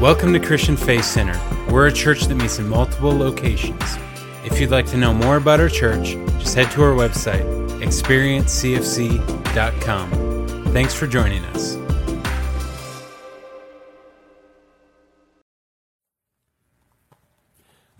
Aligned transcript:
Welcome 0.00 0.32
to 0.32 0.40
Christian 0.40 0.76
Faith 0.78 1.04
Center. 1.04 1.38
We're 1.70 1.88
a 1.88 1.92
church 1.92 2.22
that 2.22 2.34
meets 2.34 2.58
in 2.58 2.66
multiple 2.66 3.14
locations. 3.14 3.98
If 4.46 4.58
you'd 4.58 4.70
like 4.70 4.86
to 4.86 4.96
know 4.96 5.12
more 5.12 5.36
about 5.36 5.60
our 5.60 5.68
church, 5.68 6.12
just 6.38 6.54
head 6.54 6.70
to 6.70 6.82
our 6.82 6.94
website, 6.94 7.44
experiencecfc.com. 7.82 10.72
Thanks 10.72 10.94
for 10.94 11.06
joining 11.06 11.44
us. 11.44 11.76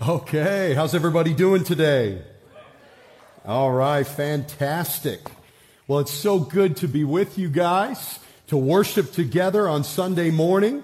Okay, 0.09 0.73
how's 0.73 0.95
everybody 0.95 1.35
doing 1.35 1.65
today? 1.65 2.23
All 3.45 3.73
right, 3.73 4.07
fantastic. 4.07 5.21
Well, 5.87 5.99
it's 5.99 6.15
so 6.15 6.39
good 6.39 6.79
to 6.79 6.89
be 6.89 7.05
with 7.05 7.37
you 7.37 7.51
guys, 7.51 8.21
to 8.47 8.57
worship 8.57 9.13
together 9.13 9.69
on 9.69 9.85
Sunday 9.85 10.31
morning. 10.31 10.83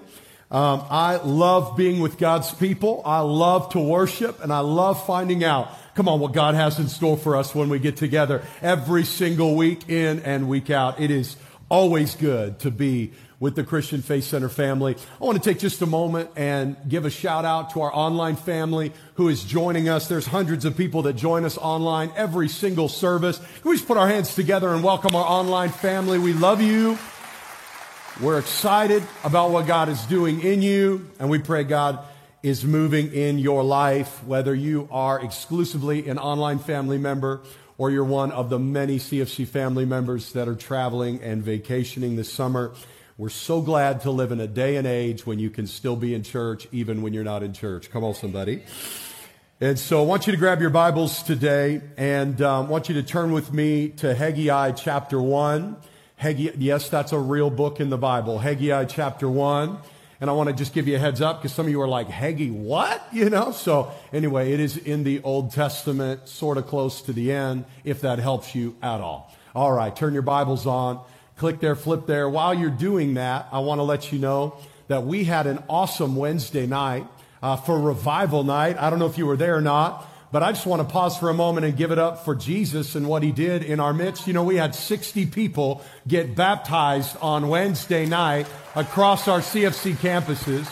Um, 0.49 0.85
I 0.89 1.17
love 1.17 1.75
being 1.75 1.99
with 1.99 2.17
God's 2.17 2.53
people. 2.53 3.01
I 3.05 3.19
love 3.19 3.69
to 3.73 3.79
worship 3.79 4.41
and 4.41 4.53
I 4.53 4.59
love 4.59 5.05
finding 5.05 5.43
out, 5.43 5.69
come 5.93 6.07
on, 6.07 6.21
what 6.21 6.31
God 6.31 6.55
has 6.55 6.79
in 6.79 6.87
store 6.87 7.17
for 7.17 7.35
us 7.35 7.53
when 7.53 7.67
we 7.67 7.79
get 7.79 7.97
together 7.97 8.43
every 8.61 9.03
single 9.03 9.55
week 9.55 9.89
in 9.89 10.21
and 10.21 10.47
week 10.47 10.69
out. 10.69 11.01
It 11.01 11.11
is 11.11 11.35
always 11.69 12.15
good 12.15 12.59
to 12.59 12.71
be 12.71 13.11
with 13.41 13.55
the 13.55 13.63
Christian 13.63 14.01
Faith 14.01 14.23
Center 14.23 14.47
family. 14.47 14.95
I 15.21 15.23
want 15.23 15.41
to 15.41 15.47
take 15.47 15.59
just 15.59 15.81
a 15.81 15.85
moment 15.85 16.29
and 16.37 16.77
give 16.87 17.05
a 17.05 17.09
shout 17.09 17.43
out 17.43 17.71
to 17.71 17.81
our 17.81 17.93
online 17.93 18.37
family 18.37 18.93
who 19.15 19.27
is 19.27 19.43
joining 19.43 19.89
us. 19.89 20.07
There's 20.07 20.25
hundreds 20.25 20.63
of 20.63 20.77
people 20.77 21.03
that 21.03 21.13
join 21.13 21.43
us 21.43 21.57
online 21.57 22.11
every 22.15 22.47
single 22.47 22.87
service. 22.87 23.37
Can 23.37 23.69
we 23.69 23.75
just 23.75 23.87
put 23.87 23.97
our 23.97 24.07
hands 24.07 24.33
together 24.33 24.73
and 24.73 24.81
welcome 24.81 25.13
our 25.13 25.25
online 25.25 25.69
family? 25.69 26.17
We 26.17 26.31
love 26.31 26.61
you. 26.61 26.97
We're 28.19 28.39
excited 28.39 29.03
about 29.23 29.51
what 29.51 29.67
God 29.67 29.89
is 29.89 30.03
doing 30.05 30.41
in 30.41 30.63
you, 30.63 31.07
and 31.19 31.29
we 31.29 31.37
pray 31.37 31.63
God 31.63 31.99
is 32.41 32.65
moving 32.65 33.13
in 33.13 33.37
your 33.37 33.63
life, 33.63 34.23
whether 34.23 34.55
you 34.55 34.89
are 34.91 35.23
exclusively 35.23 36.09
an 36.09 36.17
online 36.17 36.57
family 36.57 36.97
member 36.97 37.41
or 37.77 37.91
you're 37.91 38.03
one 38.03 38.31
of 38.31 38.49
the 38.49 38.57
many 38.57 38.97
CFC 38.97 39.47
family 39.47 39.85
members 39.85 40.33
that 40.33 40.47
are 40.47 40.55
traveling 40.55 41.21
and 41.21 41.43
vacationing 41.43 42.15
this 42.15 42.33
summer. 42.33 42.73
We're 43.19 43.29
so 43.29 43.61
glad 43.61 44.01
to 44.01 44.09
live 44.09 44.31
in 44.31 44.39
a 44.39 44.47
day 44.47 44.77
and 44.77 44.87
age 44.87 45.27
when 45.27 45.37
you 45.37 45.51
can 45.51 45.67
still 45.67 45.95
be 45.95 46.15
in 46.15 46.23
church 46.23 46.67
even 46.71 47.03
when 47.03 47.13
you're 47.13 47.23
not 47.23 47.43
in 47.43 47.53
church. 47.53 47.91
Come 47.91 48.03
on, 48.03 48.15
somebody. 48.15 48.63
And 49.61 49.77
so 49.77 50.01
I 50.01 50.05
want 50.07 50.25
you 50.25 50.31
to 50.31 50.39
grab 50.39 50.59
your 50.59 50.71
Bibles 50.71 51.21
today 51.21 51.81
and 51.97 52.41
um, 52.41 52.65
I 52.65 52.69
want 52.69 52.89
you 52.89 52.95
to 52.95 53.03
turn 53.03 53.31
with 53.31 53.53
me 53.53 53.89
to 53.89 54.15
Haggai 54.15 54.71
chapter 54.71 55.21
1. 55.21 55.77
Haggai, 56.17 56.53
yes, 56.57 56.89
that's 56.89 57.11
a 57.11 57.19
real 57.19 57.51
book 57.51 57.79
in 57.79 57.91
the 57.91 57.97
Bible. 57.97 58.39
Haggai 58.39 58.85
chapter 58.85 59.29
1. 59.29 59.77
And 60.19 60.31
I 60.31 60.33
want 60.33 60.49
to 60.49 60.55
just 60.55 60.73
give 60.73 60.87
you 60.87 60.95
a 60.95 60.99
heads 60.99 61.21
up 61.21 61.39
because 61.39 61.53
some 61.53 61.67
of 61.67 61.71
you 61.71 61.79
are 61.79 61.87
like, 61.87 62.07
Haggai, 62.07 62.49
what? 62.49 63.07
You 63.13 63.29
know? 63.29 63.51
So 63.51 63.91
anyway, 64.11 64.51
it 64.51 64.59
is 64.59 64.77
in 64.77 65.03
the 65.03 65.21
Old 65.21 65.51
Testament, 65.51 66.27
sort 66.27 66.57
of 66.57 66.65
close 66.65 67.03
to 67.03 67.13
the 67.13 67.31
end, 67.31 67.65
if 67.83 68.01
that 68.01 68.17
helps 68.17 68.55
you 68.55 68.75
at 68.81 68.99
all. 68.99 69.31
All 69.53 69.71
right, 69.71 69.95
turn 69.95 70.13
your 70.13 70.23
Bibles 70.23 70.65
on. 70.65 71.01
Click 71.37 71.59
there, 71.59 71.75
flip 71.75 72.07
there. 72.07 72.27
While 72.27 72.55
you're 72.55 72.71
doing 72.71 73.13
that, 73.13 73.47
I 73.51 73.59
want 73.59 73.77
to 73.77 73.83
let 73.83 74.11
you 74.11 74.17
know 74.17 74.57
that 74.87 75.03
we 75.03 75.23
had 75.23 75.45
an 75.45 75.63
awesome 75.69 76.15
Wednesday 76.15 76.65
night 76.65 77.05
uh, 77.43 77.57
for 77.57 77.79
revival 77.79 78.43
night. 78.43 78.75
I 78.79 78.89
don't 78.89 78.97
know 78.97 79.05
if 79.05 79.19
you 79.19 79.27
were 79.27 79.37
there 79.37 79.55
or 79.55 79.61
not. 79.61 80.07
But 80.29 80.43
I 80.43 80.51
just 80.51 80.65
want 80.65 80.81
to 80.81 80.91
pause 80.91 81.17
for 81.17 81.29
a 81.29 81.33
moment 81.33 81.65
and 81.65 81.77
give 81.77 81.91
it 81.91 81.99
up 81.99 82.25
for 82.25 82.35
Jesus 82.35 82.95
and 82.95 83.07
what 83.07 83.23
he 83.23 83.31
did 83.31 83.63
in 83.63 83.79
our 83.79 83.93
midst. 83.93 84.27
You 84.27 84.33
know, 84.33 84.43
we 84.43 84.57
had 84.57 84.75
60 84.75 85.27
people 85.27 85.81
get 86.05 86.35
baptized 86.35 87.15
on 87.21 87.47
Wednesday 87.47 88.05
night 88.05 88.45
across 88.75 89.29
our 89.29 89.39
CFC 89.39 89.93
campuses. 89.93 90.69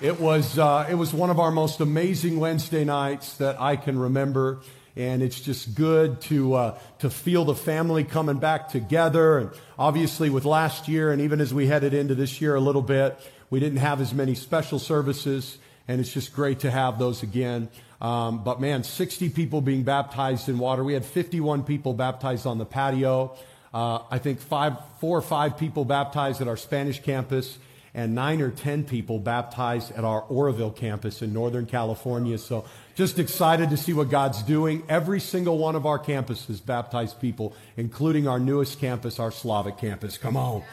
It 0.00 0.18
was, 0.18 0.58
uh, 0.58 0.88
it 0.90 0.96
was 0.96 1.14
one 1.14 1.30
of 1.30 1.38
our 1.38 1.52
most 1.52 1.78
amazing 1.78 2.40
Wednesday 2.40 2.84
nights 2.84 3.34
that 3.34 3.60
I 3.60 3.76
can 3.76 3.96
remember. 3.96 4.62
And 4.96 5.22
it's 5.22 5.40
just 5.40 5.76
good 5.76 6.20
to, 6.22 6.54
uh, 6.54 6.78
to 6.98 7.08
feel 7.08 7.44
the 7.44 7.54
family 7.54 8.02
coming 8.02 8.38
back 8.38 8.68
together. 8.68 9.38
And 9.38 9.50
obviously, 9.78 10.28
with 10.28 10.44
last 10.44 10.88
year, 10.88 11.12
and 11.12 11.22
even 11.22 11.40
as 11.40 11.54
we 11.54 11.68
headed 11.68 11.94
into 11.94 12.16
this 12.16 12.40
year 12.40 12.56
a 12.56 12.60
little 12.60 12.82
bit, 12.82 13.16
we 13.48 13.60
didn't 13.60 13.78
have 13.78 14.00
as 14.00 14.12
many 14.12 14.34
special 14.34 14.80
services. 14.80 15.58
And 15.86 16.00
it's 16.00 16.12
just 16.12 16.34
great 16.34 16.60
to 16.60 16.70
have 16.70 16.98
those 16.98 17.22
again. 17.22 17.68
Um, 18.02 18.42
but 18.42 18.60
man, 18.60 18.82
60 18.82 19.30
people 19.30 19.60
being 19.60 19.84
baptized 19.84 20.48
in 20.48 20.58
water. 20.58 20.82
We 20.82 20.92
had 20.92 21.04
51 21.04 21.62
people 21.62 21.94
baptized 21.94 22.46
on 22.46 22.58
the 22.58 22.66
patio. 22.66 23.36
Uh, 23.72 24.00
I 24.10 24.18
think 24.18 24.40
five, 24.40 24.76
four 24.98 25.16
or 25.16 25.22
five 25.22 25.56
people 25.56 25.84
baptized 25.84 26.40
at 26.40 26.48
our 26.48 26.56
Spanish 26.56 27.00
campus, 27.00 27.58
and 27.94 28.14
nine 28.14 28.40
or 28.40 28.50
10 28.50 28.84
people 28.84 29.20
baptized 29.20 29.92
at 29.92 30.02
our 30.02 30.22
Oroville 30.22 30.72
campus 30.72 31.22
in 31.22 31.32
Northern 31.32 31.64
California. 31.64 32.38
So 32.38 32.64
just 32.96 33.20
excited 33.20 33.70
to 33.70 33.76
see 33.76 33.92
what 33.92 34.10
God's 34.10 34.42
doing. 34.42 34.82
Every 34.88 35.20
single 35.20 35.58
one 35.58 35.76
of 35.76 35.86
our 35.86 35.98
campuses 35.98 36.64
baptized 36.64 37.20
people, 37.20 37.54
including 37.76 38.26
our 38.26 38.40
newest 38.40 38.80
campus, 38.80 39.20
our 39.20 39.30
Slavic 39.30 39.78
campus. 39.78 40.18
Come 40.18 40.36
on. 40.36 40.64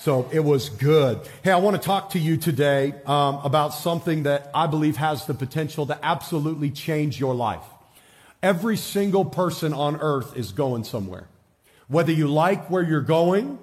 So 0.00 0.28
it 0.32 0.40
was 0.40 0.68
good. 0.68 1.18
Hey, 1.42 1.50
I 1.50 1.56
want 1.56 1.74
to 1.74 1.82
talk 1.84 2.10
to 2.10 2.20
you 2.20 2.36
today 2.36 2.94
um, 3.04 3.40
about 3.42 3.74
something 3.74 4.22
that 4.22 4.48
I 4.54 4.68
believe 4.68 4.96
has 4.96 5.26
the 5.26 5.34
potential 5.34 5.86
to 5.86 5.98
absolutely 6.04 6.70
change 6.70 7.18
your 7.18 7.34
life. 7.34 7.64
Every 8.40 8.76
single 8.76 9.24
person 9.24 9.72
on 9.72 9.96
earth 9.96 10.36
is 10.36 10.52
going 10.52 10.84
somewhere. 10.84 11.26
Whether 11.88 12.12
you 12.12 12.28
like 12.28 12.70
where 12.70 12.84
you're 12.84 13.00
going 13.00 13.58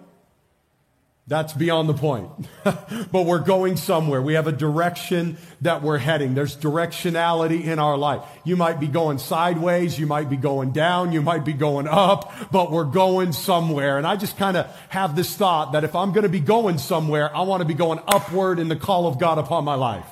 that's 1.27 1.53
beyond 1.53 1.89
the 1.89 1.95
point. 1.95 2.29
but 2.63 3.25
we're 3.25 3.39
going 3.39 3.77
somewhere. 3.77 4.21
We 4.21 4.35
have 4.35 4.45
a 4.45 4.51
direction 4.51 5.37
that 5.61 5.81
we're 5.81 5.97
heading. 5.97 6.35
There's 6.35 6.55
directionality 6.55 7.63
in 7.63 7.79
our 7.79 7.97
life. 7.97 8.21
You 8.43 8.55
might 8.55 8.79
be 8.79 8.87
going 8.87 9.17
sideways. 9.17 9.97
You 9.97 10.05
might 10.05 10.29
be 10.29 10.37
going 10.37 10.71
down. 10.71 11.13
You 11.13 11.23
might 11.23 11.43
be 11.43 11.53
going 11.53 11.87
up, 11.87 12.51
but 12.51 12.71
we're 12.71 12.83
going 12.83 13.31
somewhere. 13.31 13.97
And 13.97 14.05
I 14.05 14.17
just 14.17 14.37
kind 14.37 14.55
of 14.55 14.67
have 14.89 15.15
this 15.15 15.35
thought 15.35 15.71
that 15.71 15.83
if 15.83 15.95
I'm 15.95 16.11
going 16.11 16.23
to 16.23 16.29
be 16.29 16.39
going 16.39 16.77
somewhere, 16.77 17.35
I 17.35 17.41
want 17.41 17.61
to 17.61 17.67
be 17.67 17.73
going 17.73 17.99
upward 18.07 18.59
in 18.59 18.67
the 18.67 18.75
call 18.75 19.07
of 19.07 19.19
God 19.19 19.39
upon 19.39 19.63
my 19.63 19.75
life. 19.75 20.05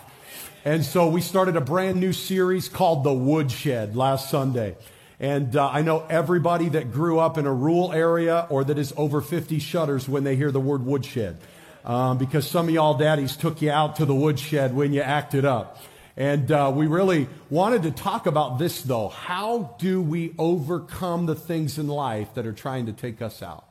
And 0.66 0.84
so 0.84 1.10
we 1.10 1.22
started 1.22 1.56
a 1.58 1.62
brand 1.62 2.00
new 2.00 2.14
series 2.14 2.70
called 2.70 3.04
The 3.04 3.14
Woodshed 3.14 3.96
last 3.96 4.32
Sunday. 4.32 4.78
And 5.24 5.56
uh, 5.56 5.70
I 5.70 5.84
know 5.84 6.06
everybody 6.10 6.68
that 6.68 6.92
grew 6.92 7.18
up 7.18 7.38
in 7.38 7.46
a 7.46 7.54
rural 7.54 7.94
area 7.94 8.46
or 8.50 8.66
that 8.66 8.78
is 8.78 8.92
over 8.98 9.22
50 9.22 9.58
shudders 9.60 10.10
when 10.10 10.26
they 10.26 10.36
hear 10.36 10.52
the 10.52 10.60
word 10.60 10.86
woodshed. 10.86 11.38
Um, 11.86 12.18
because 12.18 12.46
some 12.46 12.68
of 12.68 12.74
y'all 12.74 12.98
daddies 12.98 13.38
took 13.38 13.62
you 13.62 13.72
out 13.72 13.96
to 13.96 14.06
the 14.06 14.14
woodshed 14.14 14.76
when 14.76 14.92
you 14.92 15.00
acted 15.00 15.46
up. 15.46 15.78
And 16.18 16.52
uh, 16.52 16.74
we 16.76 16.88
really 16.88 17.30
wanted 17.50 17.84
to 17.84 17.92
talk 17.92 18.26
about 18.26 18.60
this, 18.60 18.82
though. 18.82 19.08
How 19.08 19.78
do 19.80 20.02
we 20.02 20.36
overcome 20.38 21.26
the 21.26 21.36
things 21.36 21.78
in 21.80 21.88
life 21.88 22.34
that 22.34 22.46
are 22.46 22.52
trying 22.52 22.88
to 22.88 22.92
take 22.92 23.22
us 23.22 23.42
out? 23.42 23.66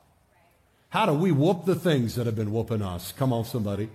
How 0.88 1.04
do 1.04 1.12
we 1.12 1.32
whoop 1.32 1.66
the 1.66 1.74
things 1.74 2.14
that 2.14 2.24
have 2.24 2.34
been 2.34 2.52
whooping 2.52 2.80
us? 2.80 3.12
Come 3.12 3.30
on, 3.30 3.44
somebody. 3.44 3.90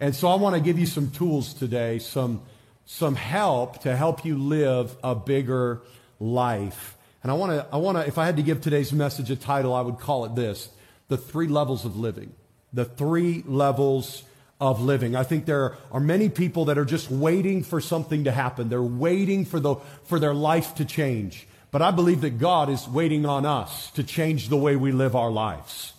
And 0.00 0.16
so 0.16 0.28
I 0.28 0.36
want 0.36 0.54
to 0.54 0.62
give 0.62 0.78
you 0.78 0.86
some 0.86 1.10
tools 1.10 1.52
today, 1.52 1.98
some, 1.98 2.40
some 2.86 3.16
help 3.16 3.82
to 3.82 3.94
help 3.94 4.24
you 4.24 4.38
live 4.38 4.96
a 5.04 5.14
bigger 5.14 5.82
life. 6.20 6.96
And 7.22 7.30
I 7.30 7.34
want 7.34 7.52
to, 7.52 7.66
I 7.72 7.76
want 7.78 7.98
to, 7.98 8.06
if 8.06 8.18
I 8.18 8.26
had 8.26 8.36
to 8.36 8.42
give 8.42 8.60
today's 8.60 8.92
message 8.92 9.30
a 9.30 9.36
title, 9.36 9.74
I 9.74 9.80
would 9.80 9.98
call 9.98 10.24
it 10.24 10.34
this 10.34 10.68
The 11.08 11.16
Three 11.16 11.48
Levels 11.48 11.84
of 11.84 11.96
Living. 11.96 12.32
The 12.72 12.84
Three 12.84 13.42
Levels 13.46 14.22
of 14.60 14.80
Living. 14.80 15.16
I 15.16 15.22
think 15.22 15.44
there 15.44 15.76
are 15.92 16.00
many 16.00 16.28
people 16.28 16.66
that 16.66 16.78
are 16.78 16.84
just 16.84 17.10
waiting 17.10 17.62
for 17.62 17.80
something 17.80 18.24
to 18.24 18.32
happen. 18.32 18.68
They're 18.68 18.82
waiting 18.82 19.44
for, 19.44 19.60
the, 19.60 19.76
for 20.04 20.18
their 20.18 20.34
life 20.34 20.74
to 20.76 20.84
change. 20.84 21.46
But 21.70 21.82
I 21.82 21.90
believe 21.90 22.22
that 22.22 22.38
God 22.38 22.70
is 22.70 22.88
waiting 22.88 23.26
on 23.26 23.44
us 23.44 23.90
to 23.92 24.02
change 24.02 24.48
the 24.48 24.56
way 24.56 24.76
we 24.76 24.92
live 24.92 25.14
our 25.14 25.30
lives. 25.30 25.92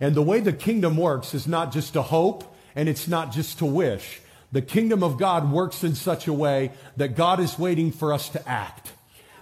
And 0.00 0.14
the 0.14 0.22
way 0.22 0.40
the 0.40 0.52
kingdom 0.52 0.96
works 0.96 1.34
is 1.34 1.46
not 1.46 1.72
just 1.72 1.94
to 1.94 2.02
hope 2.02 2.54
and 2.76 2.88
it's 2.88 3.08
not 3.08 3.32
just 3.32 3.58
to 3.58 3.66
wish. 3.66 4.20
The 4.52 4.62
kingdom 4.62 5.02
of 5.02 5.18
God 5.18 5.50
works 5.50 5.82
in 5.82 5.94
such 5.94 6.28
a 6.28 6.32
way 6.32 6.70
that 6.96 7.16
God 7.16 7.40
is 7.40 7.58
waiting 7.58 7.90
for 7.90 8.12
us 8.12 8.28
to 8.30 8.48
act. 8.48 8.92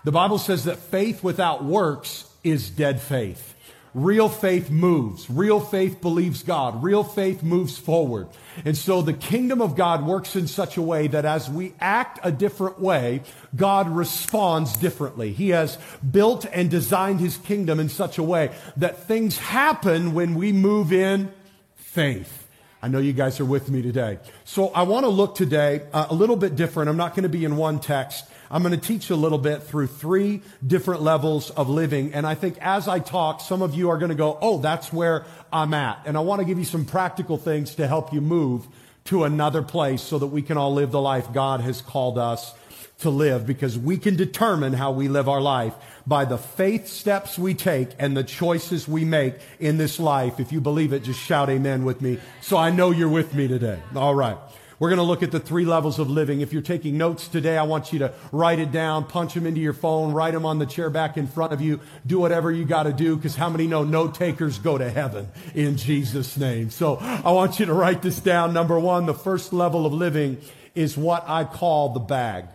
The 0.04 0.12
Bible 0.12 0.38
says 0.38 0.64
that 0.64 0.78
faith 0.78 1.22
without 1.22 1.64
works 1.64 2.28
is 2.42 2.70
dead 2.70 3.00
faith. 3.00 3.54
Real 3.94 4.30
faith 4.30 4.70
moves. 4.70 5.28
Real 5.28 5.60
faith 5.60 6.00
believes 6.00 6.42
God. 6.42 6.82
Real 6.82 7.04
faith 7.04 7.42
moves 7.42 7.76
forward. 7.76 8.26
And 8.64 8.76
so 8.76 9.02
the 9.02 9.12
kingdom 9.12 9.60
of 9.60 9.76
God 9.76 10.06
works 10.06 10.34
in 10.34 10.46
such 10.46 10.78
a 10.78 10.82
way 10.82 11.08
that 11.08 11.26
as 11.26 11.50
we 11.50 11.74
act 11.78 12.18
a 12.22 12.32
different 12.32 12.80
way, 12.80 13.20
God 13.54 13.90
responds 13.90 14.76
differently. 14.78 15.32
He 15.32 15.50
has 15.50 15.76
built 16.10 16.46
and 16.52 16.70
designed 16.70 17.20
his 17.20 17.36
kingdom 17.36 17.78
in 17.78 17.90
such 17.90 18.16
a 18.16 18.22
way 18.22 18.50
that 18.78 19.04
things 19.04 19.36
happen 19.36 20.14
when 20.14 20.36
we 20.36 20.52
move 20.52 20.90
in 20.90 21.30
faith. 21.76 22.48
I 22.80 22.88
know 22.88 22.98
you 22.98 23.12
guys 23.12 23.38
are 23.40 23.44
with 23.44 23.70
me 23.70 23.82
today. 23.82 24.18
So 24.44 24.68
I 24.68 24.82
want 24.82 25.04
to 25.04 25.10
look 25.10 25.34
today 25.36 25.82
uh, 25.92 26.06
a 26.08 26.14
little 26.14 26.34
bit 26.36 26.56
different. 26.56 26.88
I'm 26.88 26.96
not 26.96 27.14
going 27.14 27.22
to 27.24 27.28
be 27.28 27.44
in 27.44 27.56
one 27.56 27.78
text. 27.78 28.24
I'm 28.52 28.62
going 28.62 28.78
to 28.78 28.86
teach 28.86 29.08
a 29.08 29.16
little 29.16 29.38
bit 29.38 29.62
through 29.62 29.86
three 29.86 30.42
different 30.64 31.00
levels 31.00 31.48
of 31.50 31.70
living. 31.70 32.12
And 32.12 32.26
I 32.26 32.34
think 32.34 32.58
as 32.60 32.86
I 32.86 32.98
talk, 32.98 33.40
some 33.40 33.62
of 33.62 33.74
you 33.74 33.88
are 33.88 33.96
going 33.96 34.10
to 34.10 34.14
go, 34.14 34.38
oh, 34.42 34.58
that's 34.58 34.92
where 34.92 35.24
I'm 35.50 35.72
at. 35.72 36.02
And 36.04 36.18
I 36.18 36.20
want 36.20 36.40
to 36.40 36.44
give 36.44 36.58
you 36.58 36.66
some 36.66 36.84
practical 36.84 37.38
things 37.38 37.74
to 37.76 37.88
help 37.88 38.12
you 38.12 38.20
move 38.20 38.66
to 39.06 39.24
another 39.24 39.62
place 39.62 40.02
so 40.02 40.18
that 40.18 40.26
we 40.26 40.42
can 40.42 40.58
all 40.58 40.74
live 40.74 40.92
the 40.92 41.00
life 41.00 41.32
God 41.32 41.62
has 41.62 41.80
called 41.80 42.18
us 42.18 42.54
to 42.98 43.10
live 43.10 43.46
because 43.46 43.78
we 43.78 43.96
can 43.96 44.16
determine 44.16 44.74
how 44.74 44.92
we 44.92 45.08
live 45.08 45.30
our 45.30 45.40
life 45.40 45.74
by 46.06 46.24
the 46.26 46.38
faith 46.38 46.88
steps 46.88 47.38
we 47.38 47.54
take 47.54 47.88
and 47.98 48.16
the 48.16 48.22
choices 48.22 48.86
we 48.86 49.04
make 49.04 49.34
in 49.60 49.78
this 49.78 49.98
life. 49.98 50.38
If 50.38 50.52
you 50.52 50.60
believe 50.60 50.92
it, 50.92 51.04
just 51.04 51.18
shout 51.18 51.48
amen 51.48 51.84
with 51.84 52.02
me. 52.02 52.18
So 52.42 52.58
I 52.58 52.70
know 52.70 52.90
you're 52.90 53.08
with 53.08 53.34
me 53.34 53.48
today. 53.48 53.80
All 53.96 54.14
right. 54.14 54.36
We're 54.82 54.88
going 54.88 54.96
to 54.96 55.04
look 55.04 55.22
at 55.22 55.30
the 55.30 55.38
three 55.38 55.64
levels 55.64 56.00
of 56.00 56.10
living. 56.10 56.40
If 56.40 56.52
you're 56.52 56.60
taking 56.60 56.98
notes 56.98 57.28
today, 57.28 57.56
I 57.56 57.62
want 57.62 57.92
you 57.92 58.00
to 58.00 58.12
write 58.32 58.58
it 58.58 58.72
down, 58.72 59.04
punch 59.04 59.34
them 59.34 59.46
into 59.46 59.60
your 59.60 59.74
phone, 59.74 60.12
write 60.12 60.34
them 60.34 60.44
on 60.44 60.58
the 60.58 60.66
chair 60.66 60.90
back 60.90 61.16
in 61.16 61.28
front 61.28 61.52
of 61.52 61.60
you. 61.60 61.78
Do 62.04 62.18
whatever 62.18 62.50
you 62.50 62.64
got 62.64 62.82
to 62.82 62.92
do 62.92 63.14
because 63.14 63.36
how 63.36 63.48
many 63.48 63.68
know 63.68 63.84
note 63.84 64.16
takers 64.16 64.58
go 64.58 64.76
to 64.76 64.90
heaven 64.90 65.28
in 65.54 65.76
Jesus' 65.76 66.36
name? 66.36 66.70
So 66.70 66.96
I 66.96 67.30
want 67.30 67.60
you 67.60 67.66
to 67.66 67.72
write 67.72 68.02
this 68.02 68.18
down. 68.18 68.52
Number 68.52 68.76
one, 68.76 69.06
the 69.06 69.14
first 69.14 69.52
level 69.52 69.86
of 69.86 69.92
living 69.92 70.38
is 70.74 70.96
what 70.96 71.22
I 71.28 71.44
call 71.44 71.90
the 71.90 72.00
bag. 72.00 72.46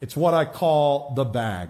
It's 0.00 0.16
what 0.16 0.32
I 0.32 0.46
call 0.46 1.12
the 1.14 1.26
bag. 1.26 1.68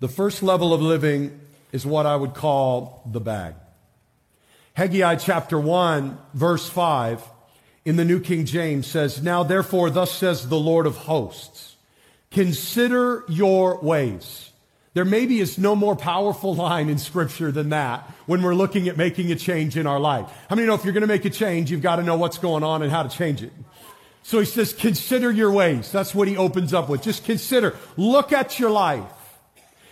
The 0.00 0.08
first 0.08 0.42
level 0.42 0.72
of 0.72 0.80
living 0.80 1.38
is 1.72 1.84
what 1.84 2.06
I 2.06 2.16
would 2.16 2.32
call 2.32 3.02
the 3.04 3.20
bag. 3.20 3.52
Haggai 4.72 5.16
chapter 5.16 5.60
1, 5.60 6.16
verse 6.32 6.66
5 6.70 7.22
in 7.84 7.96
the 7.96 8.04
New 8.04 8.20
King 8.20 8.46
James 8.46 8.86
says, 8.86 9.22
Now 9.22 9.42
therefore, 9.42 9.90
thus 9.90 10.12
says 10.12 10.48
the 10.48 10.58
Lord 10.58 10.86
of 10.86 10.96
hosts, 10.96 11.76
consider 12.30 13.24
your 13.28 13.78
ways. 13.80 14.50
There 14.94 15.04
maybe 15.04 15.40
is 15.40 15.58
no 15.58 15.74
more 15.74 15.96
powerful 15.96 16.54
line 16.66 16.88
in 16.88 16.98
scripture 16.98 17.52
than 17.52 17.70
that 17.70 18.10
when 18.26 18.42
we're 18.42 18.54
looking 18.54 18.88
at 18.88 18.96
making 18.96 19.30
a 19.32 19.36
change 19.36 19.76
in 19.76 19.86
our 19.86 20.00
life. 20.00 20.26
How 20.48 20.56
many 20.56 20.66
know 20.66 20.74
if 20.74 20.84
you're 20.84 20.94
going 20.94 21.02
to 21.02 21.06
make 21.06 21.24
a 21.24 21.30
change, 21.30 21.70
you've 21.70 21.82
got 21.82 21.96
to 21.96 22.02
know 22.02 22.16
what's 22.16 22.38
going 22.38 22.62
on 22.62 22.82
and 22.82 22.90
how 22.90 23.02
to 23.02 23.08
change 23.08 23.42
it? 23.42 23.52
So 24.22 24.38
he 24.38 24.46
says, 24.46 24.72
consider 24.72 25.30
your 25.30 25.50
ways. 25.50 25.92
That's 25.92 26.14
what 26.14 26.28
he 26.28 26.38
opens 26.38 26.72
up 26.72 26.88
with. 26.88 27.02
Just 27.02 27.24
consider. 27.24 27.76
Look 27.98 28.32
at 28.32 28.58
your 28.58 28.70
life. 28.70 29.04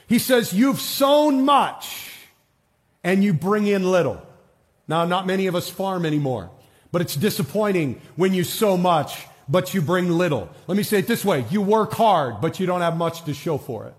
He 0.06 0.18
says, 0.18 0.54
you've 0.54 0.80
sown 0.80 1.44
much 1.44 2.10
and 3.04 3.22
you 3.22 3.34
bring 3.34 3.66
in 3.66 3.90
little. 3.90 4.22
Now, 4.88 5.04
not 5.04 5.26
many 5.26 5.48
of 5.48 5.54
us 5.54 5.68
farm 5.68 6.06
anymore. 6.06 6.50
But 6.92 7.00
it's 7.00 7.16
disappointing 7.16 8.00
when 8.16 8.34
you 8.34 8.44
sow 8.44 8.76
much, 8.76 9.26
but 9.48 9.74
you 9.74 9.80
bring 9.80 10.10
little. 10.10 10.48
Let 10.66 10.76
me 10.76 10.82
say 10.82 10.98
it 10.98 11.06
this 11.06 11.24
way. 11.24 11.46
You 11.50 11.62
work 11.62 11.92
hard, 11.92 12.40
but 12.40 12.60
you 12.60 12.66
don't 12.66 12.82
have 12.82 12.96
much 12.96 13.24
to 13.24 13.34
show 13.34 13.58
for 13.58 13.86
it. 13.86 13.94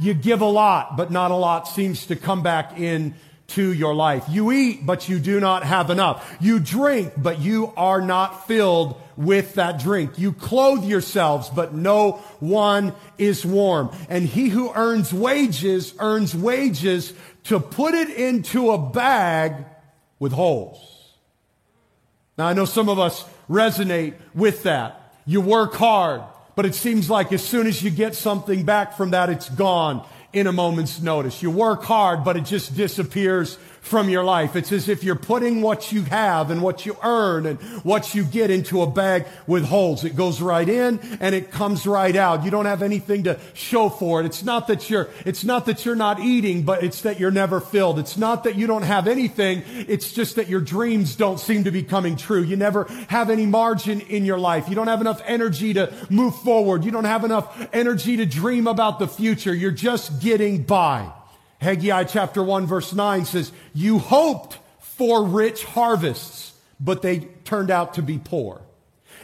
You 0.00 0.14
give 0.14 0.40
a 0.40 0.46
lot, 0.46 0.96
but 0.96 1.10
not 1.10 1.30
a 1.30 1.36
lot 1.36 1.68
seems 1.68 2.06
to 2.06 2.16
come 2.16 2.42
back 2.42 2.78
in 2.78 3.14
to 3.48 3.72
your 3.72 3.94
life. 3.94 4.24
You 4.28 4.52
eat, 4.52 4.84
but 4.84 5.08
you 5.08 5.18
do 5.18 5.40
not 5.40 5.64
have 5.64 5.90
enough. 5.90 6.36
You 6.40 6.60
drink, 6.60 7.14
but 7.16 7.40
you 7.40 7.72
are 7.76 8.00
not 8.00 8.46
filled 8.46 9.00
with 9.16 9.54
that 9.54 9.80
drink. 9.80 10.18
You 10.18 10.32
clothe 10.32 10.84
yourselves, 10.84 11.48
but 11.48 11.74
no 11.74 12.12
one 12.40 12.94
is 13.16 13.44
warm. 13.44 13.90
And 14.08 14.24
he 14.24 14.48
who 14.48 14.72
earns 14.74 15.12
wages 15.12 15.94
earns 15.98 16.34
wages 16.34 17.12
to 17.44 17.58
put 17.58 17.94
it 17.94 18.10
into 18.10 18.70
a 18.70 18.78
bag 18.78 19.64
with 20.18 20.32
holes. 20.32 20.97
Now, 22.38 22.46
I 22.46 22.52
know 22.52 22.64
some 22.64 22.88
of 22.88 23.00
us 23.00 23.24
resonate 23.50 24.14
with 24.32 24.62
that. 24.62 25.12
You 25.26 25.40
work 25.40 25.74
hard, 25.74 26.22
but 26.54 26.64
it 26.64 26.74
seems 26.76 27.10
like 27.10 27.32
as 27.32 27.44
soon 27.44 27.66
as 27.66 27.82
you 27.82 27.90
get 27.90 28.14
something 28.14 28.64
back 28.64 28.96
from 28.96 29.10
that, 29.10 29.28
it's 29.28 29.48
gone 29.48 30.06
in 30.32 30.46
a 30.46 30.52
moment's 30.52 31.00
notice. 31.00 31.42
You 31.42 31.50
work 31.50 31.82
hard, 31.82 32.22
but 32.22 32.36
it 32.36 32.44
just 32.44 32.76
disappears 32.76 33.58
from 33.80 34.08
your 34.08 34.24
life. 34.24 34.56
It's 34.56 34.72
as 34.72 34.88
if 34.88 35.02
you're 35.02 35.16
putting 35.16 35.62
what 35.62 35.92
you 35.92 36.02
have 36.02 36.50
and 36.50 36.62
what 36.62 36.86
you 36.86 36.96
earn 37.02 37.46
and 37.46 37.58
what 37.84 38.14
you 38.14 38.24
get 38.24 38.50
into 38.50 38.82
a 38.82 38.86
bag 38.86 39.26
with 39.46 39.64
holes. 39.64 40.04
It 40.04 40.16
goes 40.16 40.40
right 40.40 40.68
in 40.68 41.00
and 41.20 41.34
it 41.34 41.50
comes 41.50 41.86
right 41.86 42.14
out. 42.14 42.44
You 42.44 42.50
don't 42.50 42.66
have 42.66 42.82
anything 42.82 43.24
to 43.24 43.38
show 43.54 43.88
for 43.88 44.20
it. 44.20 44.26
It's 44.26 44.42
not 44.42 44.66
that 44.68 44.90
you're, 44.90 45.08
it's 45.24 45.44
not 45.44 45.66
that 45.66 45.84
you're 45.84 45.96
not 45.96 46.20
eating, 46.20 46.62
but 46.62 46.82
it's 46.82 47.02
that 47.02 47.18
you're 47.18 47.30
never 47.30 47.60
filled. 47.60 47.98
It's 47.98 48.16
not 48.16 48.44
that 48.44 48.56
you 48.56 48.66
don't 48.66 48.82
have 48.82 49.06
anything. 49.06 49.62
It's 49.66 50.12
just 50.12 50.36
that 50.36 50.48
your 50.48 50.60
dreams 50.60 51.16
don't 51.16 51.40
seem 51.40 51.64
to 51.64 51.70
be 51.70 51.82
coming 51.82 52.16
true. 52.16 52.42
You 52.42 52.56
never 52.56 52.84
have 53.08 53.30
any 53.30 53.46
margin 53.46 54.00
in 54.02 54.24
your 54.24 54.38
life. 54.38 54.68
You 54.68 54.74
don't 54.74 54.88
have 54.88 55.00
enough 55.00 55.22
energy 55.24 55.74
to 55.74 55.92
move 56.10 56.34
forward. 56.36 56.84
You 56.84 56.90
don't 56.90 57.04
have 57.04 57.24
enough 57.24 57.66
energy 57.72 58.16
to 58.16 58.26
dream 58.26 58.66
about 58.66 58.98
the 58.98 59.08
future. 59.08 59.54
You're 59.54 59.70
just 59.70 60.20
getting 60.20 60.62
by. 60.62 61.12
Haggai 61.60 62.04
chapter 62.04 62.42
1 62.42 62.66
verse 62.66 62.92
9 62.92 63.24
says, 63.24 63.52
You 63.74 63.98
hoped 63.98 64.58
for 64.80 65.24
rich 65.24 65.64
harvests, 65.64 66.54
but 66.78 67.02
they 67.02 67.20
turned 67.44 67.70
out 67.70 67.94
to 67.94 68.02
be 68.02 68.18
poor. 68.18 68.60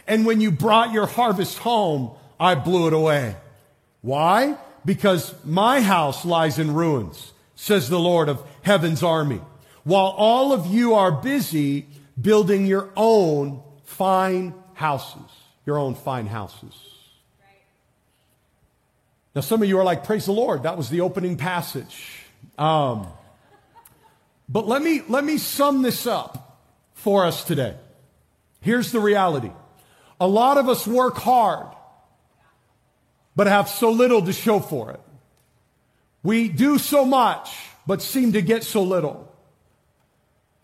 And 0.07 0.25
when 0.25 0.41
you 0.41 0.51
brought 0.51 0.91
your 0.91 1.07
harvest 1.07 1.57
home, 1.59 2.11
I 2.39 2.55
blew 2.55 2.87
it 2.87 2.93
away. 2.93 3.35
Why? 4.01 4.57
Because 4.83 5.33
my 5.43 5.81
house 5.81 6.25
lies 6.25 6.59
in 6.59 6.73
ruins, 6.73 7.31
says 7.55 7.89
the 7.89 7.99
Lord 7.99 8.29
of 8.29 8.43
heaven's 8.61 9.01
army, 9.01 9.41
while 9.83 10.13
all 10.17 10.51
of 10.51 10.65
you 10.67 10.93
are 10.93 11.11
busy 11.11 11.87
building 12.19 12.65
your 12.65 12.89
own 12.95 13.61
fine 13.83 14.53
houses, 14.73 15.31
your 15.65 15.77
own 15.77 15.95
fine 15.95 16.27
houses. 16.27 16.73
Now, 19.33 19.41
some 19.41 19.61
of 19.61 19.67
you 19.67 19.77
are 19.79 19.83
like, 19.83 20.05
praise 20.05 20.25
the 20.25 20.31
Lord. 20.31 20.63
That 20.63 20.77
was 20.77 20.89
the 20.89 21.01
opening 21.01 21.35
passage. 21.35 22.24
Um, 22.57 23.07
but 24.47 24.67
let 24.67 24.81
me, 24.81 25.01
let 25.07 25.23
me 25.23 25.37
sum 25.37 25.81
this 25.81 26.07
up 26.07 26.59
for 26.93 27.25
us 27.25 27.43
today. 27.43 27.75
Here's 28.61 28.91
the 28.91 28.99
reality. 28.99 29.51
A 30.19 30.27
lot 30.27 30.57
of 30.57 30.69
us 30.69 30.87
work 30.87 31.17
hard, 31.17 31.67
but 33.35 33.47
have 33.47 33.67
so 33.67 33.91
little 33.91 34.21
to 34.23 34.33
show 34.33 34.59
for 34.59 34.91
it. 34.91 35.01
We 36.23 36.47
do 36.47 36.77
so 36.77 37.05
much, 37.05 37.55
but 37.85 38.01
seem 38.01 38.33
to 38.33 38.41
get 38.41 38.63
so 38.63 38.83
little. 38.83 39.31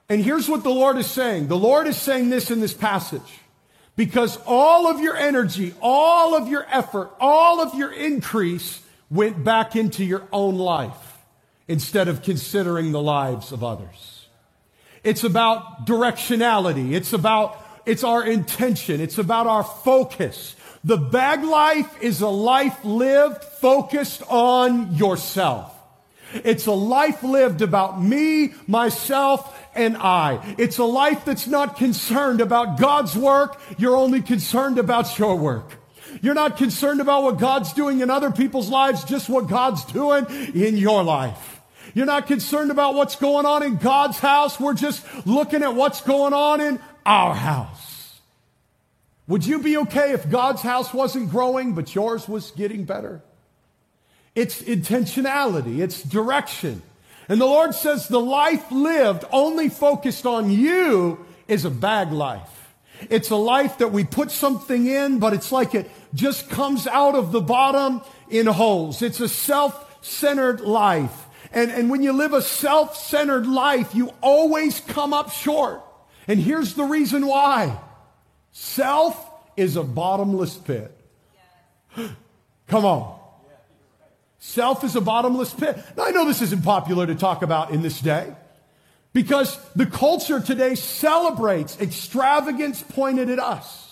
And 0.09 0.23
here's 0.23 0.49
what 0.49 0.63
the 0.63 0.69
Lord 0.69 0.97
is 0.97 1.09
saying. 1.09 1.47
The 1.47 1.57
Lord 1.57 1.87
is 1.87 1.97
saying 1.97 2.29
this 2.29 2.49
in 2.51 2.59
this 2.59 2.73
passage. 2.73 3.39
Because 3.95 4.37
all 4.47 4.87
of 4.87 4.99
your 4.99 5.15
energy, 5.15 5.73
all 5.81 6.35
of 6.35 6.47
your 6.47 6.65
effort, 6.71 7.11
all 7.19 7.61
of 7.61 7.75
your 7.75 7.91
increase 7.91 8.81
went 9.09 9.43
back 9.43 9.75
into 9.75 10.03
your 10.03 10.27
own 10.31 10.57
life 10.57 11.10
instead 11.67 12.07
of 12.07 12.21
considering 12.21 12.91
the 12.91 13.01
lives 13.01 13.51
of 13.51 13.63
others. 13.63 14.27
It's 15.03 15.23
about 15.23 15.85
directionality. 15.85 16.93
It's 16.93 17.13
about, 17.13 17.57
it's 17.85 18.03
our 18.03 18.23
intention. 18.23 19.01
It's 19.01 19.17
about 19.17 19.47
our 19.47 19.63
focus. 19.63 20.55
The 20.83 20.97
bag 20.97 21.43
life 21.43 22.01
is 22.01 22.21
a 22.21 22.27
life 22.27 22.83
lived 22.83 23.43
focused 23.43 24.23
on 24.29 24.95
yourself. 24.95 25.75
It's 26.33 26.65
a 26.65 26.71
life 26.71 27.23
lived 27.23 27.61
about 27.61 28.01
me, 28.01 28.53
myself, 28.67 29.57
and 29.75 29.97
I. 29.97 30.55
It's 30.57 30.77
a 30.77 30.85
life 30.85 31.25
that's 31.25 31.47
not 31.47 31.77
concerned 31.77 32.41
about 32.41 32.79
God's 32.79 33.15
work. 33.15 33.59
You're 33.77 33.95
only 33.95 34.21
concerned 34.21 34.77
about 34.77 35.17
your 35.19 35.35
work. 35.35 35.80
You're 36.21 36.33
not 36.33 36.57
concerned 36.57 37.01
about 37.01 37.23
what 37.23 37.37
God's 37.37 37.73
doing 37.73 38.01
in 38.01 38.09
other 38.09 38.31
people's 38.31 38.69
lives, 38.69 39.03
just 39.03 39.29
what 39.29 39.47
God's 39.47 39.85
doing 39.85 40.25
in 40.53 40.77
your 40.77 41.03
life. 41.03 41.61
You're 41.93 42.05
not 42.05 42.27
concerned 42.27 42.71
about 42.71 42.95
what's 42.95 43.15
going 43.15 43.45
on 43.45 43.63
in 43.63 43.77
God's 43.77 44.19
house. 44.19 44.59
We're 44.59 44.73
just 44.73 45.05
looking 45.25 45.63
at 45.63 45.75
what's 45.75 46.01
going 46.01 46.33
on 46.33 46.61
in 46.61 46.79
our 47.05 47.33
house. 47.33 48.19
Would 49.27 49.45
you 49.45 49.59
be 49.59 49.77
okay 49.77 50.11
if 50.11 50.29
God's 50.29 50.61
house 50.61 50.93
wasn't 50.93 51.29
growing, 51.29 51.73
but 51.73 51.93
yours 51.95 52.27
was 52.27 52.51
getting 52.51 52.83
better? 52.83 53.21
It's 54.35 54.61
intentionality, 54.61 55.79
it's 55.79 56.01
direction. 56.03 56.81
And 57.27 57.39
the 57.39 57.45
Lord 57.45 57.73
says 57.73 58.07
the 58.07 58.19
life 58.19 58.71
lived 58.71 59.25
only 59.31 59.69
focused 59.69 60.25
on 60.25 60.51
you 60.51 61.25
is 61.47 61.65
a 61.65 61.69
bag 61.69 62.11
life. 62.11 62.73
It's 63.09 63.29
a 63.29 63.35
life 63.35 63.79
that 63.79 63.91
we 63.91 64.03
put 64.03 64.31
something 64.31 64.85
in, 64.85 65.19
but 65.19 65.33
it's 65.33 65.51
like 65.51 65.75
it 65.75 65.89
just 66.13 66.49
comes 66.49 66.87
out 66.87 67.15
of 67.15 67.31
the 67.31 67.41
bottom 67.41 68.01
in 68.29 68.47
holes. 68.47 69.01
It's 69.01 69.19
a 69.19 69.29
self-centered 69.29 70.61
life. 70.61 71.27
And, 71.53 71.69
and 71.71 71.89
when 71.89 72.01
you 72.01 72.13
live 72.13 72.33
a 72.33 72.41
self-centered 72.41 73.45
life, 73.45 73.93
you 73.93 74.11
always 74.21 74.79
come 74.79 75.13
up 75.13 75.31
short. 75.31 75.81
And 76.27 76.39
here's 76.39 76.75
the 76.75 76.83
reason 76.83 77.25
why. 77.25 77.77
Self 78.51 79.17
is 79.57 79.75
a 79.75 79.83
bottomless 79.83 80.55
pit. 80.55 80.97
Come 82.67 82.85
on. 82.85 83.19
Self 84.39 84.83
is 84.83 84.95
a 84.95 85.01
bottomless 85.01 85.53
pit. 85.53 85.77
Now, 85.95 86.05
I 86.05 86.11
know 86.11 86.25
this 86.25 86.41
isn't 86.41 86.63
popular 86.63 87.05
to 87.05 87.15
talk 87.15 87.43
about 87.43 87.71
in 87.71 87.81
this 87.81 87.99
day 88.01 88.33
because 89.13 89.59
the 89.75 89.85
culture 89.85 90.39
today 90.39 90.75
celebrates 90.75 91.79
extravagance 91.79 92.81
pointed 92.81 93.29
at 93.29 93.39
us. 93.39 93.90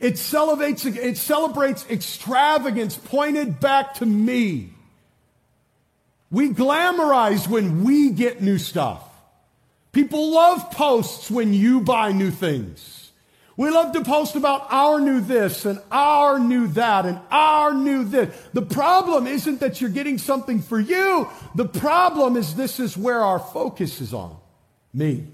It 0.00 0.18
celebrates, 0.18 0.84
it 0.84 1.16
celebrates 1.16 1.84
extravagance 1.88 2.96
pointed 2.96 3.60
back 3.60 3.94
to 3.94 4.06
me. 4.06 4.70
We 6.30 6.50
glamorize 6.50 7.48
when 7.48 7.82
we 7.82 8.10
get 8.10 8.40
new 8.40 8.58
stuff. 8.58 9.02
People 9.92 10.30
love 10.30 10.70
posts 10.70 11.30
when 11.30 11.52
you 11.52 11.80
buy 11.80 12.12
new 12.12 12.30
things. 12.30 13.10
We 13.56 13.68
love 13.68 13.92
to 13.92 14.02
post 14.02 14.36
about 14.36 14.68
our 14.70 15.00
new 15.00 15.20
this 15.20 15.66
and 15.66 15.80
our 15.90 16.38
new 16.38 16.68
that 16.68 17.04
and 17.04 17.20
our 17.30 17.74
new 17.74 18.04
this. 18.04 18.34
The 18.54 18.62
problem 18.62 19.26
isn't 19.26 19.60
that 19.60 19.80
you're 19.80 19.90
getting 19.90 20.16
something 20.16 20.62
for 20.62 20.80
you. 20.80 21.28
The 21.56 21.66
problem 21.66 22.36
is 22.36 22.54
this 22.54 22.80
is 22.80 22.96
where 22.96 23.20
our 23.20 23.38
focus 23.38 24.00
is 24.00 24.14
on. 24.14 24.36
Me. 24.94 25.26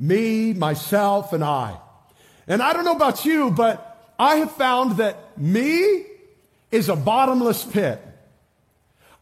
Me, 0.00 0.52
myself, 0.52 1.32
and 1.32 1.44
I. 1.44 1.78
And 2.46 2.62
I 2.62 2.72
don't 2.72 2.84
know 2.84 2.96
about 2.96 3.24
you, 3.24 3.50
but 3.50 4.14
I 4.18 4.36
have 4.36 4.52
found 4.52 4.98
that 4.98 5.38
me 5.38 6.04
is 6.70 6.88
a 6.88 6.96
bottomless 6.96 7.64
pit. 7.64 8.00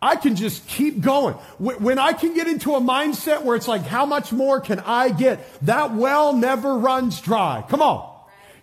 I 0.03 0.17
can 0.17 0.35
just 0.35 0.67
keep 0.67 1.01
going. 1.01 1.35
When 1.59 1.99
I 1.99 2.15
can 2.15 2.35
get 2.35 2.49
into 2.49 2.75
a 2.75 2.81
mindset 2.81 3.43
where 3.43 3.55
it's 3.55 3.69
like, 3.69 3.83
how 3.83 4.07
much 4.07 4.33
more 4.33 4.61
can 4.61 4.81
I 4.81 5.11
get? 5.11 5.41
That 5.67 5.93
well 5.93 6.33
never 6.33 6.79
runs 6.79 7.21
dry. 7.21 7.63
Come 7.69 7.83
on. 7.83 8.09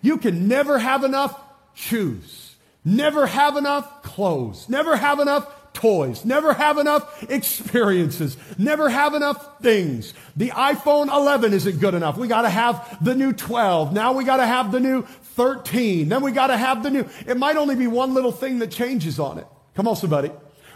You 0.02 0.18
can 0.18 0.48
never 0.48 0.78
have 0.78 1.04
enough 1.04 1.40
shoes, 1.74 2.56
never 2.84 3.26
have 3.26 3.56
enough 3.56 4.02
clothes, 4.02 4.68
never 4.68 4.96
have 4.96 5.20
enough 5.20 5.46
toys, 5.78 6.24
never 6.24 6.52
have 6.52 6.76
enough 6.76 7.22
experiences, 7.30 8.36
never 8.58 8.88
have 8.88 9.14
enough 9.14 9.60
things. 9.62 10.12
The 10.36 10.50
iPhone 10.50 11.06
11 11.06 11.52
isn't 11.52 11.78
good 11.78 11.94
enough. 11.94 12.16
We 12.16 12.28
got 12.28 12.42
to 12.42 12.50
have 12.50 12.98
the 13.02 13.14
new 13.14 13.32
12. 13.32 13.92
Now 13.92 14.12
we 14.12 14.24
got 14.24 14.38
to 14.38 14.46
have 14.46 14.72
the 14.72 14.80
new 14.80 15.02
13. 15.02 16.08
Then 16.08 16.22
we 16.22 16.32
got 16.32 16.48
to 16.48 16.56
have 16.56 16.82
the 16.82 16.90
new. 16.90 17.08
It 17.26 17.36
might 17.36 17.56
only 17.56 17.76
be 17.76 17.86
one 17.86 18.12
little 18.12 18.32
thing 18.32 18.58
that 18.58 18.70
changes 18.70 19.18
on 19.18 19.38
it. 19.38 19.46
Come 19.74 19.86
on, 19.86 19.96
somebody. 19.96 20.30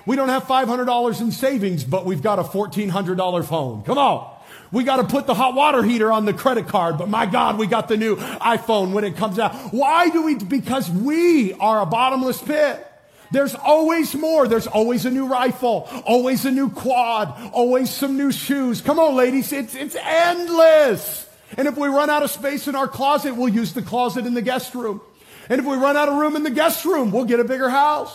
We 0.06 0.16
don't 0.16 0.28
have 0.28 0.44
$500 0.44 1.20
in 1.20 1.32
savings, 1.32 1.84
but 1.84 2.04
we've 2.04 2.22
got 2.22 2.38
a 2.38 2.42
$1,400 2.42 3.44
phone. 3.44 3.82
Come 3.82 3.98
on. 3.98 4.32
We 4.70 4.84
got 4.84 4.96
to 4.96 5.04
put 5.04 5.26
the 5.26 5.34
hot 5.34 5.54
water 5.54 5.82
heater 5.82 6.10
on 6.10 6.24
the 6.24 6.32
credit 6.32 6.68
card, 6.68 6.96
but 6.96 7.08
my 7.08 7.26
God, 7.26 7.58
we 7.58 7.66
got 7.66 7.88
the 7.88 7.96
new 7.96 8.16
iPhone 8.16 8.92
when 8.92 9.04
it 9.04 9.16
comes 9.16 9.38
out. 9.38 9.54
Why 9.72 10.08
do 10.08 10.22
we? 10.22 10.36
Because 10.36 10.90
we 10.90 11.52
are 11.54 11.82
a 11.82 11.86
bottomless 11.86 12.40
pit. 12.40 12.86
There's 13.32 13.54
always 13.54 14.14
more. 14.14 14.46
There's 14.46 14.66
always 14.66 15.06
a 15.06 15.10
new 15.10 15.26
rifle, 15.26 15.88
always 16.04 16.44
a 16.44 16.50
new 16.50 16.68
quad, 16.70 17.34
always 17.52 17.90
some 17.90 18.16
new 18.18 18.30
shoes. 18.30 18.82
Come 18.82 18.98
on, 18.98 19.16
ladies. 19.16 19.52
It's, 19.52 19.74
it's 19.74 19.96
endless. 19.98 21.26
And 21.56 21.66
if 21.66 21.76
we 21.76 21.88
run 21.88 22.10
out 22.10 22.22
of 22.22 22.30
space 22.30 22.68
in 22.68 22.74
our 22.74 22.86
closet, 22.86 23.34
we'll 23.34 23.48
use 23.48 23.72
the 23.72 23.82
closet 23.82 24.26
in 24.26 24.34
the 24.34 24.42
guest 24.42 24.74
room. 24.74 25.00
And 25.48 25.60
if 25.60 25.66
we 25.66 25.76
run 25.76 25.96
out 25.96 26.08
of 26.08 26.16
room 26.16 26.36
in 26.36 26.42
the 26.42 26.50
guest 26.50 26.84
room, 26.84 27.10
we'll 27.10 27.24
get 27.24 27.40
a 27.40 27.44
bigger 27.44 27.68
house. 27.68 28.14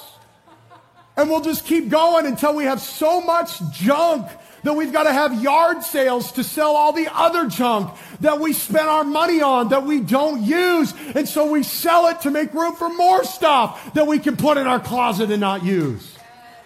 And 1.17 1.29
we'll 1.29 1.41
just 1.41 1.65
keep 1.65 1.89
going 1.89 2.27
until 2.27 2.55
we 2.55 2.65
have 2.65 2.79
so 2.79 3.19
much 3.19 3.59
junk 3.71 4.27
that 4.63 4.73
we've 4.73 4.93
got 4.93 5.03
to 5.03 5.13
have 5.13 5.41
yard 5.41 5.83
sales 5.83 6.31
to 6.33 6.43
sell 6.43 6.75
all 6.75 6.93
the 6.93 7.07
other 7.13 7.47
junk 7.47 7.93
that 8.21 8.39
we 8.39 8.53
spent 8.53 8.87
our 8.87 9.03
money 9.03 9.41
on 9.41 9.69
that 9.69 9.83
we 9.83 9.99
don't 9.99 10.43
use. 10.43 10.93
And 11.15 11.27
so 11.27 11.51
we 11.51 11.63
sell 11.63 12.07
it 12.07 12.21
to 12.21 12.31
make 12.31 12.53
room 12.53 12.75
for 12.75 12.89
more 12.89 13.23
stuff 13.23 13.93
that 13.93 14.07
we 14.07 14.19
can 14.19 14.37
put 14.37 14.57
in 14.57 14.67
our 14.67 14.79
closet 14.79 15.31
and 15.31 15.41
not 15.41 15.63
use. 15.63 16.17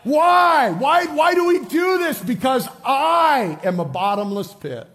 Why? 0.04 0.72
Why, 0.72 1.06
why 1.06 1.36
do 1.36 1.46
we 1.48 1.60
do 1.66 2.00
this? 2.00 2.20
Because 2.20 2.68
I 2.84 3.60
am 3.64 3.80
a 3.80 3.86
bottomless 3.86 4.54
pit. 4.54 4.88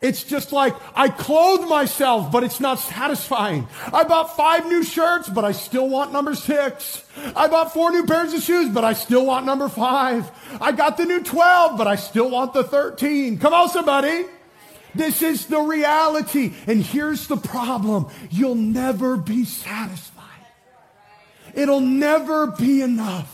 It's 0.00 0.22
just 0.22 0.52
like 0.52 0.74
I 0.94 1.08
clothe 1.08 1.68
myself, 1.68 2.30
but 2.30 2.44
it's 2.44 2.60
not 2.60 2.78
satisfying. 2.78 3.68
I 3.92 4.04
bought 4.04 4.36
five 4.36 4.66
new 4.66 4.82
shirts, 4.82 5.28
but 5.28 5.44
I 5.44 5.52
still 5.52 5.88
want 5.88 6.12
number 6.12 6.34
six. 6.34 7.02
I 7.34 7.48
bought 7.48 7.72
four 7.72 7.90
new 7.90 8.04
pairs 8.04 8.34
of 8.34 8.42
shoes, 8.42 8.68
but 8.68 8.84
I 8.84 8.92
still 8.92 9.24
want 9.24 9.46
number 9.46 9.68
five. 9.68 10.30
I 10.60 10.72
got 10.72 10.96
the 10.96 11.04
new 11.04 11.22
12, 11.22 11.78
but 11.78 11.86
I 11.86 11.96
still 11.96 12.28
want 12.30 12.52
the 12.52 12.64
13. 12.64 13.38
Come 13.38 13.54
on, 13.54 13.68
somebody. 13.70 14.26
This 14.94 15.22
is 15.22 15.46
the 15.46 15.60
reality. 15.60 16.52
And 16.66 16.82
here's 16.82 17.26
the 17.26 17.36
problem. 17.36 18.08
You'll 18.30 18.54
never 18.54 19.16
be 19.16 19.44
satisfied. 19.44 20.24
It'll 21.54 21.80
never 21.80 22.48
be 22.48 22.82
enough. 22.82 23.30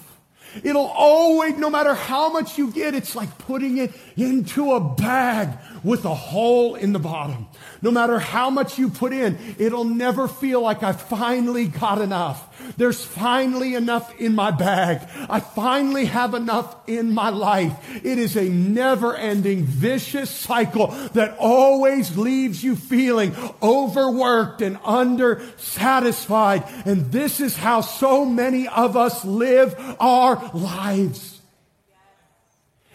It'll 0.65 0.87
always, 0.87 1.57
no 1.57 1.71
matter 1.71 1.95
how 1.95 2.33
much 2.33 2.59
you 2.59 2.73
get, 2.73 2.95
it's 2.95 3.15
like 3.15 3.39
putting 3.39 3.79
it 3.79 3.93
into 4.17 4.73
a 4.73 4.81
bag 4.81 5.51
with 5.83 6.05
a 6.05 6.15
hole 6.15 6.75
in 6.75 6.93
the 6.93 6.99
bottom. 6.99 7.47
No 7.83 7.91
matter 7.91 8.19
how 8.19 8.51
much 8.51 8.79
you 8.79 8.91
put 8.91 9.13
in, 9.13 9.39
it'll 9.59 9.85
never 9.85 10.29
feel 10.29 10.61
like 10.61 10.83
I 10.83 10.93
finally 10.93 11.67
got 11.67 12.01
enough. 12.01 12.47
There's 12.77 13.05
finally 13.05 13.75
enough 13.75 14.19
in 14.21 14.35
my 14.35 14.51
bag. 14.51 15.09
I 15.29 15.41
finally 15.41 16.05
have 16.07 16.35
enough 16.35 16.77
in 16.87 17.13
my 17.13 17.31
life. 17.31 17.73
It 18.05 18.19
is 18.19 18.37
a 18.37 18.49
never 18.49 19.17
ending 19.17 19.65
vicious 19.65 20.31
cycle 20.31 20.89
that 21.15 21.37
always 21.39 22.17
leaves 22.17 22.63
you 22.63 22.77
feeling 22.77 23.35
overworked 23.63 24.63
and 24.63 24.77
undersatisfied. 24.79 26.87
And 26.87 27.11
this 27.11 27.41
is 27.41 27.57
how 27.57 27.81
so 27.81 28.25
many 28.25 28.69
of 28.69 28.97
us 28.97 29.25
live 29.25 29.75
our 29.99 30.51
lives. 30.53 31.40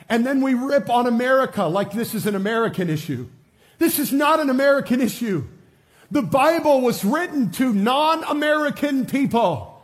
And 0.07 0.25
then 0.25 0.41
we 0.41 0.53
rip 0.53 0.89
on 0.89 1.07
America 1.07 1.63
like 1.65 1.91
this 1.91 2.13
is 2.13 2.25
an 2.25 2.35
American 2.35 2.89
issue. 2.89 3.27
This 3.79 3.99
is 3.99 4.13
not 4.13 4.39
an 4.39 4.49
American 4.49 5.01
issue. 5.01 5.45
The 6.11 6.21
Bible 6.21 6.81
was 6.81 7.03
written 7.03 7.51
to 7.53 7.73
non-American 7.73 9.05
people 9.07 9.81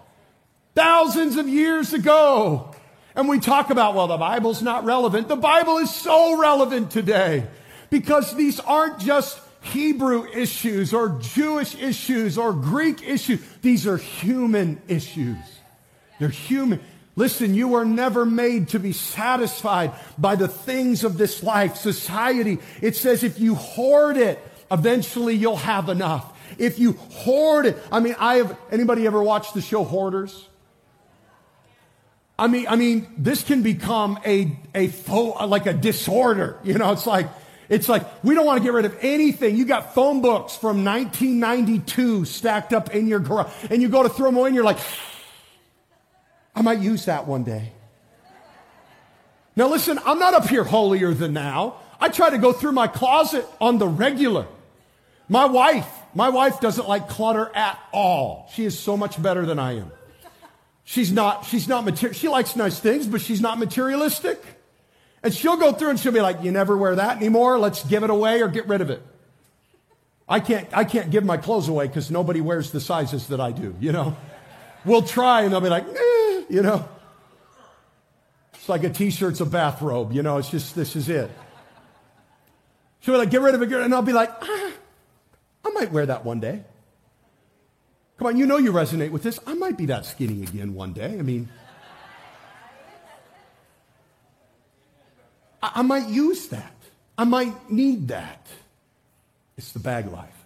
thousands 0.75 1.35
of 1.35 1.47
years 1.47 1.93
ago. 1.93 2.73
And 3.15 3.27
we 3.27 3.39
talk 3.39 3.71
about, 3.71 3.95
well, 3.95 4.07
the 4.07 4.17
Bible's 4.17 4.61
not 4.61 4.85
relevant. 4.85 5.27
The 5.27 5.35
Bible 5.35 5.79
is 5.79 5.93
so 5.93 6.39
relevant 6.39 6.91
today 6.91 7.47
because 7.89 8.35
these 8.35 8.59
aren't 8.59 8.99
just 8.99 9.39
Hebrew 9.61 10.25
issues 10.33 10.93
or 10.93 11.19
Jewish 11.19 11.75
issues 11.75 12.37
or 12.37 12.53
Greek 12.53 13.03
issues. 13.03 13.41
These 13.61 13.85
are 13.85 13.97
human 13.97 14.81
issues. 14.87 15.37
They're 16.19 16.29
human. 16.29 16.79
Listen, 17.15 17.53
you 17.53 17.75
are 17.75 17.85
never 17.85 18.25
made 18.25 18.69
to 18.69 18.79
be 18.79 18.93
satisfied 18.93 19.91
by 20.17 20.35
the 20.35 20.47
things 20.47 21.03
of 21.03 21.17
this 21.17 21.43
life. 21.43 21.75
Society, 21.75 22.59
it 22.81 22.95
says 22.95 23.23
if 23.23 23.39
you 23.39 23.55
hoard 23.55 24.17
it, 24.17 24.39
eventually 24.71 25.35
you'll 25.35 25.57
have 25.57 25.89
enough. 25.89 26.37
If 26.57 26.79
you 26.79 26.93
hoard 26.93 27.65
it, 27.65 27.77
I 27.91 27.99
mean, 27.99 28.15
I 28.17 28.35
have, 28.35 28.57
anybody 28.71 29.05
ever 29.07 29.21
watched 29.21 29.53
the 29.53 29.61
show 29.61 29.83
Hoarders? 29.83 30.47
I 32.37 32.47
mean, 32.47 32.65
I 32.67 32.75
mean, 32.75 33.07
this 33.17 33.43
can 33.43 33.61
become 33.61 34.19
a, 34.25 34.57
a 34.73 34.87
like 35.45 35.67
a 35.67 35.73
disorder. 35.73 36.57
You 36.63 36.73
know, 36.73 36.91
it's 36.91 37.05
like, 37.05 37.29
it's 37.69 37.87
like, 37.87 38.03
we 38.23 38.33
don't 38.35 38.45
want 38.45 38.57
to 38.57 38.63
get 38.63 38.73
rid 38.73 38.85
of 38.85 38.97
anything. 39.01 39.55
You 39.55 39.65
got 39.65 39.93
phone 39.93 40.21
books 40.21 40.57
from 40.57 40.83
1992 40.83 42.25
stacked 42.25 42.73
up 42.73 42.95
in 42.95 43.07
your 43.07 43.19
garage, 43.19 43.51
and 43.69 43.81
you 43.81 43.89
go 43.89 44.03
to 44.03 44.09
throw 44.09 44.25
them 44.25 44.37
away, 44.37 44.47
and 44.47 44.55
you're 44.55 44.65
like, 44.65 44.79
I 46.55 46.61
might 46.61 46.79
use 46.79 47.05
that 47.05 47.27
one 47.27 47.43
day. 47.43 47.71
Now, 49.55 49.67
listen, 49.67 49.99
I'm 50.05 50.19
not 50.19 50.33
up 50.33 50.47
here 50.47 50.63
holier 50.63 51.13
than 51.13 51.33
now. 51.33 51.75
I 51.99 52.09
try 52.09 52.29
to 52.29 52.37
go 52.37 52.53
through 52.53 52.71
my 52.71 52.87
closet 52.87 53.45
on 53.59 53.77
the 53.77 53.87
regular. 53.87 54.47
My 55.29 55.45
wife, 55.45 55.87
my 56.13 56.29
wife 56.29 56.59
doesn't 56.59 56.87
like 56.87 57.07
clutter 57.07 57.51
at 57.55 57.79
all. 57.91 58.49
She 58.53 58.65
is 58.65 58.77
so 58.77 58.97
much 58.97 59.21
better 59.21 59.45
than 59.45 59.59
I 59.59 59.77
am. 59.77 59.91
She's 60.83 61.11
not, 61.11 61.45
she's 61.45 61.67
not 61.67 61.85
material. 61.85 62.13
She 62.13 62.27
likes 62.27 62.55
nice 62.55 62.79
things, 62.79 63.07
but 63.07 63.21
she's 63.21 63.39
not 63.39 63.59
materialistic. 63.59 64.43
And 65.23 65.33
she'll 65.33 65.57
go 65.57 65.71
through 65.71 65.91
and 65.91 65.99
she'll 65.99 66.11
be 66.11 66.21
like, 66.21 66.43
you 66.43 66.51
never 66.51 66.75
wear 66.75 66.95
that 66.95 67.17
anymore. 67.17 67.59
Let's 67.59 67.83
give 67.83 68.03
it 68.03 68.09
away 68.09 68.41
or 68.41 68.47
get 68.47 68.67
rid 68.67 68.81
of 68.81 68.89
it. 68.89 69.01
I 70.27 70.39
can't, 70.39 70.67
I 70.75 70.85
can't 70.85 71.11
give 71.11 71.23
my 71.23 71.37
clothes 71.37 71.67
away 71.67 71.87
because 71.87 72.09
nobody 72.09 72.41
wears 72.41 72.71
the 72.71 72.79
sizes 72.79 73.27
that 73.27 73.39
I 73.39 73.51
do, 73.51 73.75
you 73.79 73.91
know? 73.91 74.17
We'll 74.85 75.03
try 75.03 75.41
and 75.41 75.53
they'll 75.53 75.61
be 75.61 75.69
like, 75.69 75.85
eh 75.87 76.20
you 76.51 76.61
know? 76.61 76.87
It's 78.53 78.67
like 78.69 78.83
a 78.83 78.89
t-shirt's 78.89 79.39
a 79.39 79.45
bathrobe, 79.45 80.11
you 80.11 80.21
know, 80.21 80.37
it's 80.37 80.49
just, 80.49 80.75
this 80.75 80.95
is 80.95 81.09
it. 81.09 81.31
She'll 82.99 83.15
be 83.15 83.19
like, 83.19 83.31
get 83.31 83.41
rid 83.41 83.55
of 83.55 83.61
it, 83.61 83.71
and 83.71 83.93
I'll 83.95 84.01
be 84.03 84.13
like, 84.13 84.29
ah, 84.29 84.71
I 85.65 85.69
might 85.71 85.91
wear 85.91 86.05
that 86.05 86.23
one 86.23 86.39
day. 86.39 86.63
Come 88.17 88.27
on, 88.27 88.37
you 88.37 88.45
know 88.45 88.57
you 88.57 88.71
resonate 88.71 89.09
with 89.09 89.23
this. 89.23 89.39
I 89.47 89.55
might 89.55 89.77
be 89.77 89.87
that 89.87 90.05
skinny 90.05 90.43
again 90.43 90.75
one 90.75 90.93
day. 90.93 91.17
I 91.17 91.23
mean, 91.23 91.49
I, 95.63 95.71
I 95.75 95.81
might 95.81 96.07
use 96.07 96.47
that. 96.49 96.75
I 97.17 97.23
might 97.23 97.71
need 97.71 98.09
that. 98.09 98.45
It's 99.57 99.71
the 99.71 99.79
bag 99.79 100.11
life. 100.11 100.37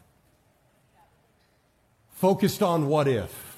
Focused 2.13 2.63
on 2.63 2.88
what 2.88 3.09
if. 3.09 3.54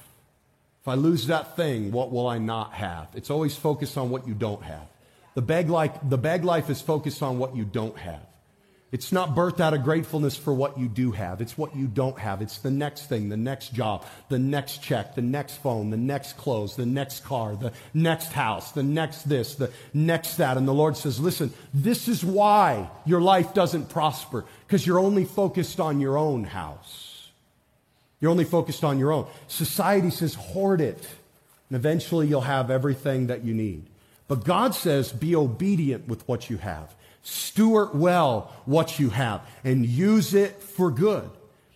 If 0.88 0.91
I 0.91 0.96
lose 0.96 1.27
that 1.27 1.58
thing, 1.58 1.91
what 1.91 2.13
will 2.13 2.27
I 2.29 2.38
not 2.38 2.72
have? 2.72 3.10
It's 3.13 3.29
always 3.29 3.53
focused 3.53 3.98
on 3.98 4.10
what 4.10 4.25
you 4.25 4.34
don't 4.34 4.63
have. 4.63 4.88
The 5.34 5.41
bag, 5.41 5.70
life, 5.70 5.91
the 6.01 6.17
bag 6.17 6.46
life 6.46 6.70
is 6.70 6.82
focused 6.82 7.22
on 7.22 7.39
what 7.39 7.58
you 7.58 7.65
don't 7.65 7.98
have. 7.98 8.22
It's 8.94 9.12
not 9.12 9.36
birthed 9.36 9.60
out 9.60 9.74
of 9.74 9.84
gratefulness 9.84 10.38
for 10.38 10.53
what 10.53 10.79
you 10.79 10.88
do 10.88 11.12
have. 11.12 11.41
It's 11.41 11.58
what 11.58 11.75
you 11.75 11.88
don't 11.88 12.17
have. 12.17 12.41
It's 12.41 12.60
the 12.60 12.72
next 12.72 13.10
thing, 13.10 13.27
the 13.27 13.36
next 13.36 13.74
job, 13.74 14.06
the 14.29 14.39
next 14.39 14.82
check, 14.82 15.13
the 15.13 15.22
next 15.22 15.58
phone, 15.58 15.89
the 15.89 15.98
next 15.98 16.38
clothes, 16.38 16.77
the 16.77 16.86
next 16.86 17.25
car, 17.25 17.58
the 17.58 17.74
next 17.94 18.32
house, 18.32 18.72
the 18.72 18.82
next 18.82 19.27
this, 19.27 19.56
the 19.56 19.74
next 19.94 20.38
that. 20.38 20.56
And 20.56 20.65
the 20.65 20.74
Lord 20.74 20.96
says, 20.96 21.20
listen, 21.20 21.51
this 21.74 22.08
is 22.08 22.24
why 22.24 22.89
your 23.06 23.20
life 23.20 23.53
doesn't 23.53 23.89
prosper, 23.89 24.46
because 24.65 24.88
you're 24.88 25.00
only 25.00 25.25
focused 25.25 25.82
on 25.82 26.00
your 26.00 26.17
own 26.17 26.46
house. 26.46 27.16
You're 28.19 28.31
only 28.31 28.45
focused 28.45 28.83
on 28.83 28.97
your 28.97 29.12
own. 29.12 29.27
Society 29.47 30.09
says, 30.09 30.33
hoard 30.33 30.81
it, 30.81 31.07
and 31.69 31.75
eventually 31.75 32.27
you'll 32.27 32.41
have 32.41 32.71
everything 32.71 33.27
that 33.27 33.43
you 33.43 33.53
need. 33.53 33.86
But 34.27 34.43
God 34.43 34.74
says, 34.74 35.12
be 35.12 35.36
obedient 35.36 36.07
with 36.07 36.27
what 36.27 36.50
you 36.50 36.57
have. 36.57 36.93
Steward 37.21 37.89
well 37.93 38.53
what 38.65 39.00
you 39.00 39.09
have 39.09 39.41
and 39.63 39.86
use 39.86 40.33
it 40.33 40.62
for 40.62 40.89
good. 40.89 41.29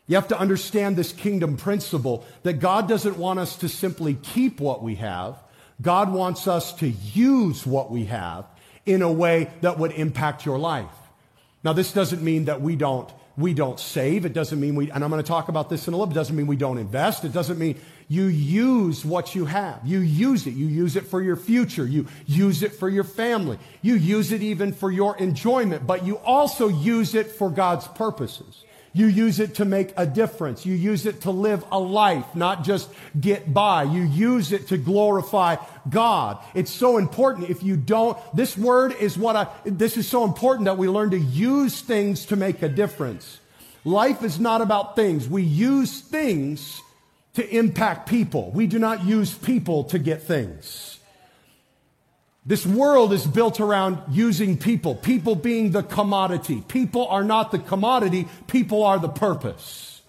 You 0.07 0.15
have 0.15 0.29
to 0.29 0.39
understand 0.39 0.95
this 0.95 1.13
kingdom 1.13 1.57
principle 1.57 2.25
that 2.43 2.53
God 2.53 2.88
doesn't 2.88 3.17
want 3.17 3.39
us 3.39 3.55
to 3.57 3.69
simply 3.69 4.15
keep 4.15 4.60
what 4.60 4.81
we 4.81 4.95
have. 4.95 5.38
God 5.81 6.12
wants 6.12 6.48
us 6.48 6.74
to 6.75 6.88
use 6.88 7.65
what 7.65 7.91
we 7.91 8.05
have 8.05 8.45
in 8.86 9.01
a 9.01 9.12
way 9.12 9.50
that 9.62 9.77
would 9.77 9.91
impact 9.91 10.45
your 10.45 10.57
life. 10.57 10.91
Now, 11.63 11.74
this 11.74 11.93
doesn't 11.93 12.21
mean 12.21 12.45
that 12.45 12.62
we 12.62 12.75
don't 12.75 13.10
we 13.41 13.53
don't 13.53 13.79
save. 13.79 14.25
It 14.25 14.33
doesn't 14.33 14.60
mean 14.60 14.75
we, 14.75 14.91
and 14.91 15.03
I'm 15.03 15.10
going 15.10 15.21
to 15.21 15.27
talk 15.27 15.50
about 15.50 15.69
this 15.69 15.88
in 15.88 15.93
a 15.93 15.98
little 15.98 16.07
bit. 16.07 16.13
It 16.13 16.19
doesn't 16.21 16.36
mean 16.36 16.48
we 16.48 16.55
don't 16.55 16.77
invest. 16.77 17.25
It 17.25 17.33
doesn't 17.33 17.57
mean 17.57 17.79
you 18.07 18.25
use 18.25 19.03
what 19.03 19.36
you 19.36 19.45
have. 19.45 19.81
You 19.86 20.00
use 20.00 20.48
it. 20.48 20.51
You 20.51 20.67
use 20.67 20.95
it 20.95 21.05
for 21.05 21.21
your 21.21 21.36
future. 21.36 21.86
You 21.86 22.07
use 22.25 22.63
it 22.63 22.74
for 22.74 22.89
your 22.89 23.03
family. 23.03 23.57
You 23.81 23.95
use 23.95 24.31
it 24.31 24.41
even 24.41 24.74
for 24.74 24.91
your 24.91 25.17
enjoyment, 25.17 25.88
but 25.88 26.05
you 26.05 26.17
also 26.19 26.67
use 26.67 27.15
it 27.15 27.27
for 27.27 27.50
God's 27.50 27.88
purposes. 27.88 28.63
You 28.93 29.07
use 29.07 29.39
it 29.39 29.55
to 29.55 29.65
make 29.65 29.93
a 29.95 30.05
difference. 30.05 30.65
You 30.65 30.75
use 30.75 31.05
it 31.05 31.21
to 31.21 31.31
live 31.31 31.63
a 31.71 31.79
life, 31.79 32.36
not 32.36 32.63
just 32.63 32.89
get 33.19 33.53
by. 33.53 33.83
You 33.83 34.01
use 34.01 34.51
it 34.51 34.67
to 34.67 34.77
glorify 34.77 35.55
God. 35.89 36.39
It's 36.53 36.71
so 36.71 36.98
important. 36.98 37.50
If 37.50 37.63
you 37.63 37.77
don't, 37.77 38.17
this 38.36 38.57
word 38.57 38.93
is 39.00 39.17
what 39.17 39.36
I, 39.36 39.48
this 39.63 39.95
is 39.95 40.07
so 40.07 40.25
important 40.25 40.65
that 40.65 40.77
we 40.77 40.89
learn 40.89 41.12
to 41.12 41.19
use 41.19 41.79
things 41.79 42.25
to 42.27 42.36
make 42.36 42.62
a 42.62 42.69
difference. 42.69 43.39
Life 43.86 44.24
is 44.24 44.39
not 44.39 44.62
about 44.62 44.95
things. 44.95 45.27
We 45.27 45.43
use 45.43 46.01
things 46.01 46.81
to 47.36 47.48
impact 47.50 48.10
people. 48.10 48.51
We 48.51 48.67
do 48.67 48.77
not 48.77 49.05
use 49.05 49.33
people 49.33 49.86
to 49.86 50.00
get 50.00 50.24
things. 50.24 50.90
This 52.45 52.65
world 52.65 53.13
is 53.13 53.25
built 53.25 53.60
around 53.60 54.00
using 54.10 54.57
people, 54.57 54.95
people 54.95 55.36
being 55.36 55.71
the 55.71 55.83
commodity. 55.83 56.63
People 56.67 57.07
are 57.07 57.24
not 57.24 57.51
the 57.51 57.60
commodity, 57.60 58.27
people 58.48 58.83
are 58.83 58.98
the 58.98 59.10
purpose. 59.10 60.01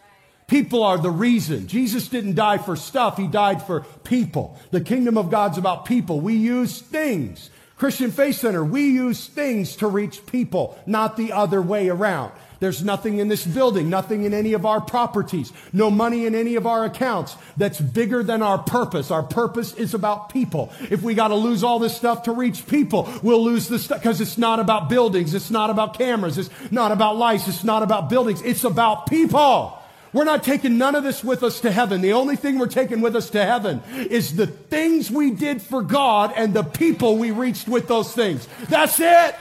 People 0.47 0.83
are 0.83 0.99
the 0.99 1.11
reason. 1.11 1.67
Jesus 1.67 2.09
didn't 2.09 2.35
die 2.35 2.59
for 2.59 2.77
stuff, 2.77 3.19
he 3.19 3.27
died 3.27 3.63
for 3.63 3.83
people. 4.05 4.59
The 4.71 4.81
kingdom 4.81 5.19
of 5.19 5.31
God's 5.31 5.59
about 5.59 5.85
people. 5.85 6.21
We 6.21 6.35
use 6.35 6.81
things. 6.81 7.51
Christian 7.77 8.11
Faith 8.11 8.37
Center, 8.37 8.65
we 8.65 8.91
use 8.91 9.27
things 9.27 9.77
to 9.77 9.87
reach 9.87 10.25
people, 10.27 10.79
not 10.87 11.17
the 11.17 11.33
other 11.33 11.61
way 11.61 11.89
around. 11.89 12.33
There's 12.63 12.85
nothing 12.85 13.19
in 13.19 13.27
this 13.27 13.45
building, 13.45 13.91
nothing 13.91 14.23
in 14.23 14.33
any 14.33 14.53
of 14.53 14.65
our 14.65 14.81
properties, 14.81 15.53
no 15.73 15.91
money 15.91 16.27
in 16.27 16.37
any 16.37 16.55
of 16.55 16.65
our 16.65 16.85
accounts 16.85 17.35
that's 17.57 17.81
bigger 17.81 18.23
than 18.23 18.41
our 18.41 18.57
purpose. 18.57 19.11
Our 19.11 19.25
purpose 19.25 19.75
is 19.75 19.95
about 19.95 20.29
people. 20.29 20.73
If 20.89 21.03
we 21.03 21.15
got 21.15 21.29
to 21.29 21.35
lose 21.35 21.65
all 21.65 21.81
this 21.81 21.97
stuff 21.97 22.23
to 22.23 22.31
reach 22.31 22.69
people, 22.69 23.13
we'll 23.21 23.43
lose 23.43 23.67
this 23.67 23.87
stuff 23.87 23.99
because 23.99 24.21
it's 24.21 24.39
not 24.39 24.61
about 24.61 24.89
buildings. 24.89 25.35
It's 25.35 25.51
not 25.51 25.71
about 25.71 25.99
cameras. 25.99 26.39
It's 26.39 26.51
not 26.71 26.93
about 26.93 27.17
lights. 27.17 27.49
It's 27.49 27.65
not 27.65 27.83
about 27.83 28.09
buildings. 28.09 28.41
It's 28.43 28.63
about 28.63 29.09
people. 29.09 29.77
We're 30.13 30.23
not 30.23 30.45
taking 30.45 30.79
none 30.79 30.95
of 30.95 31.03
this 31.03 31.25
with 31.25 31.43
us 31.43 31.63
to 31.63 31.73
heaven. 31.73 32.01
The 32.01 32.13
only 32.13 32.37
thing 32.37 32.61
we're 32.61 32.69
taking 32.69 33.01
with 33.01 33.17
us 33.17 33.31
to 33.31 33.45
heaven 33.45 33.83
is 34.09 34.37
the 34.37 34.47
things 34.47 35.11
we 35.11 35.33
did 35.33 35.61
for 35.61 35.83
God 35.83 36.33
and 36.37 36.55
the 36.55 36.63
people 36.63 37.17
we 37.17 37.33
reached 37.33 37.67
with 37.67 37.89
those 37.89 38.15
things. 38.15 38.47
That's 38.69 39.01
it. 39.01 39.35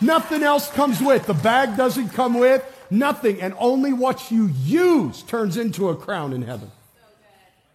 Nothing 0.00 0.42
else 0.42 0.70
comes 0.70 1.00
with. 1.00 1.26
The 1.26 1.34
bag 1.34 1.76
doesn't 1.76 2.10
come 2.10 2.34
with. 2.34 2.62
Nothing. 2.90 3.40
And 3.40 3.54
only 3.58 3.92
what 3.92 4.30
you 4.30 4.50
use 4.62 5.22
turns 5.22 5.56
into 5.56 5.88
a 5.88 5.96
crown 5.96 6.32
in 6.32 6.42
heaven. 6.42 6.70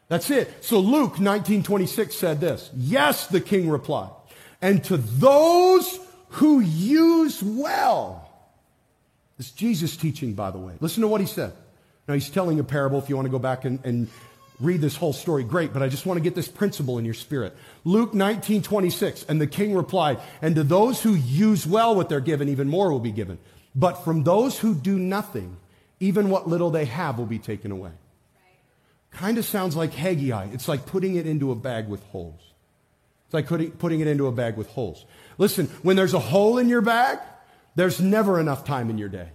That's 0.08 0.30
it. 0.30 0.64
So 0.64 0.80
Luke 0.80 1.20
1926 1.20 2.16
said 2.16 2.42
this. 2.42 2.70
Yes, 2.76 3.28
the 3.28 3.42
king 3.42 3.70
replied. 3.70 4.12
And 4.62 4.84
to 4.86 4.98
those 4.98 6.00
who 6.32 6.60
use 6.60 7.42
well. 7.42 8.30
This 9.38 9.48
is 9.48 9.54
Jesus 9.54 9.98
teaching, 9.98 10.34
by 10.34 10.52
the 10.52 10.60
way. 10.60 10.74
Listen 10.80 11.02
to 11.02 11.08
what 11.08 11.22
he 11.22 11.28
said. 11.28 11.54
Now 12.08 12.14
he's 12.14 12.30
telling 12.30 12.60
a 12.60 12.64
parable 12.64 13.00
if 13.00 13.10
you 13.10 13.16
want 13.16 13.26
to 13.26 13.32
go 13.32 13.40
back 13.40 13.66
and, 13.66 13.80
and 13.86 14.08
read 14.62 14.82
this 14.82 14.96
whole 14.96 15.14
story, 15.14 15.44
great, 15.44 15.74
but 15.74 15.82
I 15.82 15.90
just 15.90 16.06
want 16.06 16.18
to 16.18 16.24
get 16.24 16.36
this 16.36 16.48
principle 16.48 16.98
in 16.98 17.06
your 17.06 17.14
spirit. 17.14 17.56
Luke 17.84 18.14
19, 18.14 18.62
26, 18.62 19.26
and 19.28 19.42
the 19.42 19.48
king 19.48 19.76
replied, 19.76 20.20
and 20.42 20.56
to 20.56 20.64
those 20.64 21.02
who 21.02 21.14
use 21.14 21.66
well 21.66 21.96
what 21.96 22.10
they're 22.10 22.20
given, 22.20 22.50
even 22.50 22.68
more 22.68 22.92
will 22.92 23.00
be 23.00 23.12
given. 23.12 23.40
But 23.76 24.04
from 24.04 24.24
those 24.24 24.60
who 24.60 24.76
do 24.76 24.98
nothing, 24.98 25.58
even 26.00 26.30
what 26.30 26.48
little 26.48 26.72
they 26.72 26.86
have 26.86 27.18
will 27.18 27.26
be 27.26 27.40
taken 27.40 27.72
away. 27.72 27.92
Kind 29.12 29.38
of 29.38 29.46
sounds 29.46 29.76
like 29.76 29.94
Haggai. 29.94 30.48
It's 30.54 30.68
like 30.68 30.86
putting 30.86 31.16
it 31.16 31.28
into 31.28 31.52
a 31.52 31.56
bag 31.56 31.88
with 31.88 32.04
holes. 32.06 32.40
It's 33.26 33.34
like 33.34 33.48
putting, 33.48 33.72
putting 33.72 34.00
it 34.00 34.08
into 34.08 34.28
a 34.28 34.32
bag 34.32 34.58
with 34.58 34.68
holes. 34.68 35.06
Listen, 35.38 35.68
when 35.84 35.96
there's 35.96 36.14
a 36.14 36.20
hole 36.20 36.58
in 36.58 36.70
your 36.70 36.82
bag, 36.82 37.20
there's 37.76 38.00
never 38.00 38.40
enough 38.40 38.66
time 38.66 38.90
in 38.90 38.98
your 38.98 39.10
day. 39.10 39.30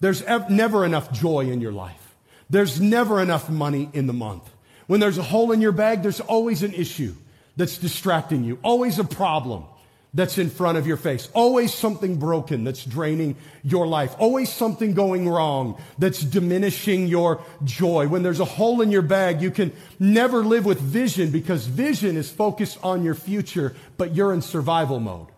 There's 0.00 0.22
ev- 0.22 0.50
never 0.50 0.84
enough 0.84 1.12
joy 1.12 1.50
in 1.50 1.60
your 1.60 1.72
life. 1.72 2.14
There's 2.50 2.80
never 2.80 3.20
enough 3.20 3.48
money 3.48 3.88
in 3.92 4.06
the 4.06 4.12
month. 4.12 4.48
When 4.86 5.00
there's 5.00 5.18
a 5.18 5.22
hole 5.22 5.52
in 5.52 5.60
your 5.60 5.72
bag, 5.72 6.02
there's 6.02 6.20
always 6.20 6.62
an 6.62 6.74
issue 6.74 7.14
that's 7.56 7.78
distracting 7.78 8.44
you, 8.44 8.58
always 8.62 8.98
a 8.98 9.04
problem 9.04 9.64
that's 10.12 10.38
in 10.38 10.48
front 10.48 10.78
of 10.78 10.86
your 10.86 10.96
face, 10.96 11.28
always 11.34 11.74
something 11.74 12.16
broken 12.16 12.62
that's 12.62 12.84
draining 12.84 13.36
your 13.64 13.86
life, 13.86 14.14
always 14.18 14.48
something 14.48 14.94
going 14.94 15.28
wrong 15.28 15.80
that's 15.98 16.20
diminishing 16.20 17.08
your 17.08 17.42
joy. 17.64 18.06
When 18.06 18.22
there's 18.22 18.38
a 18.38 18.44
hole 18.44 18.80
in 18.80 18.92
your 18.92 19.02
bag, 19.02 19.42
you 19.42 19.50
can 19.50 19.72
never 19.98 20.44
live 20.44 20.64
with 20.64 20.80
vision 20.80 21.32
because 21.32 21.66
vision 21.66 22.16
is 22.16 22.30
focused 22.30 22.78
on 22.84 23.02
your 23.02 23.16
future, 23.16 23.74
but 23.96 24.14
you're 24.14 24.32
in 24.32 24.40
survival 24.40 25.00
mode. 25.00 25.28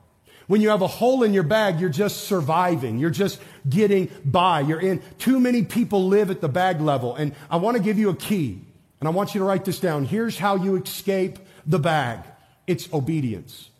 When 0.47 0.61
you 0.61 0.69
have 0.69 0.83
a 0.83 0.87
hole 0.87 1.23
in 1.23 1.33
your 1.33 1.43
bag, 1.43 1.81
you're 1.81 1.89
just 1.89 2.25
surviving. 2.25 2.99
You're 2.99 3.11
just 3.11 3.41
getting 3.69 4.11
by. 4.25 4.61
You're 4.61 4.81
in. 4.81 5.03
Too 5.19 5.41
many 5.41 5.65
people 5.65 6.07
live 6.07 6.31
at 6.31 6.41
the 6.41 6.49
bag 6.49 6.81
level. 6.81 7.17
And 7.17 7.35
I 7.51 7.57
want 7.57 7.77
to 7.77 7.83
give 7.83 7.99
you 7.99 8.11
a 8.11 8.15
key. 8.15 8.65
And 9.01 9.09
I 9.09 9.11
want 9.11 9.35
you 9.35 9.41
to 9.41 9.45
write 9.45 9.65
this 9.65 9.79
down. 9.79 10.05
Here's 10.05 10.39
how 10.39 10.57
you 10.57 10.77
escape 10.77 11.39
the 11.67 11.79
bag 11.79 12.21
it's 12.67 12.93
obedience. 12.93 13.71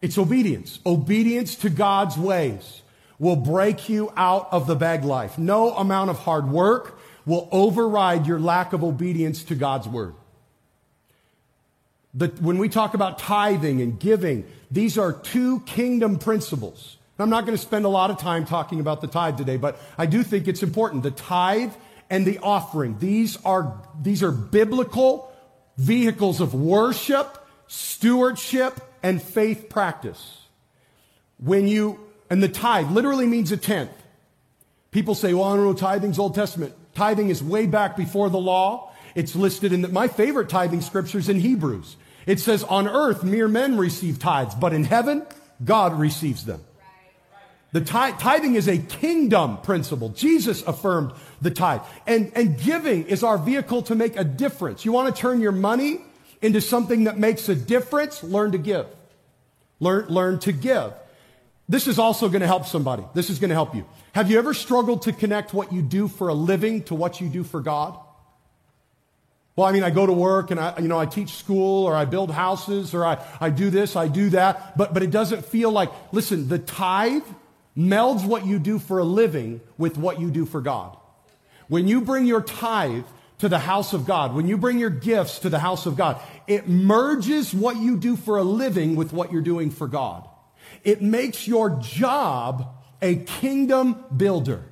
It's 0.00 0.18
obedience. 0.18 0.80
Obedience 0.84 1.54
to 1.56 1.70
God's 1.70 2.18
ways 2.18 2.82
will 3.18 3.36
break 3.36 3.88
you 3.88 4.12
out 4.16 4.48
of 4.50 4.66
the 4.66 4.74
bag 4.74 5.04
life. 5.04 5.38
No 5.38 5.74
amount 5.76 6.10
of 6.10 6.18
hard 6.18 6.48
work 6.48 6.98
will 7.24 7.48
override 7.52 8.26
your 8.26 8.40
lack 8.40 8.72
of 8.72 8.82
obedience 8.82 9.44
to 9.44 9.54
God's 9.54 9.86
word. 9.86 10.14
The, 12.14 12.28
when 12.40 12.58
we 12.58 12.68
talk 12.68 12.94
about 12.94 13.18
tithing 13.18 13.80
and 13.80 13.98
giving, 13.98 14.44
these 14.70 14.98
are 14.98 15.12
two 15.12 15.60
kingdom 15.60 16.18
principles. 16.18 16.96
I'm 17.18 17.30
not 17.30 17.46
going 17.46 17.56
to 17.56 17.62
spend 17.62 17.84
a 17.84 17.88
lot 17.88 18.10
of 18.10 18.18
time 18.18 18.44
talking 18.44 18.80
about 18.80 19.00
the 19.00 19.06
tithe 19.06 19.36
today, 19.36 19.56
but 19.56 19.78
I 19.96 20.06
do 20.06 20.24
think 20.24 20.48
it's 20.48 20.62
important. 20.62 21.04
The 21.04 21.12
tithe 21.12 21.72
and 22.12 22.26
the 22.26 22.38
offering. 22.40 22.98
These 22.98 23.38
are, 23.42 23.80
these 24.02 24.22
are 24.22 24.30
biblical 24.30 25.32
vehicles 25.78 26.42
of 26.42 26.52
worship, 26.52 27.42
stewardship, 27.68 28.78
and 29.02 29.20
faith 29.20 29.70
practice. 29.70 30.42
When 31.38 31.66
you, 31.66 31.98
and 32.28 32.42
the 32.42 32.50
tithe 32.50 32.90
literally 32.90 33.26
means 33.26 33.50
a 33.50 33.56
tenth. 33.56 33.90
People 34.90 35.14
say, 35.14 35.32
well, 35.32 35.44
I 35.44 35.56
don't 35.56 35.64
know, 35.64 35.72
tithing's 35.72 36.18
Old 36.18 36.34
Testament. 36.34 36.74
Tithing 36.94 37.30
is 37.30 37.42
way 37.42 37.66
back 37.66 37.96
before 37.96 38.28
the 38.28 38.38
law. 38.38 38.92
It's 39.14 39.34
listed 39.34 39.72
in 39.72 39.80
the, 39.80 39.88
my 39.88 40.06
favorite 40.06 40.50
tithing 40.50 40.82
scriptures 40.82 41.30
in 41.30 41.40
Hebrews. 41.40 41.96
It 42.26 42.40
says, 42.40 42.62
on 42.62 42.86
earth, 42.86 43.24
mere 43.24 43.48
men 43.48 43.78
receive 43.78 44.18
tithes, 44.18 44.54
but 44.54 44.74
in 44.74 44.84
heaven, 44.84 45.26
God 45.64 45.98
receives 45.98 46.44
them. 46.44 46.60
The 47.72 47.80
tithe, 47.80 48.18
tithing 48.18 48.54
is 48.54 48.68
a 48.68 48.76
kingdom 48.76 49.56
principle. 49.58 50.10
Jesus 50.10 50.62
affirmed 50.62 51.12
the 51.40 51.50
tithe. 51.50 51.80
And, 52.06 52.30
and 52.34 52.60
giving 52.60 53.06
is 53.06 53.22
our 53.22 53.38
vehicle 53.38 53.82
to 53.84 53.94
make 53.94 54.16
a 54.16 54.24
difference. 54.24 54.84
You 54.84 54.92
want 54.92 55.14
to 55.14 55.20
turn 55.20 55.40
your 55.40 55.52
money 55.52 56.02
into 56.42 56.60
something 56.60 57.04
that 57.04 57.18
makes 57.18 57.48
a 57.48 57.54
difference? 57.54 58.22
Learn 58.22 58.52
to 58.52 58.58
give. 58.58 58.86
Learn, 59.80 60.06
learn 60.08 60.38
to 60.40 60.52
give. 60.52 60.92
This 61.66 61.86
is 61.86 61.98
also 61.98 62.28
going 62.28 62.42
to 62.42 62.46
help 62.46 62.66
somebody. 62.66 63.04
This 63.14 63.30
is 63.30 63.38
going 63.38 63.48
to 63.48 63.54
help 63.54 63.74
you. 63.74 63.86
Have 64.12 64.30
you 64.30 64.38
ever 64.38 64.52
struggled 64.52 65.02
to 65.02 65.12
connect 65.12 65.54
what 65.54 65.72
you 65.72 65.80
do 65.80 66.08
for 66.08 66.28
a 66.28 66.34
living 66.34 66.82
to 66.84 66.94
what 66.94 67.22
you 67.22 67.30
do 67.30 67.42
for 67.42 67.60
God? 67.60 67.98
Well, 69.56 69.66
I 69.66 69.72
mean, 69.72 69.82
I 69.82 69.90
go 69.90 70.04
to 70.04 70.12
work 70.12 70.50
and 70.50 70.60
I, 70.60 70.78
you 70.78 70.88
know, 70.88 70.98
I 70.98 71.06
teach 71.06 71.30
school 71.34 71.86
or 71.86 71.94
I 71.94 72.04
build 72.04 72.30
houses 72.30 72.94
or 72.94 73.04
I, 73.04 73.24
I 73.40 73.48
do 73.48 73.70
this, 73.70 73.96
I 73.96 74.08
do 74.08 74.30
that, 74.30 74.76
but, 74.76 74.92
but 74.92 75.02
it 75.02 75.10
doesn't 75.10 75.44
feel 75.46 75.70
like, 75.70 75.90
listen, 76.10 76.48
the 76.48 76.58
tithe 76.58 77.22
melds 77.76 78.26
what 78.26 78.46
you 78.46 78.58
do 78.58 78.78
for 78.78 78.98
a 78.98 79.04
living 79.04 79.60
with 79.78 79.96
what 79.96 80.20
you 80.20 80.30
do 80.30 80.44
for 80.44 80.60
God. 80.60 80.96
When 81.68 81.88
you 81.88 82.00
bring 82.02 82.26
your 82.26 82.42
tithe 82.42 83.04
to 83.38 83.48
the 83.48 83.58
house 83.58 83.92
of 83.92 84.04
God, 84.04 84.34
when 84.34 84.46
you 84.46 84.56
bring 84.56 84.78
your 84.78 84.90
gifts 84.90 85.40
to 85.40 85.48
the 85.48 85.58
house 85.58 85.86
of 85.86 85.96
God, 85.96 86.20
it 86.46 86.68
merges 86.68 87.54
what 87.54 87.76
you 87.76 87.96
do 87.96 88.16
for 88.16 88.38
a 88.38 88.42
living 88.42 88.94
with 88.94 89.12
what 89.12 89.32
you're 89.32 89.42
doing 89.42 89.70
for 89.70 89.88
God. 89.88 90.28
It 90.84 91.02
makes 91.02 91.48
your 91.48 91.70
job 91.80 92.74
a 93.00 93.16
kingdom 93.16 94.04
builder, 94.16 94.62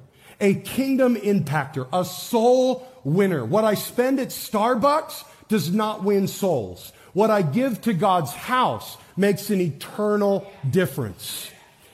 a 0.41 0.55
kingdom 0.55 1.17
impactor, 1.17 1.89
a 1.93 2.05
soul 2.05 2.87
winner. 3.03 3.45
What 3.45 3.65
I 3.65 3.75
spend 3.75 4.21
at 4.21 4.29
Starbucks 4.29 5.25
does 5.49 5.73
not 5.73 6.05
win 6.05 6.29
souls. 6.29 6.93
What 7.13 7.31
I 7.31 7.43
give 7.43 7.81
to 7.83 7.93
God's 7.93 8.33
house 8.33 8.97
makes 9.17 9.51
an 9.51 9.61
eternal 9.61 10.51
difference. 10.69 11.50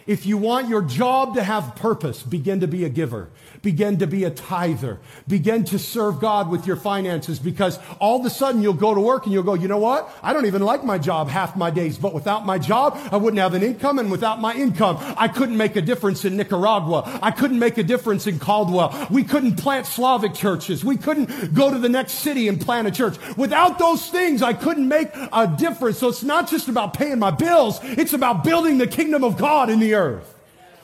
If 0.07 0.25
you 0.25 0.39
want 0.39 0.69
your 0.69 0.83
job 0.83 1.35
to 1.35 1.43
have 1.43 1.75
purpose, 1.75 2.23
begin 2.23 2.61
to 2.61 2.69
be 2.69 2.85
a 2.85 2.89
giver. 2.89 3.29
Begin 3.67 3.99
to 3.99 4.07
be 4.07 4.23
a 4.23 4.31
tither. 4.31 5.01
Begin 5.27 5.65
to 5.65 5.77
serve 5.81 6.21
God 6.21 6.49
with 6.51 6.69
your 6.69 6.77
finances 6.77 7.41
because 7.41 7.81
all 7.99 8.21
of 8.21 8.25
a 8.25 8.31
sudden 8.31 8.63
you'll 8.63 8.75
go 8.75 8.95
to 8.95 9.01
work 9.01 9.25
and 9.25 9.33
you'll 9.33 9.43
go, 9.43 9.55
you 9.55 9.67
know 9.67 9.77
what? 9.77 10.09
I 10.23 10.33
don't 10.33 10.47
even 10.47 10.63
like 10.63 10.85
my 10.85 10.99
job 10.99 11.29
half 11.29 11.57
my 11.57 11.71
days, 11.71 11.99
but 11.99 12.15
without 12.15 12.47
my 12.47 12.61
job, 12.61 12.97
I 13.11 13.17
wouldn't 13.17 13.41
have 13.41 13.55
an 13.55 13.65
income 13.65 13.99
and 13.99 14.09
without 14.09 14.41
my 14.41 14.55
income, 14.55 14.99
I 15.19 15.27
couldn't 15.27 15.57
make 15.57 15.75
a 15.75 15.83
difference 15.83 16.25
in 16.25 16.37
Nicaragua. 16.37 17.19
I 17.21 17.33
couldn't 17.33 17.59
make 17.59 17.77
a 17.77 17.83
difference 17.83 18.29
in 18.29 18.39
Caldwell. 18.39 19.09
We 19.11 19.25
couldn't 19.25 19.57
plant 19.57 19.87
Slavic 19.87 20.35
churches. 20.35 20.85
We 20.85 20.97
couldn't 20.97 21.53
go 21.53 21.69
to 21.69 21.79
the 21.81 21.89
next 21.89 22.13
city 22.21 22.47
and 22.47 22.61
plant 22.61 22.87
a 22.87 22.93
church. 22.93 23.17
Without 23.37 23.81
those 23.81 24.09
things, 24.11 24.43
I 24.43 24.53
couldn't 24.53 24.87
make 24.87 25.09
a 25.13 25.53
difference. 25.59 25.99
So 25.99 26.07
it's 26.07 26.23
not 26.23 26.49
just 26.49 26.69
about 26.69 26.95
paying 26.95 27.19
my 27.19 27.33
bills. 27.33 27.81
It's 27.83 28.13
about 28.13 28.45
building 28.45 28.79
the 28.79 28.87
kingdom 28.87 29.25
of 29.25 29.37
God 29.37 29.71
in 29.71 29.81
the 29.81 29.95
earth. 29.95 30.36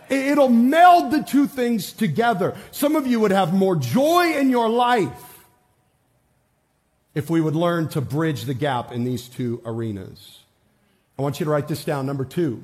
It'll 0.08 0.48
meld 0.48 1.10
the 1.10 1.22
two 1.22 1.46
things 1.46 1.92
together. 1.92 2.56
Some 2.70 2.96
of 2.96 3.06
you 3.06 3.20
would 3.20 3.30
have 3.30 3.52
more 3.52 3.76
joy 3.76 4.36
in 4.36 4.50
your 4.50 4.68
life 4.68 5.46
if 7.14 7.28
we 7.28 7.40
would 7.40 7.54
learn 7.54 7.88
to 7.88 8.00
bridge 8.00 8.44
the 8.44 8.54
gap 8.54 8.92
in 8.92 9.04
these 9.04 9.28
two 9.28 9.60
arenas. 9.64 10.40
I 11.18 11.22
want 11.22 11.40
you 11.40 11.44
to 11.44 11.50
write 11.50 11.68
this 11.68 11.84
down. 11.84 12.06
Number 12.06 12.24
two, 12.24 12.62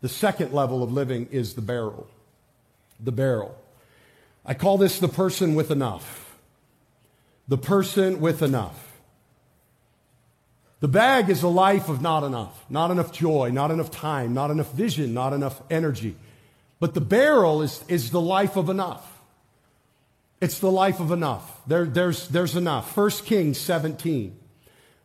the 0.00 0.08
second 0.08 0.52
level 0.52 0.82
of 0.82 0.92
living 0.92 1.28
is 1.30 1.54
the 1.54 1.62
barrel. 1.62 2.06
The 2.98 3.12
barrel. 3.12 3.56
I 4.44 4.54
call 4.54 4.78
this 4.78 4.98
the 4.98 5.08
person 5.08 5.54
with 5.54 5.70
enough. 5.70 6.36
The 7.48 7.58
person 7.58 8.20
with 8.20 8.42
enough. 8.42 8.86
The 10.80 10.88
bag 10.88 11.28
is 11.28 11.42
a 11.42 11.48
life 11.48 11.88
of 11.88 12.00
not 12.00 12.24
enough. 12.24 12.64
Not 12.70 12.90
enough 12.90 13.12
joy, 13.12 13.50
not 13.52 13.70
enough 13.70 13.90
time, 13.90 14.32
not 14.32 14.50
enough 14.50 14.72
vision, 14.72 15.12
not 15.12 15.32
enough 15.32 15.60
energy. 15.70 16.16
But 16.80 16.94
the 16.94 17.00
barrel 17.00 17.62
is, 17.62 17.84
is 17.88 18.10
the 18.10 18.20
life 18.20 18.56
of 18.56 18.70
enough. 18.70 19.06
It's 20.40 20.58
the 20.58 20.70
life 20.70 20.98
of 20.98 21.12
enough. 21.12 21.60
There, 21.66 21.84
there's, 21.84 22.26
there's 22.28 22.56
enough. 22.56 22.96
1 22.96 23.10
Kings 23.26 23.58
17, 23.58 24.34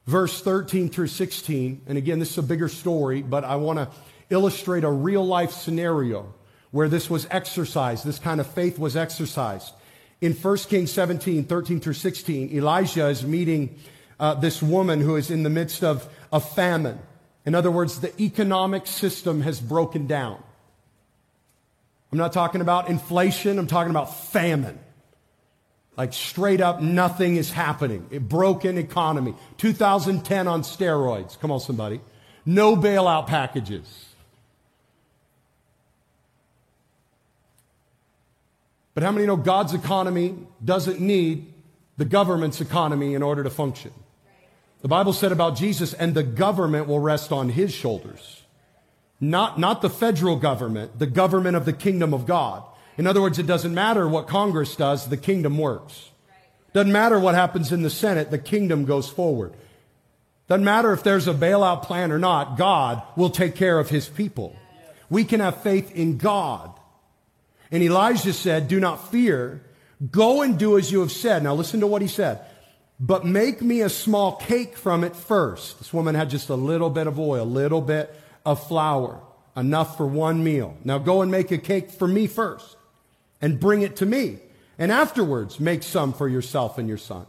verse 0.07 0.41
13 0.41 0.89
through 0.89 1.07
16. 1.07 1.81
And 1.85 1.97
again, 1.97 2.19
this 2.19 2.31
is 2.31 2.37
a 2.37 2.43
bigger 2.43 2.69
story, 2.69 3.21
but 3.21 3.43
I 3.43 3.57
want 3.57 3.79
to 3.79 3.89
illustrate 4.29 4.85
a 4.85 4.89
real 4.89 5.25
life 5.25 5.51
scenario 5.51 6.33
where 6.71 6.87
this 6.87 7.09
was 7.09 7.27
exercised, 7.29 8.05
this 8.05 8.19
kind 8.19 8.39
of 8.39 8.47
faith 8.47 8.79
was 8.79 8.95
exercised. 8.95 9.73
In 10.21 10.33
1 10.33 10.57
Kings 10.57 10.91
17, 10.91 11.43
13 11.43 11.79
through 11.81 11.93
16, 11.93 12.51
Elijah 12.51 13.07
is 13.07 13.25
meeting 13.25 13.77
uh, 14.19 14.33
this 14.33 14.63
woman 14.63 15.01
who 15.01 15.17
is 15.17 15.29
in 15.29 15.43
the 15.43 15.49
midst 15.49 15.83
of 15.83 16.09
a 16.31 16.39
famine. 16.39 16.99
In 17.45 17.53
other 17.53 17.69
words, 17.69 17.99
the 17.99 18.19
economic 18.21 18.87
system 18.87 19.41
has 19.41 19.59
broken 19.59 20.07
down. 20.07 20.41
I'm 22.15 22.19
not 22.19 22.31
talking 22.31 22.61
about 22.61 22.87
inflation, 22.87 23.59
I'm 23.59 23.67
talking 23.67 23.89
about 23.89 24.15
famine. 24.27 24.79
Like 25.97 26.13
straight 26.13 26.61
up, 26.61 26.79
nothing 26.79 27.35
is 27.35 27.51
happening. 27.51 28.07
A 28.09 28.19
broken 28.19 28.77
economy. 28.77 29.33
2010 29.57 30.47
on 30.47 30.61
steroids. 30.61 31.37
Come 31.37 31.51
on, 31.51 31.59
somebody. 31.59 31.99
No 32.45 32.77
bailout 32.77 33.27
packages. 33.27 34.05
But 38.93 39.03
how 39.03 39.11
many 39.11 39.25
know 39.25 39.35
God's 39.35 39.73
economy 39.73 40.37
doesn't 40.63 41.01
need 41.01 41.53
the 41.97 42.05
government's 42.05 42.61
economy 42.61 43.13
in 43.13 43.23
order 43.23 43.43
to 43.43 43.49
function? 43.49 43.91
The 44.83 44.87
Bible 44.87 45.11
said 45.11 45.33
about 45.33 45.57
Jesus, 45.57 45.93
and 45.93 46.13
the 46.13 46.23
government 46.23 46.87
will 46.87 46.99
rest 46.99 47.33
on 47.33 47.49
his 47.49 47.73
shoulders. 47.73 48.44
Not, 49.19 49.59
not 49.59 49.81
the 49.81 49.89
federal 49.89 50.35
government, 50.35 50.99
the 50.99 51.07
government 51.07 51.55
of 51.55 51.65
the 51.65 51.73
kingdom 51.73 52.13
of 52.13 52.25
God. 52.25 52.63
In 52.97 53.07
other 53.07 53.21
words, 53.21 53.39
it 53.39 53.47
doesn't 53.47 53.73
matter 53.73 54.07
what 54.07 54.27
Congress 54.27 54.75
does, 54.75 55.07
the 55.07 55.17
kingdom 55.17 55.57
works. 55.57 56.09
Doesn't 56.73 56.91
matter 56.91 57.19
what 57.19 57.35
happens 57.35 57.71
in 57.71 57.83
the 57.83 57.89
Senate, 57.89 58.31
the 58.31 58.37
kingdom 58.37 58.85
goes 58.85 59.09
forward. 59.09 59.53
Doesn't 60.47 60.65
matter 60.65 60.91
if 60.93 61.03
there's 61.03 61.27
a 61.27 61.33
bailout 61.33 61.83
plan 61.83 62.11
or 62.11 62.19
not, 62.19 62.57
God 62.57 63.01
will 63.15 63.29
take 63.29 63.55
care 63.55 63.79
of 63.79 63.89
his 63.89 64.07
people. 64.07 64.55
We 65.09 65.23
can 65.23 65.39
have 65.39 65.63
faith 65.63 65.95
in 65.95 66.17
God. 66.17 66.71
And 67.71 67.81
Elijah 67.81 68.33
said, 68.33 68.67
Do 68.67 68.79
not 68.79 69.11
fear. 69.11 69.61
Go 70.11 70.41
and 70.41 70.59
do 70.59 70.77
as 70.77 70.91
you 70.91 70.99
have 70.99 71.11
said. 71.11 71.43
Now 71.43 71.55
listen 71.55 71.79
to 71.79 71.87
what 71.87 72.01
he 72.01 72.07
said. 72.07 72.41
But 72.99 73.25
make 73.25 73.61
me 73.61 73.81
a 73.81 73.89
small 73.89 74.35
cake 74.35 74.77
from 74.77 75.03
it 75.03 75.15
first. 75.15 75.79
This 75.79 75.93
woman 75.93 76.15
had 76.15 76.29
just 76.29 76.49
a 76.49 76.55
little 76.55 76.89
bit 76.89 77.07
of 77.07 77.19
oil, 77.19 77.43
a 77.43 77.45
little 77.45 77.81
bit 77.81 78.13
of 78.45 78.65
flour, 78.67 79.21
enough 79.55 79.97
for 79.97 80.05
one 80.05 80.43
meal. 80.43 80.77
Now 80.83 80.97
go 80.97 81.21
and 81.21 81.31
make 81.31 81.51
a 81.51 81.57
cake 81.57 81.91
for 81.91 82.07
me 82.07 82.27
first 82.27 82.77
and 83.41 83.59
bring 83.59 83.81
it 83.81 83.95
to 83.97 84.05
me. 84.05 84.39
And 84.77 84.91
afterwards 84.91 85.59
make 85.59 85.83
some 85.83 86.13
for 86.13 86.27
yourself 86.27 86.77
and 86.77 86.87
your 86.87 86.97
son. 86.97 87.25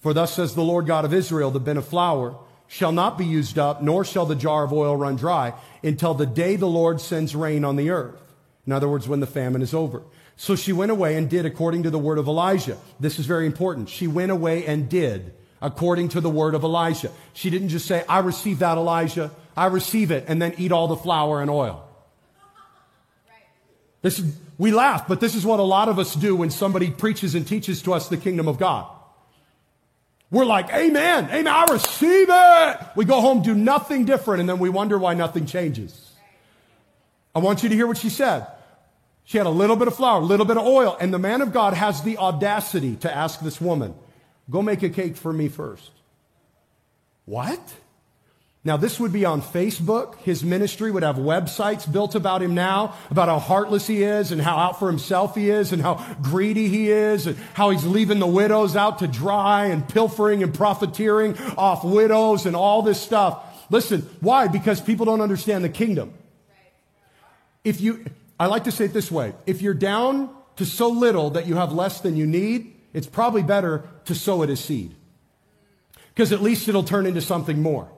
For 0.00 0.12
thus 0.12 0.34
says 0.34 0.54
the 0.54 0.62
Lord 0.62 0.86
God 0.86 1.04
of 1.04 1.14
Israel, 1.14 1.50
the 1.50 1.60
bin 1.60 1.76
of 1.76 1.86
flour 1.86 2.36
shall 2.66 2.92
not 2.92 3.16
be 3.16 3.24
used 3.24 3.58
up, 3.58 3.82
nor 3.82 4.04
shall 4.04 4.26
the 4.26 4.36
jar 4.36 4.64
of 4.64 4.72
oil 4.72 4.96
run 4.96 5.16
dry 5.16 5.54
until 5.82 6.14
the 6.14 6.26
day 6.26 6.56
the 6.56 6.66
Lord 6.66 7.00
sends 7.00 7.34
rain 7.34 7.64
on 7.64 7.76
the 7.76 7.90
earth. 7.90 8.20
In 8.66 8.72
other 8.72 8.88
words, 8.88 9.08
when 9.08 9.20
the 9.20 9.26
famine 9.26 9.62
is 9.62 9.72
over. 9.72 10.02
So 10.36 10.54
she 10.54 10.72
went 10.72 10.92
away 10.92 11.16
and 11.16 11.28
did 11.28 11.46
according 11.46 11.84
to 11.84 11.90
the 11.90 11.98
word 11.98 12.18
of 12.18 12.28
Elijah. 12.28 12.76
This 13.00 13.18
is 13.18 13.26
very 13.26 13.46
important. 13.46 13.88
She 13.88 14.06
went 14.06 14.30
away 14.30 14.66
and 14.66 14.88
did 14.88 15.32
according 15.60 16.10
to 16.10 16.20
the 16.20 16.30
word 16.30 16.54
of 16.54 16.62
Elijah. 16.62 17.10
She 17.32 17.50
didn't 17.50 17.70
just 17.70 17.86
say, 17.86 18.04
I 18.08 18.20
received 18.20 18.60
that, 18.60 18.78
Elijah. 18.78 19.32
I 19.58 19.66
receive 19.66 20.10
it, 20.10 20.24
and 20.28 20.40
then 20.40 20.54
eat 20.56 20.70
all 20.70 20.86
the 20.86 20.96
flour 20.96 21.42
and 21.42 21.50
oil. 21.50 21.84
This 24.02 24.22
we 24.56 24.70
laugh, 24.70 25.08
but 25.08 25.20
this 25.20 25.34
is 25.34 25.44
what 25.44 25.58
a 25.60 25.64
lot 25.64 25.88
of 25.88 25.98
us 25.98 26.14
do 26.14 26.36
when 26.36 26.50
somebody 26.50 26.90
preaches 26.90 27.34
and 27.34 27.46
teaches 27.46 27.82
to 27.82 27.92
us 27.92 28.08
the 28.08 28.16
kingdom 28.16 28.46
of 28.48 28.58
God. 28.58 28.88
We're 30.30 30.44
like, 30.44 30.72
Amen, 30.72 31.24
Amen, 31.24 31.46
I 31.48 31.66
receive 31.70 32.28
it. 32.30 32.78
We 32.96 33.04
go 33.04 33.20
home, 33.20 33.42
do 33.42 33.54
nothing 33.54 34.04
different, 34.04 34.40
and 34.40 34.48
then 34.48 34.58
we 34.58 34.68
wonder 34.68 34.96
why 34.98 35.14
nothing 35.14 35.46
changes. 35.46 36.12
I 37.34 37.40
want 37.40 37.62
you 37.62 37.68
to 37.68 37.74
hear 37.74 37.86
what 37.86 37.98
she 37.98 38.10
said. 38.10 38.46
She 39.24 39.38
had 39.38 39.46
a 39.46 39.50
little 39.50 39.76
bit 39.76 39.88
of 39.88 39.96
flour, 39.96 40.20
a 40.20 40.24
little 40.24 40.46
bit 40.46 40.56
of 40.56 40.66
oil, 40.66 40.96
and 41.00 41.12
the 41.12 41.18
man 41.18 41.42
of 41.42 41.52
God 41.52 41.74
has 41.74 42.02
the 42.02 42.18
audacity 42.18 42.96
to 42.96 43.14
ask 43.14 43.40
this 43.40 43.60
woman, 43.60 43.94
Go 44.50 44.62
make 44.62 44.82
a 44.82 44.88
cake 44.88 45.16
for 45.16 45.32
me 45.32 45.48
first. 45.48 45.90
What? 47.26 47.60
Now, 48.64 48.76
this 48.76 48.98
would 48.98 49.12
be 49.12 49.24
on 49.24 49.40
Facebook. 49.40 50.16
His 50.18 50.42
ministry 50.42 50.90
would 50.90 51.04
have 51.04 51.16
websites 51.16 51.90
built 51.90 52.14
about 52.14 52.42
him 52.42 52.54
now, 52.54 52.94
about 53.08 53.28
how 53.28 53.38
heartless 53.38 53.86
he 53.86 54.02
is 54.02 54.32
and 54.32 54.42
how 54.42 54.56
out 54.56 54.78
for 54.78 54.88
himself 54.88 55.36
he 55.36 55.48
is 55.48 55.72
and 55.72 55.80
how 55.80 56.04
greedy 56.20 56.68
he 56.68 56.90
is 56.90 57.26
and 57.26 57.36
how 57.54 57.70
he's 57.70 57.86
leaving 57.86 58.18
the 58.18 58.26
widows 58.26 58.74
out 58.74 58.98
to 58.98 59.06
dry 59.06 59.66
and 59.66 59.88
pilfering 59.88 60.42
and 60.42 60.52
profiteering 60.52 61.38
off 61.56 61.84
widows 61.84 62.46
and 62.46 62.56
all 62.56 62.82
this 62.82 63.00
stuff. 63.00 63.44
Listen, 63.70 64.02
why? 64.20 64.48
Because 64.48 64.80
people 64.80 65.06
don't 65.06 65.20
understand 65.20 65.62
the 65.62 65.68
kingdom. 65.68 66.12
If 67.62 67.80
you, 67.80 68.04
I 68.40 68.46
like 68.46 68.64
to 68.64 68.72
say 68.72 68.86
it 68.86 68.92
this 68.92 69.10
way. 69.10 69.34
If 69.46 69.62
you're 69.62 69.74
down 69.74 70.30
to 70.56 70.66
so 70.66 70.88
little 70.88 71.30
that 71.30 71.46
you 71.46 71.54
have 71.56 71.72
less 71.72 72.00
than 72.00 72.16
you 72.16 72.26
need, 72.26 72.74
it's 72.92 73.06
probably 73.06 73.42
better 73.42 73.84
to 74.06 74.14
sow 74.14 74.42
it 74.42 74.50
as 74.50 74.58
seed. 74.58 74.96
Because 76.08 76.32
at 76.32 76.42
least 76.42 76.66
it'll 76.68 76.82
turn 76.82 77.06
into 77.06 77.20
something 77.20 77.62
more. 77.62 77.88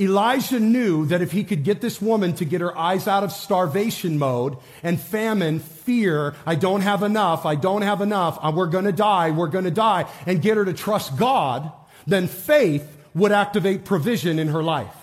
Elijah 0.00 0.58
knew 0.58 1.06
that 1.06 1.22
if 1.22 1.32
he 1.32 1.44
could 1.44 1.64
get 1.64 1.80
this 1.80 2.00
woman 2.00 2.34
to 2.34 2.44
get 2.44 2.60
her 2.60 2.76
eyes 2.76 3.06
out 3.06 3.22
of 3.22 3.32
starvation 3.32 4.18
mode 4.18 4.56
and 4.82 5.00
famine, 5.00 5.60
fear, 5.60 6.34
I 6.46 6.54
don't 6.54 6.80
have 6.80 7.02
enough, 7.02 7.44
I 7.44 7.54
don't 7.54 7.82
have 7.82 8.00
enough, 8.00 8.38
uh, 8.42 8.52
we're 8.54 8.66
going 8.66 8.86
to 8.86 8.92
die, 8.92 9.30
we're 9.30 9.48
going 9.48 9.64
to 9.64 9.70
die, 9.70 10.06
and 10.26 10.40
get 10.40 10.56
her 10.56 10.64
to 10.64 10.72
trust 10.72 11.16
God, 11.18 11.70
then 12.06 12.26
faith 12.26 12.96
would 13.14 13.32
activate 13.32 13.84
provision 13.84 14.38
in 14.38 14.48
her 14.48 14.62
life. 14.62 14.94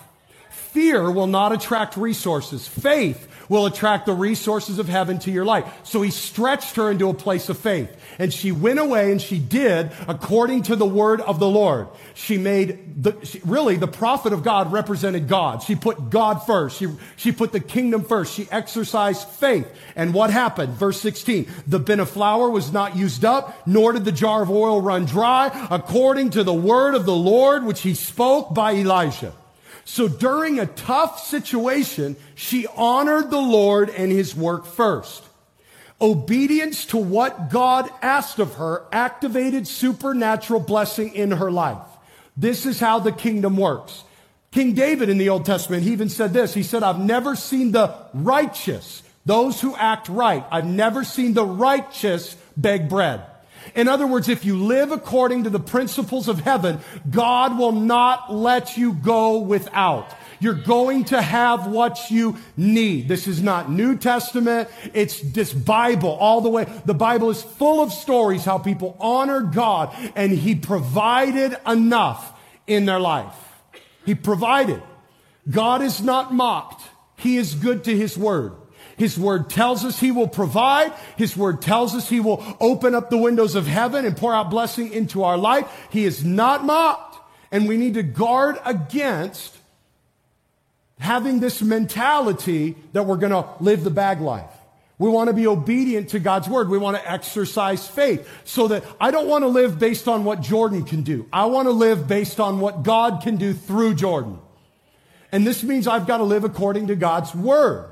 Fear 0.50 1.10
will 1.10 1.26
not 1.26 1.52
attract 1.52 1.96
resources. 1.96 2.66
Faith 2.66 3.28
will 3.50 3.66
attract 3.66 4.06
the 4.06 4.14
resources 4.14 4.78
of 4.78 4.88
heaven 4.88 5.18
to 5.18 5.30
your 5.30 5.44
life. 5.44 5.66
So 5.82 6.00
he 6.00 6.10
stretched 6.10 6.76
her 6.76 6.90
into 6.90 7.10
a 7.10 7.14
place 7.14 7.48
of 7.48 7.58
faith. 7.58 7.94
And 8.18 8.32
she 8.32 8.52
went 8.52 8.78
away 8.78 9.10
and 9.10 9.20
she 9.20 9.38
did 9.38 9.90
according 10.06 10.62
to 10.64 10.76
the 10.76 10.86
word 10.86 11.20
of 11.20 11.40
the 11.40 11.48
Lord. 11.48 11.88
She 12.14 12.38
made 12.38 13.02
the, 13.02 13.16
she, 13.24 13.40
really 13.44 13.76
the 13.76 13.88
prophet 13.88 14.32
of 14.32 14.44
God 14.44 14.72
represented 14.72 15.26
God. 15.26 15.64
She 15.64 15.74
put 15.74 16.10
God 16.10 16.46
first. 16.46 16.78
She, 16.78 16.86
she 17.16 17.32
put 17.32 17.50
the 17.50 17.60
kingdom 17.60 18.04
first. 18.04 18.32
She 18.32 18.46
exercised 18.52 19.26
faith. 19.28 19.66
And 19.96 20.14
what 20.14 20.30
happened? 20.30 20.74
Verse 20.74 21.00
16, 21.00 21.48
the 21.66 21.80
bin 21.80 21.98
of 21.98 22.08
flour 22.08 22.48
was 22.48 22.72
not 22.72 22.96
used 22.96 23.24
up, 23.24 23.66
nor 23.66 23.92
did 23.92 24.04
the 24.04 24.12
jar 24.12 24.42
of 24.42 24.50
oil 24.50 24.80
run 24.80 25.06
dry, 25.06 25.66
according 25.72 26.30
to 26.30 26.44
the 26.44 26.54
word 26.54 26.94
of 26.94 27.04
the 27.04 27.16
Lord, 27.16 27.64
which 27.64 27.80
he 27.80 27.94
spoke 27.94 28.54
by 28.54 28.74
Elijah. 28.74 29.32
So 29.90 30.06
during 30.06 30.60
a 30.60 30.66
tough 30.66 31.18
situation, 31.26 32.14
she 32.36 32.64
honored 32.76 33.28
the 33.28 33.40
Lord 33.40 33.90
and 33.90 34.12
his 34.12 34.36
work 34.36 34.64
first. 34.64 35.24
Obedience 36.00 36.84
to 36.86 36.96
what 36.96 37.50
God 37.50 37.90
asked 38.00 38.38
of 38.38 38.54
her 38.54 38.84
activated 38.92 39.66
supernatural 39.66 40.60
blessing 40.60 41.12
in 41.12 41.32
her 41.32 41.50
life. 41.50 41.82
This 42.36 42.66
is 42.66 42.78
how 42.78 43.00
the 43.00 43.10
kingdom 43.10 43.56
works. 43.56 44.04
King 44.52 44.74
David 44.74 45.08
in 45.08 45.18
the 45.18 45.28
Old 45.28 45.44
Testament, 45.44 45.82
he 45.82 45.90
even 45.90 46.08
said 46.08 46.32
this. 46.32 46.54
He 46.54 46.62
said, 46.62 46.84
I've 46.84 47.00
never 47.00 47.34
seen 47.34 47.72
the 47.72 47.92
righteous, 48.14 49.02
those 49.26 49.60
who 49.60 49.74
act 49.74 50.08
right. 50.08 50.44
I've 50.52 50.66
never 50.66 51.02
seen 51.02 51.34
the 51.34 51.44
righteous 51.44 52.36
beg 52.56 52.88
bread. 52.88 53.24
In 53.74 53.88
other 53.88 54.06
words, 54.06 54.28
if 54.28 54.44
you 54.44 54.56
live 54.56 54.90
according 54.90 55.44
to 55.44 55.50
the 55.50 55.60
principles 55.60 56.28
of 56.28 56.40
heaven, 56.40 56.80
God 57.08 57.58
will 57.58 57.72
not 57.72 58.32
let 58.32 58.76
you 58.76 58.92
go 58.92 59.38
without. 59.38 60.12
You're 60.40 60.54
going 60.54 61.04
to 61.06 61.20
have 61.20 61.66
what 61.66 62.10
you 62.10 62.38
need. 62.56 63.08
This 63.08 63.28
is 63.28 63.42
not 63.42 63.70
New 63.70 63.96
Testament. 63.96 64.70
It's 64.94 65.20
this 65.20 65.52
Bible 65.52 66.10
all 66.10 66.40
the 66.40 66.48
way. 66.48 66.66
The 66.86 66.94
Bible 66.94 67.28
is 67.28 67.42
full 67.42 67.82
of 67.82 67.92
stories 67.92 68.44
how 68.44 68.58
people 68.58 68.96
honored 68.98 69.52
God 69.52 69.94
and 70.16 70.32
He 70.32 70.54
provided 70.54 71.56
enough 71.66 72.38
in 72.66 72.86
their 72.86 73.00
life. 73.00 73.34
He 74.06 74.14
provided. 74.14 74.82
God 75.48 75.82
is 75.82 76.00
not 76.00 76.32
mocked. 76.32 76.82
He 77.16 77.36
is 77.36 77.54
good 77.54 77.84
to 77.84 77.96
His 77.96 78.16
word. 78.16 78.52
His 79.00 79.18
word 79.18 79.48
tells 79.48 79.82
us 79.82 79.98
he 79.98 80.10
will 80.10 80.28
provide. 80.28 80.92
His 81.16 81.34
word 81.34 81.62
tells 81.62 81.94
us 81.94 82.06
he 82.06 82.20
will 82.20 82.44
open 82.60 82.94
up 82.94 83.08
the 83.08 83.16
windows 83.16 83.54
of 83.54 83.66
heaven 83.66 84.04
and 84.04 84.14
pour 84.14 84.34
out 84.34 84.50
blessing 84.50 84.92
into 84.92 85.22
our 85.22 85.38
life. 85.38 85.66
He 85.88 86.04
is 86.04 86.22
not 86.22 86.66
mocked. 86.66 87.16
And 87.50 87.66
we 87.66 87.78
need 87.78 87.94
to 87.94 88.02
guard 88.02 88.58
against 88.62 89.56
having 90.98 91.40
this 91.40 91.62
mentality 91.62 92.76
that 92.92 93.06
we're 93.06 93.16
going 93.16 93.32
to 93.32 93.48
live 93.58 93.84
the 93.84 93.90
bag 93.90 94.20
life. 94.20 94.50
We 94.98 95.08
want 95.08 95.28
to 95.28 95.32
be 95.32 95.46
obedient 95.46 96.10
to 96.10 96.18
God's 96.18 96.46
word. 96.46 96.68
We 96.68 96.76
want 96.76 96.98
to 96.98 97.10
exercise 97.10 97.88
faith 97.88 98.28
so 98.44 98.68
that 98.68 98.84
I 99.00 99.10
don't 99.10 99.28
want 99.28 99.44
to 99.44 99.48
live 99.48 99.78
based 99.78 100.08
on 100.08 100.24
what 100.24 100.42
Jordan 100.42 100.84
can 100.84 101.04
do. 101.04 101.26
I 101.32 101.46
want 101.46 101.68
to 101.68 101.72
live 101.72 102.06
based 102.06 102.38
on 102.38 102.60
what 102.60 102.82
God 102.82 103.22
can 103.22 103.36
do 103.36 103.54
through 103.54 103.94
Jordan. 103.94 104.40
And 105.32 105.46
this 105.46 105.62
means 105.62 105.86
I've 105.86 106.06
got 106.06 106.18
to 106.18 106.24
live 106.24 106.44
according 106.44 106.88
to 106.88 106.96
God's 106.96 107.34
word, 107.34 107.89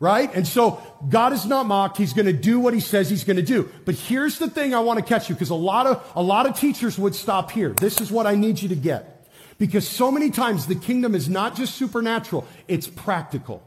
right? 0.00 0.32
And 0.34 0.46
so 0.46 0.80
God 1.08 1.32
is 1.32 1.44
not 1.44 1.66
mocked. 1.66 1.96
He's 1.96 2.12
going 2.12 2.26
to 2.26 2.32
do 2.32 2.60
what 2.60 2.74
he 2.74 2.80
says 2.80 3.10
he's 3.10 3.24
going 3.24 3.36
to 3.36 3.42
do. 3.42 3.68
But 3.84 3.96
here's 3.96 4.38
the 4.38 4.48
thing 4.48 4.74
I 4.74 4.80
want 4.80 4.98
to 4.98 5.04
catch 5.04 5.28
you 5.28 5.34
because 5.34 5.50
a 5.50 5.54
lot 5.54 5.86
of, 5.86 6.12
a 6.14 6.22
lot 6.22 6.46
of 6.46 6.58
teachers 6.58 6.98
would 6.98 7.14
stop 7.14 7.50
here. 7.50 7.70
This 7.70 8.00
is 8.00 8.10
what 8.10 8.26
I 8.26 8.34
need 8.34 8.62
you 8.62 8.68
to 8.68 8.76
get. 8.76 9.14
Because 9.58 9.88
so 9.88 10.12
many 10.12 10.30
times 10.30 10.66
the 10.66 10.76
kingdom 10.76 11.14
is 11.14 11.28
not 11.28 11.56
just 11.56 11.74
supernatural, 11.74 12.46
it's 12.68 12.86
practical. 12.86 13.62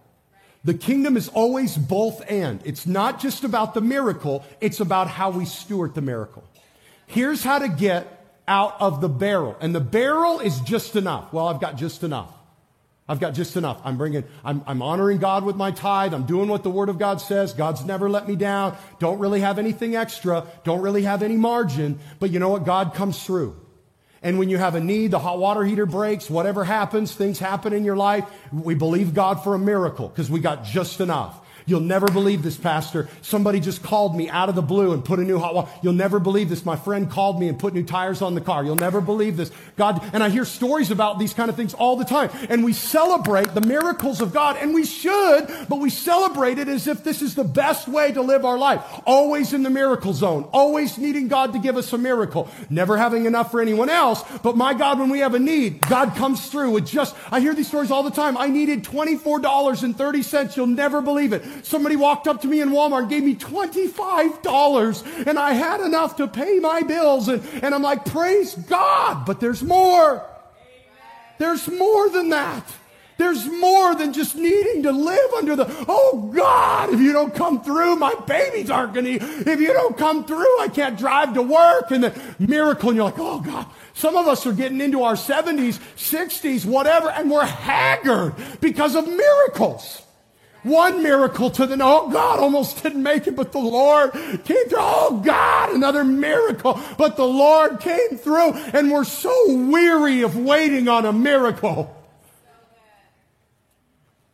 The 0.63 0.73
kingdom 0.73 1.17
is 1.17 1.27
always 1.29 1.75
both 1.75 2.23
and. 2.29 2.61
It's 2.63 2.85
not 2.85 3.19
just 3.19 3.43
about 3.43 3.73
the 3.73 3.81
miracle, 3.81 4.45
it's 4.61 4.79
about 4.79 5.07
how 5.07 5.31
we 5.31 5.45
steward 5.45 5.95
the 5.95 6.01
miracle. 6.01 6.43
Here's 7.07 7.43
how 7.43 7.59
to 7.59 7.67
get 7.67 8.19
out 8.47 8.79
of 8.79 9.01
the 9.01 9.09
barrel. 9.09 9.57
And 9.59 9.75
the 9.75 9.81
barrel 9.81 10.39
is 10.39 10.61
just 10.61 10.95
enough. 10.95 11.33
Well, 11.33 11.47
I've 11.47 11.59
got 11.59 11.75
just 11.75 12.03
enough. 12.03 12.31
I've 13.07 13.19
got 13.19 13.33
just 13.33 13.57
enough. 13.57 13.81
I'm 13.83 13.97
bringing, 13.97 14.23
I'm, 14.43 14.63
I'm 14.65 14.81
honoring 14.81 15.17
God 15.17 15.43
with 15.43 15.55
my 15.55 15.71
tithe. 15.71 16.13
I'm 16.13 16.25
doing 16.25 16.47
what 16.47 16.63
the 16.63 16.69
Word 16.69 16.87
of 16.87 16.97
God 16.97 17.19
says. 17.19 17.53
God's 17.53 17.83
never 17.83 18.09
let 18.09 18.27
me 18.27 18.35
down. 18.35 18.77
Don't 18.99 19.19
really 19.19 19.41
have 19.41 19.59
anything 19.59 19.95
extra. 19.95 20.45
Don't 20.63 20.81
really 20.81 21.03
have 21.03 21.21
any 21.23 21.35
margin. 21.35 21.99
But 22.19 22.31
you 22.31 22.39
know 22.39 22.49
what? 22.49 22.65
God 22.65 22.93
comes 22.93 23.21
through. 23.21 23.57
And 24.23 24.37
when 24.37 24.49
you 24.49 24.59
have 24.59 24.75
a 24.75 24.79
need, 24.79 25.11
the 25.11 25.19
hot 25.19 25.39
water 25.39 25.63
heater 25.63 25.87
breaks, 25.87 26.29
whatever 26.29 26.63
happens, 26.63 27.13
things 27.13 27.39
happen 27.39 27.73
in 27.73 27.83
your 27.83 27.97
life, 27.97 28.23
we 28.53 28.75
believe 28.75 29.15
God 29.15 29.43
for 29.43 29.55
a 29.55 29.59
miracle 29.59 30.07
because 30.07 30.29
we 30.29 30.39
got 30.39 30.63
just 30.63 31.01
enough. 31.01 31.40
You'll 31.65 31.81
never 31.81 32.07
believe 32.07 32.43
this, 32.43 32.57
Pastor. 32.57 33.07
Somebody 33.21 33.59
just 33.59 33.83
called 33.83 34.15
me 34.15 34.29
out 34.29 34.49
of 34.49 34.55
the 34.55 34.61
blue 34.61 34.93
and 34.93 35.03
put 35.03 35.19
a 35.19 35.23
new 35.23 35.39
hot. 35.39 35.69
You'll 35.81 35.93
never 35.93 36.19
believe 36.19 36.49
this. 36.49 36.65
My 36.65 36.75
friend 36.75 37.09
called 37.09 37.39
me 37.39 37.47
and 37.47 37.57
put 37.57 37.73
new 37.73 37.83
tires 37.83 38.21
on 38.21 38.35
the 38.35 38.41
car. 38.41 38.63
You'll 38.63 38.75
never 38.75 39.01
believe 39.01 39.37
this. 39.37 39.51
God, 39.77 40.01
and 40.13 40.23
I 40.23 40.29
hear 40.29 40.45
stories 40.45 40.91
about 40.91 41.19
these 41.19 41.33
kind 41.33 41.49
of 41.49 41.55
things 41.55 41.73
all 41.73 41.95
the 41.95 42.05
time. 42.05 42.29
And 42.49 42.63
we 42.63 42.73
celebrate 42.73 43.53
the 43.53 43.61
miracles 43.61 44.21
of 44.21 44.33
God, 44.33 44.57
and 44.57 44.73
we 44.73 44.85
should, 44.85 45.47
but 45.69 45.79
we 45.79 45.89
celebrate 45.89 46.57
it 46.57 46.67
as 46.67 46.87
if 46.87 47.03
this 47.03 47.21
is 47.21 47.35
the 47.35 47.43
best 47.43 47.87
way 47.87 48.11
to 48.11 48.21
live 48.21 48.45
our 48.45 48.57
life. 48.57 48.81
Always 49.05 49.53
in 49.53 49.63
the 49.63 49.69
miracle 49.69 50.13
zone. 50.13 50.47
Always 50.51 50.97
needing 50.97 51.27
God 51.27 51.53
to 51.53 51.59
give 51.59 51.77
us 51.77 51.93
a 51.93 51.97
miracle. 51.97 52.49
Never 52.69 52.97
having 52.97 53.25
enough 53.25 53.51
for 53.51 53.61
anyone 53.61 53.89
else. 53.89 54.23
But 54.43 54.57
my 54.57 54.73
God, 54.73 54.99
when 54.99 55.09
we 55.09 55.19
have 55.19 55.35
a 55.35 55.39
need, 55.39 55.81
God 55.81 56.15
comes 56.15 56.47
through 56.47 56.71
with 56.71 56.87
just, 56.87 57.15
I 57.31 57.39
hear 57.39 57.53
these 57.53 57.67
stories 57.67 57.91
all 57.91 58.03
the 58.03 58.11
time. 58.11 58.37
I 58.37 58.47
needed 58.47 58.83
$24.30. 58.83 60.55
You'll 60.55 60.67
never 60.67 61.01
believe 61.01 61.33
it. 61.33 61.43
Somebody 61.63 61.95
walked 61.95 62.27
up 62.27 62.41
to 62.41 62.47
me 62.47 62.61
in 62.61 62.69
Walmart 62.69 63.01
and 63.01 63.09
gave 63.09 63.23
me 63.23 63.35
$25 63.35 65.27
and 65.27 65.39
I 65.39 65.53
had 65.53 65.81
enough 65.81 66.17
to 66.17 66.27
pay 66.27 66.59
my 66.59 66.81
bills. 66.81 67.27
And, 67.27 67.43
and 67.63 67.73
I'm 67.73 67.81
like, 67.81 68.05
praise 68.05 68.55
God, 68.55 69.25
but 69.25 69.39
there's 69.39 69.63
more. 69.63 70.25
There's 71.37 71.67
more 71.67 72.09
than 72.09 72.29
that. 72.29 72.63
There's 73.17 73.45
more 73.45 73.93
than 73.93 74.13
just 74.13 74.35
needing 74.35 74.81
to 74.83 74.91
live 74.91 75.33
under 75.33 75.55
the, 75.55 75.67
oh 75.87 76.31
God, 76.35 76.91
if 76.91 76.99
you 76.99 77.13
don't 77.13 77.35
come 77.35 77.63
through, 77.63 77.97
my 77.97 78.15
babies 78.25 78.71
aren't 78.71 78.95
going 78.95 79.05
to, 79.05 79.11
eat. 79.11 79.47
if 79.47 79.59
you 79.61 79.73
don't 79.73 79.95
come 79.95 80.25
through, 80.25 80.59
I 80.59 80.67
can't 80.67 80.97
drive 80.97 81.35
to 81.35 81.43
work. 81.43 81.91
And 81.91 82.05
the 82.05 82.19
miracle, 82.39 82.89
and 82.89 82.95
you're 82.95 83.05
like, 83.05 83.19
oh 83.19 83.39
God. 83.39 83.67
Some 83.93 84.15
of 84.15 84.27
us 84.27 84.47
are 84.47 84.53
getting 84.53 84.81
into 84.81 85.03
our 85.03 85.13
70s, 85.13 85.79
60s, 85.97 86.65
whatever, 86.65 87.09
and 87.09 87.29
we're 87.29 87.45
haggard 87.45 88.33
because 88.59 88.95
of 88.95 89.07
miracles. 89.07 90.01
One 90.63 91.01
miracle 91.01 91.49
to 91.49 91.65
the, 91.65 91.77
oh 91.81 92.09
God, 92.09 92.39
almost 92.39 92.83
didn't 92.83 93.01
make 93.01 93.25
it, 93.25 93.35
but 93.35 93.51
the 93.51 93.59
Lord 93.59 94.11
came 94.11 94.67
through. 94.67 94.77
Oh 94.79 95.21
God, 95.23 95.71
another 95.71 96.03
miracle, 96.03 96.79
but 96.97 97.15
the 97.15 97.25
Lord 97.25 97.79
came 97.79 98.17
through 98.17 98.53
and 98.53 98.91
we're 98.91 99.03
so 99.03 99.55
weary 99.67 100.21
of 100.21 100.37
waiting 100.37 100.87
on 100.87 101.05
a 101.05 101.13
miracle. 101.13 101.97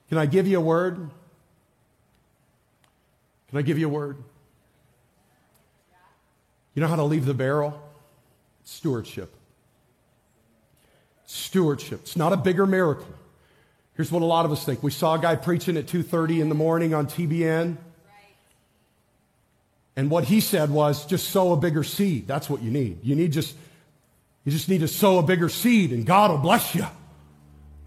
Can 0.10 0.18
I 0.18 0.26
give 0.26 0.48
you 0.48 0.58
a 0.58 0.62
word? 0.62 0.98
Can 3.50 3.58
I 3.58 3.62
give 3.62 3.78
you 3.78 3.88
a 3.88 3.92
word? 3.92 4.18
You 6.74 6.82
know 6.82 6.88
how 6.88 6.98
to 6.98 7.04
leave 7.04 7.26
the 7.26 7.34
barrel? 7.34 7.82
Stewardship. 8.66 9.34
Stewardship. 11.26 12.02
It's 12.02 12.18
not 12.18 12.34
a 12.34 12.38
bigger 12.38 12.66
miracle. 12.66 13.08
Here's 13.98 14.12
what 14.12 14.22
a 14.22 14.26
lot 14.26 14.46
of 14.46 14.52
us 14.52 14.64
think. 14.64 14.84
We 14.84 14.92
saw 14.92 15.16
a 15.16 15.20
guy 15.20 15.36
preaching 15.36 15.76
at 15.76 15.88
2:30 15.88 16.40
in 16.40 16.50
the 16.50 16.56
morning 16.56 16.94
on 16.94 17.08
TBN. 17.08 17.78
And 19.96 20.12
what 20.12 20.26
he 20.26 20.40
said 20.40 20.70
was 20.70 21.08
just 21.08 21.30
sow 21.30 21.52
a 21.54 21.58
bigger 21.58 21.84
seed. 21.84 22.28
That's 22.28 22.48
what 22.48 22.62
you 22.62 22.70
need. 22.70 23.00
You 23.04 23.16
need 23.16 23.34
just 23.34 23.56
you 24.46 24.52
just 24.52 24.70
need 24.70 24.82
to 24.82 24.88
sow 24.88 25.18
a 25.18 25.24
bigger 25.24 25.50
seed 25.50 25.92
and 25.92 26.06
God 26.06 26.30
will 26.30 26.38
bless 26.38 26.76
you. 26.76 26.86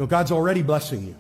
No, 0.01 0.07
God's 0.07 0.33
already 0.33 0.63
blessing 0.63 1.07
you. 1.07 1.15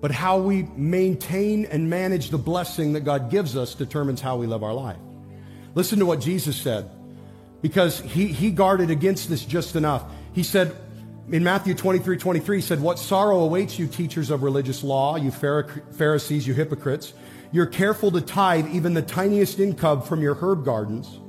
But 0.00 0.12
how 0.12 0.38
we 0.38 0.62
maintain 0.62 1.66
and 1.66 1.90
manage 1.90 2.30
the 2.30 2.38
blessing 2.38 2.94
that 2.94 3.00
God 3.00 3.30
gives 3.30 3.56
us 3.56 3.74
determines 3.74 4.20
how 4.20 4.36
we 4.36 4.46
live 4.46 4.62
our 4.62 4.74
life. 4.74 4.98
Listen 5.74 5.98
to 5.98 6.06
what 6.06 6.20
Jesus 6.20 6.56
said. 6.56 6.88
Because 7.62 8.00
he, 8.00 8.28
he 8.28 8.50
guarded 8.50 8.90
against 8.90 9.28
this 9.28 9.44
just 9.44 9.76
enough. 9.76 10.04
He 10.32 10.42
said, 10.42 10.76
in 11.32 11.42
Matthew 11.42 11.74
23 11.74 12.18
23 12.18 12.60
said, 12.60 12.80
What 12.80 12.98
sorrow 12.98 13.40
awaits 13.40 13.78
you, 13.78 13.86
teachers 13.86 14.30
of 14.30 14.42
religious 14.42 14.84
law, 14.84 15.16
you 15.16 15.30
Pharisees, 15.30 16.46
you 16.46 16.54
hypocrites. 16.54 17.12
You're 17.52 17.66
careful 17.66 18.10
to 18.12 18.20
tithe 18.20 18.68
even 18.74 18.94
the 18.94 19.02
tiniest 19.02 19.58
income 19.58 20.02
from 20.02 20.20
your 20.20 20.34
herb 20.34 20.64
gardens, 20.64 21.20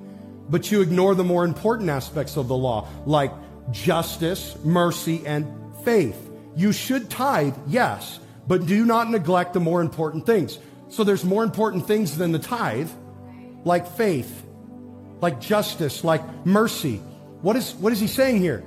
but 0.50 0.72
you 0.72 0.82
ignore 0.82 1.16
the 1.16 1.24
more 1.24 1.46
important 1.46 1.90
aspects 1.90 2.38
of 2.38 2.48
the 2.48 2.56
law, 2.56 2.88
like 3.06 3.32
justice, 3.72 4.56
mercy, 4.64 5.26
and 5.26 5.48
faith. 5.84 6.30
You 6.56 6.72
should 6.72 7.10
tithe, 7.10 7.56
yes, 7.68 8.20
but 8.48 8.66
do 8.66 8.86
not 8.86 9.10
neglect 9.10 9.54
the 9.54 9.60
more 9.60 9.82
important 9.82 10.26
things. 10.26 10.60
So 10.90 11.04
there's 11.04 11.24
more 11.24 11.44
important 11.44 11.86
things 11.86 12.18
than 12.18 12.32
the 12.32 12.40
tithe, 12.40 12.90
like 13.64 13.88
faith, 13.88 14.46
like 15.22 15.40
justice, 15.40 16.04
like 16.04 16.24
mercy. 16.46 16.98
What 17.42 17.56
is, 17.56 17.74
what 17.76 17.94
is 17.94 18.00
he 18.00 18.08
saying 18.08 18.40
here? 18.42 18.64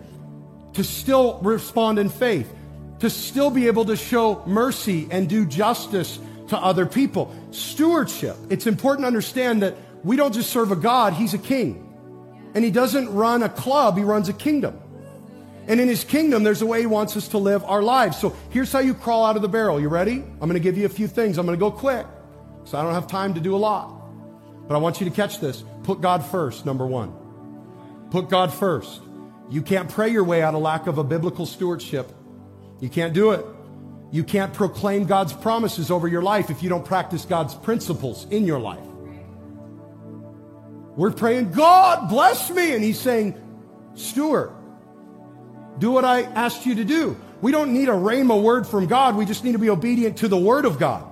To 0.74 0.84
still 0.84 1.38
respond 1.42 1.98
in 1.98 2.08
faith, 2.08 2.52
to 3.00 3.10
still 3.10 3.50
be 3.50 3.66
able 3.66 3.86
to 3.86 3.96
show 3.96 4.42
mercy 4.46 5.08
and 5.10 5.28
do 5.28 5.44
justice 5.46 6.18
to 6.48 6.58
other 6.58 6.86
people. 6.86 7.34
Stewardship. 7.50 8.36
It's 8.50 8.66
important 8.66 9.04
to 9.04 9.06
understand 9.06 9.62
that 9.62 9.76
we 10.04 10.16
don't 10.16 10.32
just 10.32 10.50
serve 10.50 10.72
a 10.72 10.76
God, 10.76 11.12
He's 11.14 11.34
a 11.34 11.38
king. 11.38 11.86
And 12.54 12.64
He 12.64 12.70
doesn't 12.70 13.12
run 13.12 13.42
a 13.42 13.48
club, 13.48 13.96
He 13.96 14.04
runs 14.04 14.28
a 14.28 14.32
kingdom. 14.32 14.78
And 15.66 15.80
in 15.80 15.88
His 15.88 16.04
kingdom, 16.04 16.42
there's 16.42 16.62
a 16.62 16.66
way 16.66 16.80
He 16.80 16.86
wants 16.86 17.16
us 17.16 17.28
to 17.28 17.38
live 17.38 17.64
our 17.64 17.82
lives. 17.82 18.18
So 18.18 18.36
here's 18.50 18.72
how 18.72 18.80
you 18.80 18.94
crawl 18.94 19.24
out 19.24 19.36
of 19.36 19.42
the 19.42 19.48
barrel. 19.48 19.80
You 19.80 19.88
ready? 19.88 20.14
I'm 20.14 20.38
going 20.38 20.54
to 20.54 20.60
give 20.60 20.76
you 20.76 20.86
a 20.86 20.90
few 20.90 21.06
things. 21.06 21.38
I'm 21.38 21.46
going 21.46 21.58
to 21.58 21.60
go 21.60 21.70
quick, 21.70 22.06
so 22.64 22.78
I 22.78 22.82
don't 22.82 22.94
have 22.94 23.06
time 23.06 23.34
to 23.34 23.40
do 23.40 23.54
a 23.54 23.58
lot. 23.58 23.96
But 24.66 24.74
I 24.74 24.78
want 24.78 25.00
you 25.00 25.08
to 25.08 25.14
catch 25.14 25.40
this. 25.40 25.64
Put 25.82 26.00
God 26.00 26.24
first, 26.24 26.66
number 26.66 26.86
one. 26.86 27.12
Put 28.10 28.28
God 28.28 28.52
first. 28.52 29.00
You 29.50 29.62
can't 29.62 29.90
pray 29.90 30.10
your 30.10 30.24
way 30.24 30.42
out 30.42 30.54
of 30.54 30.62
lack 30.62 30.86
of 30.86 30.98
a 30.98 31.04
biblical 31.04 31.44
stewardship. 31.44 32.10
You 32.78 32.88
can't 32.88 33.12
do 33.12 33.32
it. 33.32 33.44
You 34.12 34.24
can't 34.24 34.54
proclaim 34.54 35.04
God's 35.04 35.32
promises 35.32 35.90
over 35.90 36.08
your 36.08 36.22
life 36.22 36.50
if 36.50 36.62
you 36.62 36.68
don't 36.68 36.84
practice 36.84 37.24
God's 37.24 37.54
principles 37.54 38.26
in 38.30 38.46
your 38.46 38.60
life. 38.60 38.84
We're 40.96 41.12
praying, 41.12 41.52
God 41.52 42.08
bless 42.08 42.50
me. 42.50 42.74
And 42.74 42.82
He's 42.82 42.98
saying, 42.98 43.40
Steward, 43.94 44.52
do 45.78 45.90
what 45.90 46.04
I 46.04 46.22
asked 46.22 46.66
you 46.66 46.76
to 46.76 46.84
do. 46.84 47.16
We 47.40 47.52
don't 47.52 47.72
need 47.72 47.88
a 47.88 47.92
rhema 47.92 48.40
word 48.40 48.66
from 48.66 48.86
God. 48.86 49.16
We 49.16 49.24
just 49.24 49.44
need 49.44 49.52
to 49.52 49.58
be 49.58 49.70
obedient 49.70 50.18
to 50.18 50.28
the 50.28 50.36
word 50.36 50.64
of 50.64 50.78
God. 50.78 51.04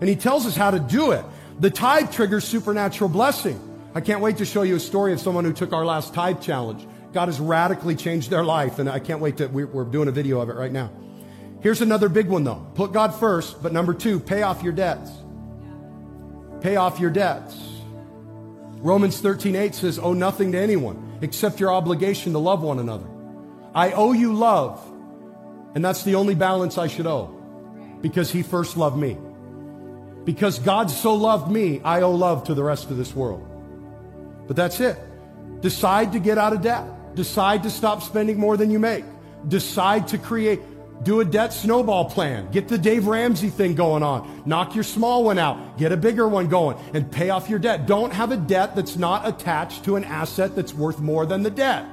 And 0.00 0.08
He 0.08 0.16
tells 0.16 0.46
us 0.46 0.56
how 0.56 0.70
to 0.70 0.78
do 0.78 1.12
it. 1.12 1.24
The 1.60 1.70
tithe 1.70 2.12
triggers 2.12 2.44
supernatural 2.44 3.10
blessing. 3.10 3.60
I 3.94 4.00
can't 4.00 4.20
wait 4.20 4.38
to 4.38 4.44
show 4.44 4.62
you 4.62 4.76
a 4.76 4.80
story 4.80 5.12
of 5.12 5.20
someone 5.20 5.44
who 5.44 5.52
took 5.52 5.72
our 5.72 5.84
last 5.84 6.14
tithe 6.14 6.40
challenge. 6.40 6.86
God 7.14 7.28
has 7.28 7.40
radically 7.40 7.94
changed 7.94 8.28
their 8.28 8.44
life, 8.44 8.78
and 8.78 8.90
I 8.90 8.98
can't 8.98 9.20
wait 9.20 9.38
to, 9.38 9.46
we're 9.46 9.84
doing 9.84 10.08
a 10.08 10.12
video 10.12 10.40
of 10.40 10.50
it 10.50 10.56
right 10.56 10.72
now. 10.72 10.90
Here's 11.60 11.80
another 11.80 12.10
big 12.10 12.26
one 12.28 12.44
though. 12.44 12.66
Put 12.74 12.92
God 12.92 13.14
first, 13.14 13.62
but 13.62 13.72
number 13.72 13.94
two, 13.94 14.20
pay 14.20 14.42
off 14.42 14.62
your 14.62 14.72
debts. 14.72 15.10
Pay 16.60 16.76
off 16.76 16.98
your 17.00 17.10
debts. 17.10 17.56
Romans 18.78 19.18
13, 19.20 19.56
8 19.56 19.74
says, 19.74 19.98
owe 19.98 20.12
nothing 20.12 20.52
to 20.52 20.58
anyone 20.58 21.18
except 21.22 21.60
your 21.60 21.72
obligation 21.72 22.32
to 22.32 22.38
love 22.38 22.62
one 22.62 22.78
another. 22.78 23.06
I 23.74 23.92
owe 23.92 24.12
you 24.12 24.34
love, 24.34 24.84
and 25.74 25.82
that's 25.82 26.02
the 26.02 26.16
only 26.16 26.34
balance 26.34 26.76
I 26.76 26.88
should 26.88 27.06
owe 27.06 27.28
because 28.02 28.30
he 28.30 28.42
first 28.42 28.76
loved 28.76 28.98
me. 28.98 29.16
Because 30.24 30.58
God 30.58 30.90
so 30.90 31.14
loved 31.14 31.50
me, 31.50 31.80
I 31.82 32.02
owe 32.02 32.12
love 32.12 32.44
to 32.44 32.54
the 32.54 32.62
rest 32.62 32.90
of 32.90 32.96
this 32.96 33.14
world. 33.14 33.46
But 34.46 34.56
that's 34.56 34.80
it. 34.80 34.98
Decide 35.60 36.12
to 36.12 36.18
get 36.18 36.36
out 36.36 36.52
of 36.52 36.60
debt. 36.60 36.84
Decide 37.14 37.62
to 37.62 37.70
stop 37.70 38.02
spending 38.02 38.38
more 38.38 38.56
than 38.56 38.70
you 38.70 38.78
make. 38.78 39.04
Decide 39.48 40.08
to 40.08 40.18
create 40.18 40.60
do 41.02 41.20
a 41.20 41.24
debt 41.24 41.52
snowball 41.52 42.08
plan. 42.08 42.50
Get 42.50 42.68
the 42.68 42.78
Dave 42.78 43.06
Ramsey 43.06 43.50
thing 43.50 43.74
going 43.74 44.02
on. 44.02 44.42
Knock 44.46 44.74
your 44.74 44.84
small 44.84 45.24
one 45.24 45.38
out. 45.38 45.76
Get 45.76 45.92
a 45.92 45.96
bigger 45.96 46.26
one 46.28 46.48
going 46.48 46.78
and 46.94 47.10
pay 47.10 47.30
off 47.30 47.50
your 47.50 47.58
debt. 47.58 47.86
Don't 47.86 48.12
have 48.12 48.30
a 48.32 48.36
debt 48.36 48.74
that's 48.74 48.96
not 48.96 49.26
attached 49.28 49.84
to 49.84 49.96
an 49.96 50.04
asset 50.04 50.54
that's 50.54 50.72
worth 50.72 51.00
more 51.00 51.26
than 51.26 51.42
the 51.42 51.50
debt. 51.50 51.86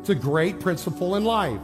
It's 0.00 0.10
a 0.10 0.14
great 0.14 0.60
principle 0.60 1.16
in 1.16 1.24
life. 1.24 1.60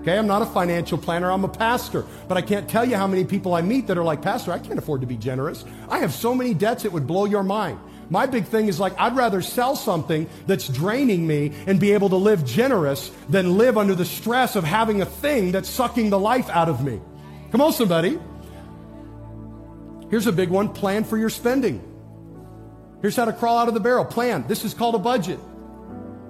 Okay, 0.00 0.18
I'm 0.18 0.26
not 0.26 0.42
a 0.42 0.46
financial 0.46 0.98
planner, 0.98 1.30
I'm 1.30 1.44
a 1.44 1.48
pastor. 1.48 2.04
But 2.26 2.36
I 2.36 2.42
can't 2.42 2.68
tell 2.68 2.84
you 2.84 2.96
how 2.96 3.06
many 3.06 3.24
people 3.24 3.54
I 3.54 3.62
meet 3.62 3.86
that 3.86 3.96
are 3.96 4.02
like, 4.02 4.20
Pastor, 4.20 4.50
I 4.50 4.58
can't 4.58 4.78
afford 4.78 5.00
to 5.02 5.06
be 5.06 5.16
generous. 5.16 5.64
I 5.88 5.98
have 5.98 6.12
so 6.12 6.34
many 6.34 6.54
debts, 6.54 6.84
it 6.84 6.92
would 6.92 7.06
blow 7.06 7.24
your 7.24 7.44
mind. 7.44 7.78
My 8.12 8.26
big 8.26 8.44
thing 8.44 8.68
is 8.68 8.78
like, 8.78 8.92
I'd 9.00 9.16
rather 9.16 9.40
sell 9.40 9.74
something 9.74 10.28
that's 10.46 10.68
draining 10.68 11.26
me 11.26 11.54
and 11.66 11.80
be 11.80 11.92
able 11.92 12.10
to 12.10 12.16
live 12.16 12.44
generous 12.44 13.10
than 13.30 13.56
live 13.56 13.78
under 13.78 13.94
the 13.94 14.04
stress 14.04 14.54
of 14.54 14.64
having 14.64 15.00
a 15.00 15.06
thing 15.06 15.50
that's 15.50 15.70
sucking 15.70 16.10
the 16.10 16.18
life 16.18 16.50
out 16.50 16.68
of 16.68 16.84
me. 16.84 17.00
Come 17.52 17.62
on, 17.62 17.72
somebody. 17.72 18.18
Here's 20.10 20.26
a 20.26 20.32
big 20.32 20.50
one 20.50 20.68
plan 20.74 21.04
for 21.04 21.16
your 21.16 21.30
spending. 21.30 21.82
Here's 23.00 23.16
how 23.16 23.24
to 23.24 23.32
crawl 23.32 23.56
out 23.56 23.68
of 23.68 23.72
the 23.72 23.80
barrel. 23.80 24.04
Plan. 24.04 24.44
This 24.46 24.62
is 24.66 24.74
called 24.74 24.94
a 24.94 24.98
budget. 24.98 25.40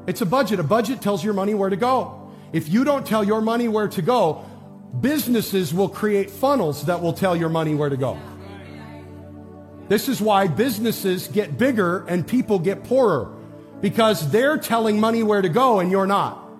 It's 0.07 0.21
a 0.21 0.27
budget. 0.27 0.61
A 0.61 0.63
budget 0.63 1.03
tells 1.03 1.25
your 1.25 1.35
money 1.35 1.55
where 1.55 1.69
to 1.69 1.75
go. 1.75 2.31
If 2.53 2.69
you 2.69 2.85
don't 2.85 3.05
tell 3.05 3.25
your 3.25 3.41
money 3.41 3.67
where 3.67 3.89
to 3.89 4.03
go, 4.03 4.45
businesses 5.01 5.75
will 5.75 5.89
create 5.89 6.31
funnels 6.31 6.85
that 6.85 7.03
will 7.03 7.13
tell 7.13 7.35
your 7.35 7.49
money 7.49 7.75
where 7.75 7.89
to 7.89 7.97
go. 7.97 8.21
This 9.93 10.09
is 10.09 10.23
why 10.23 10.47
businesses 10.47 11.29
get 11.29 11.59
bigger 11.59 12.07
and 12.07 12.27
people 12.27 12.59
get 12.59 12.83
poorer 12.83 13.31
because 13.83 14.31
they're 14.31 14.57
telling 14.57 14.99
money 14.99 15.23
where 15.23 15.43
to 15.43 15.51
go 15.51 15.81
and 15.81 15.91
you're 15.91 16.07
not. 16.07 16.51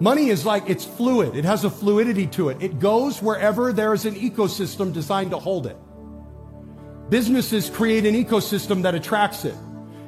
Money 0.00 0.30
is 0.30 0.44
like 0.44 0.68
it's 0.68 0.84
fluid, 0.84 1.36
it 1.36 1.44
has 1.44 1.62
a 1.62 1.70
fluidity 1.70 2.26
to 2.26 2.48
it. 2.48 2.60
It 2.60 2.80
goes 2.80 3.22
wherever 3.22 3.72
there 3.72 3.94
is 3.94 4.06
an 4.06 4.16
ecosystem 4.16 4.92
designed 4.92 5.30
to 5.30 5.38
hold 5.38 5.68
it. 5.68 5.76
Businesses 7.10 7.70
create 7.70 8.06
an 8.06 8.16
ecosystem 8.16 8.82
that 8.82 8.96
attracts 8.96 9.44
it. 9.44 9.54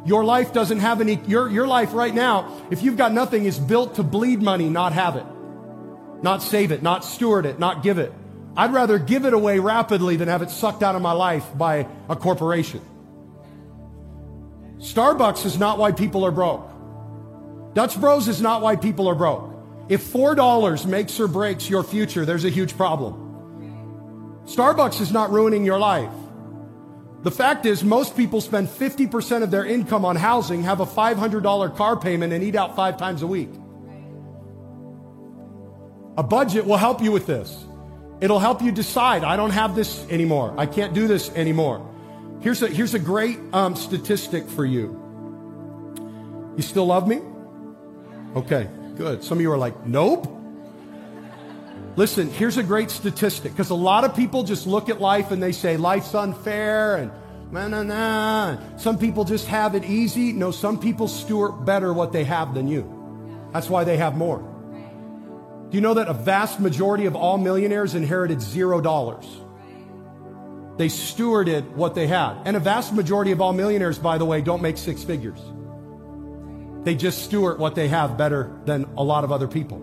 Your 0.05 0.25
life 0.25 0.53
doesn't 0.53 0.81
have 0.81 1.01
any, 1.01 1.21
your, 1.29 1.49
your 1.49 1.69
life 1.69 1.95
right 1.95 2.13
now, 2.13 2.67
if 2.73 2.83
you've 2.83 2.97
got 2.97 3.13
nothing, 3.13 3.45
is 3.45 3.61
built 3.61 3.95
to 3.95 4.03
bleed 4.03 4.43
money, 4.43 4.69
not 4.69 4.93
have 4.93 5.15
it, 5.15 5.27
not 6.21 6.43
save 6.43 6.73
it, 6.73 6.83
not 6.83 7.05
steward 7.05 7.47
it, 7.47 7.61
not 7.61 7.85
give 7.85 7.99
it. 7.99 8.13
I'd 8.57 8.73
rather 8.73 8.99
give 8.99 9.25
it 9.25 9.35
away 9.35 9.59
rapidly 9.59 10.17
than 10.17 10.29
have 10.29 10.43
it 10.43 10.51
sucked 10.51 10.83
out 10.83 10.95
of 10.95 11.03
my 11.03 11.13
life 11.13 11.47
by 11.57 11.89
a 12.09 12.17
corporation. 12.17 12.81
Starbucks 14.79 15.45
is 15.45 15.59
not 15.59 15.79
why 15.79 15.93
people 15.93 16.25
are 16.25 16.31
broke. 16.31 16.71
Dutch 17.75 17.99
Bros 17.99 18.29
is 18.29 18.41
not 18.41 18.63
why 18.63 18.77
people 18.77 19.09
are 19.09 19.15
broke. 19.15 19.51
If 19.89 20.05
$4 20.05 20.87
makes 20.87 21.19
or 21.19 21.27
breaks 21.27 21.69
your 21.69 21.83
future, 21.83 22.25
there's 22.25 22.45
a 22.45 22.51
huge 22.51 22.77
problem. 22.77 24.43
Starbucks 24.47 25.01
is 25.01 25.11
not 25.11 25.31
ruining 25.31 25.65
your 25.65 25.79
life. 25.79 26.13
The 27.23 27.31
fact 27.31 27.65
is, 27.65 27.83
most 27.83 28.17
people 28.17 28.43
spend 28.43 28.69
50% 28.69 29.43
of 29.43 29.51
their 29.51 29.65
income 29.65 30.05
on 30.05 30.17
housing, 30.17 30.63
have 30.63 30.81
a 30.81 30.87
$500 30.87 31.77
car 31.77 31.97
payment, 31.97 32.33
and 32.35 32.45
eat 32.45 32.55
out 32.55 32.77
five 32.77 32.99
times 32.99 33.23
a 33.23 33.27
week. 33.27 33.49
A 36.19 36.23
budget 36.23 36.67
will 36.67 36.77
help 36.77 37.03
you 37.03 37.11
with 37.11 37.27
this. 37.27 37.65
It'll 38.21 38.39
help 38.39 38.63
you 38.63 38.73
decide, 38.73 39.25
I 39.25 39.37
don't 39.37 39.51
have 39.51 39.75
this 39.75 40.09
anymore. 40.09 40.55
I 40.57 40.67
can't 40.67 40.95
do 40.95 41.07
this 41.07 41.31
anymore. 41.31 41.91
Here's 42.41 42.63
a, 42.63 42.69
here's 42.69 42.95
a 42.95 42.99
great 42.99 43.39
um, 43.53 43.75
statistic 43.75 44.49
for 44.49 44.65
you. 44.65 45.01
You 46.57 46.63
still 46.63 46.87
love 46.87 47.09
me? 47.09 47.21
Okay, 48.37 48.69
good. 48.97 49.25
Some 49.25 49.39
of 49.39 49.43
you 49.43 49.51
are 49.51 49.59
like, 49.59 49.87
nope. 49.87 50.31
Listen, 51.97 52.31
here's 52.31 52.57
a 52.57 52.63
great 52.63 52.91
statistic 52.91 53.53
because 53.53 53.71
a 53.71 53.75
lot 53.75 54.05
of 54.05 54.17
people 54.17 54.43
just 54.43 54.67
look 54.67 54.89
at 54.89 55.01
life 55.01 55.31
and 55.31 55.43
they 55.43 55.53
say 55.53 55.77
life's 55.77 56.15
unfair 56.15 56.97
and 56.97 57.13
na 57.53 57.69
na 57.69 57.83
na. 57.83 58.77
Some 58.77 58.99
people 58.99 59.25
just 59.25 59.47
have 59.47 59.75
it 59.75 59.85
easy. 59.85 60.33
No, 60.33 60.51
some 60.51 60.79
people 60.79 61.09
steward 61.09 61.65
better 61.65 61.93
what 61.93 62.13
they 62.13 62.25
have 62.25 62.53
than 62.55 62.69
you. 62.69 63.49
That's 63.53 63.71
why 63.71 63.85
they 63.85 63.97
have 63.97 64.17
more. 64.17 64.54
Do 65.75 65.79
you 65.79 65.83
know 65.83 65.95
that 65.95 66.07
a 66.07 66.15
vast 66.15 66.61
majority 66.61 67.07
of 67.07 67.17
all 67.17 67.37
millionaires 67.37 67.97
inherited 67.97 68.41
zero 68.41 68.81
dollars? 68.81 69.27
They 70.77 70.87
stewarded 70.87 71.69
what 71.71 71.97
they 71.97 72.07
had. 72.07 72.37
And 72.45 72.57
a 72.57 72.61
vast 72.61 72.95
majority 72.95 73.33
of 73.33 73.41
all 73.41 73.53
millionaires, 73.53 73.99
by 73.99 74.17
the 74.17 74.25
way, 74.25 74.41
don't 74.41 74.63
make 74.63 74.79
six 74.79 75.03
figures. 75.03 75.41
They 76.85 76.95
just 76.95 77.25
steward 77.25 77.59
what 77.59 77.75
they 77.75 77.89
have 77.89 78.17
better 78.17 78.57
than 78.67 78.85
a 78.97 79.03
lot 79.03 79.25
of 79.25 79.33
other 79.33 79.49
people. 79.49 79.83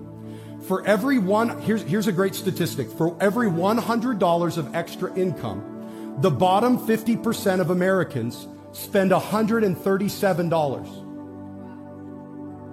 For 0.66 0.82
every 0.88 1.20
one, 1.20 1.60
here's, 1.60 1.82
here's 1.82 2.08
a 2.08 2.14
great 2.14 2.36
statistic. 2.36 2.90
For 2.90 3.18
every 3.20 3.50
$100 3.50 4.58
of 4.58 4.74
extra 4.74 5.14
income, 5.16 6.16
the 6.22 6.32
bottom 6.32 6.88
50% 6.88 7.60
of 7.60 7.70
Americans 7.70 8.48
spend 8.72 9.12
$137. 9.12 11.01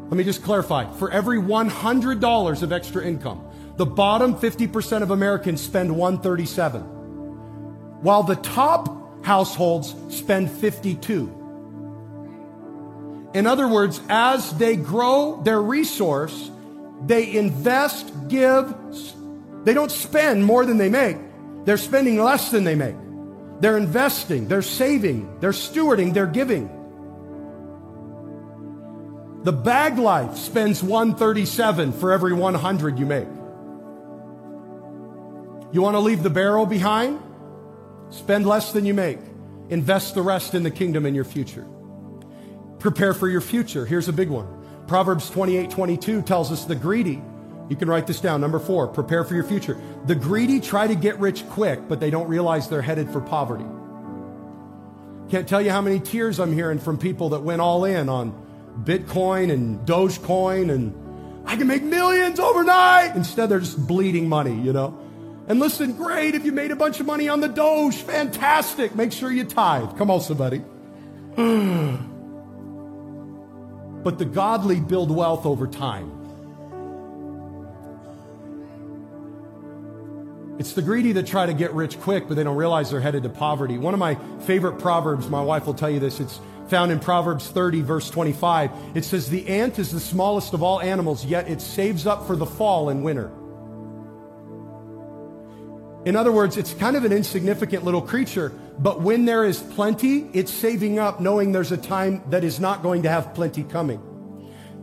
Let 0.08 0.16
me 0.16 0.24
just 0.24 0.42
clarify. 0.42 0.90
For 0.94 1.10
every 1.10 1.38
$100 1.38 2.62
of 2.62 2.72
extra 2.72 3.04
income, 3.04 3.44
the 3.76 3.84
bottom 3.86 4.34
50% 4.34 5.02
of 5.02 5.10
Americans 5.10 5.60
spend 5.60 5.94
137, 5.94 6.80
while 8.02 8.22
the 8.22 8.36
top 8.36 9.24
households 9.24 9.94
spend 10.08 10.50
52. 10.50 11.34
In 13.34 13.46
other 13.46 13.68
words, 13.68 14.00
as 14.08 14.56
they 14.56 14.76
grow 14.76 15.42
their 15.42 15.60
resource, 15.60 16.50
they 17.04 17.36
invest, 17.36 18.10
give, 18.28 18.74
they 19.64 19.74
don't 19.74 19.92
spend 19.92 20.44
more 20.44 20.64
than 20.64 20.78
they 20.78 20.88
make. 20.88 21.18
They're 21.64 21.76
spending 21.76 22.18
less 22.18 22.50
than 22.50 22.64
they 22.64 22.74
make. 22.74 22.96
They're 23.60 23.76
investing, 23.76 24.48
they're 24.48 24.62
saving, 24.62 25.40
they're 25.40 25.50
stewarding, 25.50 26.14
they're 26.14 26.26
giving. 26.26 26.70
The 29.44 29.52
bag 29.52 29.98
life 29.98 30.36
spends 30.36 30.82
137 30.82 31.92
for 31.92 32.12
every 32.12 32.32
100 32.32 32.98
you 32.98 33.06
make. 33.06 33.28
You 35.70 35.80
want 35.80 35.94
to 35.94 36.00
leave 36.00 36.22
the 36.22 36.30
barrel 36.30 36.66
behind? 36.66 37.20
Spend 38.10 38.46
less 38.46 38.72
than 38.72 38.84
you 38.84 38.94
make. 38.94 39.20
Invest 39.68 40.14
the 40.14 40.22
rest 40.22 40.54
in 40.54 40.62
the 40.62 40.70
kingdom 40.70 41.06
and 41.06 41.14
your 41.14 41.24
future. 41.24 41.66
Prepare 42.78 43.14
for 43.14 43.28
your 43.28 43.40
future. 43.40 43.84
Here's 43.86 44.08
a 44.08 44.12
big 44.12 44.28
one. 44.28 44.48
Proverbs 44.86 45.30
28 45.30 45.70
22 45.70 46.22
tells 46.22 46.50
us 46.50 46.64
the 46.64 46.74
greedy 46.74 47.22
You 47.68 47.76
can 47.76 47.88
write 47.88 48.06
this 48.06 48.20
down. 48.20 48.40
Number 48.40 48.58
four, 48.58 48.88
prepare 48.88 49.24
for 49.24 49.34
your 49.34 49.44
future. 49.44 49.78
The 50.06 50.14
greedy 50.14 50.58
try 50.58 50.86
to 50.86 50.94
get 50.94 51.18
rich 51.18 51.46
quick, 51.50 51.86
but 51.86 52.00
they 52.00 52.10
don't 52.10 52.26
realize 52.26 52.68
they're 52.68 52.82
headed 52.82 53.10
for 53.10 53.20
poverty. 53.20 53.66
Can't 55.28 55.46
tell 55.46 55.60
you 55.60 55.70
how 55.70 55.82
many 55.82 56.00
tears 56.00 56.40
I'm 56.40 56.54
hearing 56.54 56.78
from 56.78 56.96
people 56.96 57.28
that 57.30 57.42
went 57.42 57.60
all 57.60 57.84
in 57.84 58.08
on 58.08 58.47
Bitcoin 58.84 59.52
and 59.52 59.86
Dogecoin 59.86 60.70
and 60.70 60.94
I 61.46 61.56
can 61.56 61.66
make 61.66 61.82
millions 61.82 62.38
overnight. 62.38 63.16
Instead, 63.16 63.48
they're 63.48 63.60
just 63.60 63.86
bleeding 63.86 64.28
money, 64.28 64.54
you 64.60 64.72
know? 64.72 64.98
And 65.48 65.58
listen, 65.60 65.94
great 65.94 66.34
if 66.34 66.44
you 66.44 66.52
made 66.52 66.70
a 66.72 66.76
bunch 66.76 67.00
of 67.00 67.06
money 67.06 67.30
on 67.30 67.40
the 67.40 67.48
Doge, 67.48 67.96
fantastic. 67.96 68.94
Make 68.94 69.12
sure 69.12 69.32
you 69.32 69.44
tithe. 69.44 69.96
Come 69.96 70.10
on, 70.10 70.20
somebody. 70.20 70.58
but 74.04 74.18
the 74.18 74.26
godly 74.26 74.78
build 74.78 75.10
wealth 75.10 75.46
over 75.46 75.66
time. 75.66 76.18
It's 80.58 80.72
the 80.72 80.82
greedy 80.82 81.12
that 81.12 81.26
try 81.26 81.46
to 81.46 81.54
get 81.54 81.72
rich 81.72 81.98
quick, 82.00 82.28
but 82.28 82.34
they 82.36 82.44
don't 82.44 82.56
realize 82.56 82.90
they're 82.90 83.00
headed 83.00 83.22
to 83.22 83.28
poverty. 83.30 83.78
One 83.78 83.94
of 83.94 84.00
my 84.00 84.16
favorite 84.40 84.78
proverbs, 84.80 85.28
my 85.30 85.40
wife 85.40 85.64
will 85.66 85.74
tell 85.74 85.88
you 85.88 86.00
this, 86.00 86.20
it's 86.20 86.40
found 86.68 86.92
in 86.92 87.00
Proverbs 87.00 87.48
30, 87.48 87.82
verse 87.82 88.10
25. 88.10 88.70
It 88.94 89.04
says, 89.04 89.28
The 89.28 89.48
ant 89.48 89.78
is 89.78 89.92
the 89.92 90.00
smallest 90.00 90.54
of 90.54 90.62
all 90.62 90.80
animals, 90.80 91.24
yet 91.24 91.48
it 91.48 91.60
saves 91.60 92.06
up 92.06 92.26
for 92.26 92.36
the 92.36 92.46
fall 92.46 92.88
and 92.88 93.02
winter. 93.02 93.30
In 96.04 96.16
other 96.16 96.32
words, 96.32 96.56
it's 96.56 96.72
kind 96.74 96.96
of 96.96 97.04
an 97.04 97.12
insignificant 97.12 97.84
little 97.84 98.00
creature, 98.00 98.52
but 98.78 99.02
when 99.02 99.24
there 99.24 99.44
is 99.44 99.58
plenty, 99.60 100.30
it's 100.32 100.52
saving 100.52 100.98
up 100.98 101.20
knowing 101.20 101.52
there's 101.52 101.72
a 101.72 101.76
time 101.76 102.22
that 102.30 102.44
is 102.44 102.60
not 102.60 102.82
going 102.82 103.02
to 103.02 103.10
have 103.10 103.34
plenty 103.34 103.64
coming. 103.64 104.00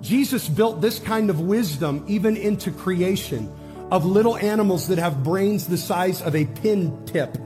Jesus 0.01 0.47
built 0.47 0.81
this 0.81 0.99
kind 0.99 1.29
of 1.29 1.39
wisdom 1.39 2.03
even 2.07 2.37
into 2.37 2.71
creation 2.71 3.51
of 3.91 4.05
little 4.05 4.37
animals 4.37 4.87
that 4.89 4.97
have 4.97 5.23
brains 5.23 5.67
the 5.67 5.77
size 5.77 6.21
of 6.21 6.35
a 6.35 6.45
pin 6.45 7.05
tip. 7.05 7.37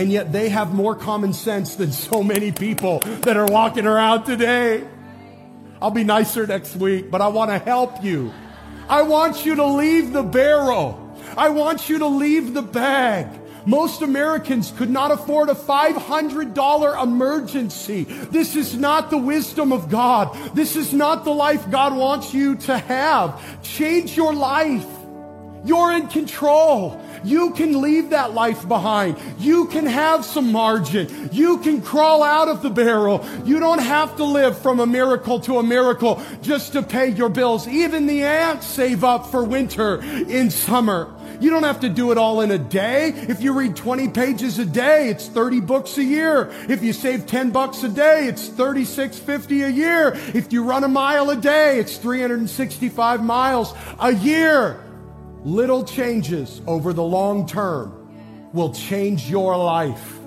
And 0.00 0.10
yet 0.10 0.32
they 0.32 0.48
have 0.48 0.72
more 0.72 0.94
common 0.94 1.34
sense 1.34 1.74
than 1.74 1.92
so 1.92 2.22
many 2.22 2.52
people 2.52 3.00
that 3.00 3.36
are 3.36 3.44
walking 3.44 3.84
around 3.84 4.24
today. 4.24 4.82
I'll 5.82 5.90
be 5.90 6.04
nicer 6.04 6.46
next 6.46 6.74
week, 6.76 7.10
but 7.10 7.20
I 7.20 7.28
want 7.28 7.50
to 7.50 7.58
help 7.58 8.02
you. 8.02 8.32
I 8.88 9.02
want 9.02 9.44
you 9.44 9.56
to 9.56 9.66
leave 9.66 10.14
the 10.14 10.22
barrel. 10.22 11.14
I 11.36 11.50
want 11.50 11.90
you 11.90 11.98
to 11.98 12.06
leave 12.06 12.54
the 12.54 12.62
bag. 12.62 13.26
Most 13.66 14.00
Americans 14.00 14.72
could 14.74 14.88
not 14.88 15.10
afford 15.10 15.50
a 15.50 15.54
$500 15.54 17.02
emergency. 17.02 18.04
This 18.04 18.56
is 18.56 18.74
not 18.78 19.10
the 19.10 19.18
wisdom 19.18 19.70
of 19.70 19.90
God. 19.90 20.34
This 20.54 20.76
is 20.76 20.94
not 20.94 21.26
the 21.26 21.34
life 21.34 21.70
God 21.70 21.94
wants 21.94 22.32
you 22.32 22.56
to 22.56 22.78
have. 22.78 23.62
Change 23.62 24.16
your 24.16 24.32
life. 24.32 24.86
You're 25.62 25.92
in 25.92 26.08
control. 26.08 26.98
You 27.24 27.52
can 27.52 27.80
leave 27.80 28.10
that 28.10 28.32
life 28.32 28.66
behind. 28.66 29.16
You 29.38 29.66
can 29.66 29.86
have 29.86 30.24
some 30.24 30.52
margin. 30.52 31.30
You 31.32 31.58
can 31.58 31.82
crawl 31.82 32.22
out 32.22 32.48
of 32.48 32.62
the 32.62 32.70
barrel. 32.70 33.24
You 33.44 33.60
don't 33.60 33.80
have 33.80 34.16
to 34.16 34.24
live 34.24 34.58
from 34.58 34.80
a 34.80 34.86
miracle 34.86 35.40
to 35.40 35.58
a 35.58 35.62
miracle 35.62 36.22
just 36.42 36.72
to 36.72 36.82
pay 36.82 37.08
your 37.08 37.28
bills. 37.28 37.68
Even 37.68 38.06
the 38.06 38.22
ants 38.22 38.66
save 38.66 39.04
up 39.04 39.26
for 39.26 39.44
winter 39.44 40.00
in 40.02 40.50
summer. 40.50 41.14
You 41.40 41.48
don't 41.48 41.62
have 41.62 41.80
to 41.80 41.88
do 41.88 42.12
it 42.12 42.18
all 42.18 42.42
in 42.42 42.50
a 42.50 42.58
day. 42.58 43.08
If 43.08 43.42
you 43.42 43.54
read 43.54 43.74
20 43.74 44.08
pages 44.08 44.58
a 44.58 44.66
day, 44.66 45.08
it's 45.08 45.26
30 45.26 45.60
books 45.60 45.96
a 45.96 46.04
year. 46.04 46.50
If 46.68 46.82
you 46.82 46.92
save 46.92 47.26
10 47.26 47.50
bucks 47.50 47.82
a 47.82 47.88
day, 47.88 48.26
it's 48.26 48.48
36.50 48.48 49.66
a 49.66 49.72
year. 49.72 50.12
If 50.34 50.52
you 50.52 50.64
run 50.64 50.84
a 50.84 50.88
mile 50.88 51.30
a 51.30 51.36
day, 51.36 51.78
it's 51.78 51.96
365 51.96 53.24
miles 53.24 53.72
a 53.98 54.12
year. 54.12 54.78
Little 55.44 55.84
changes 55.84 56.60
over 56.66 56.92
the 56.92 57.02
long 57.02 57.46
term 57.46 58.50
will 58.52 58.74
change 58.74 59.30
your 59.30 59.56
life 59.56 60.18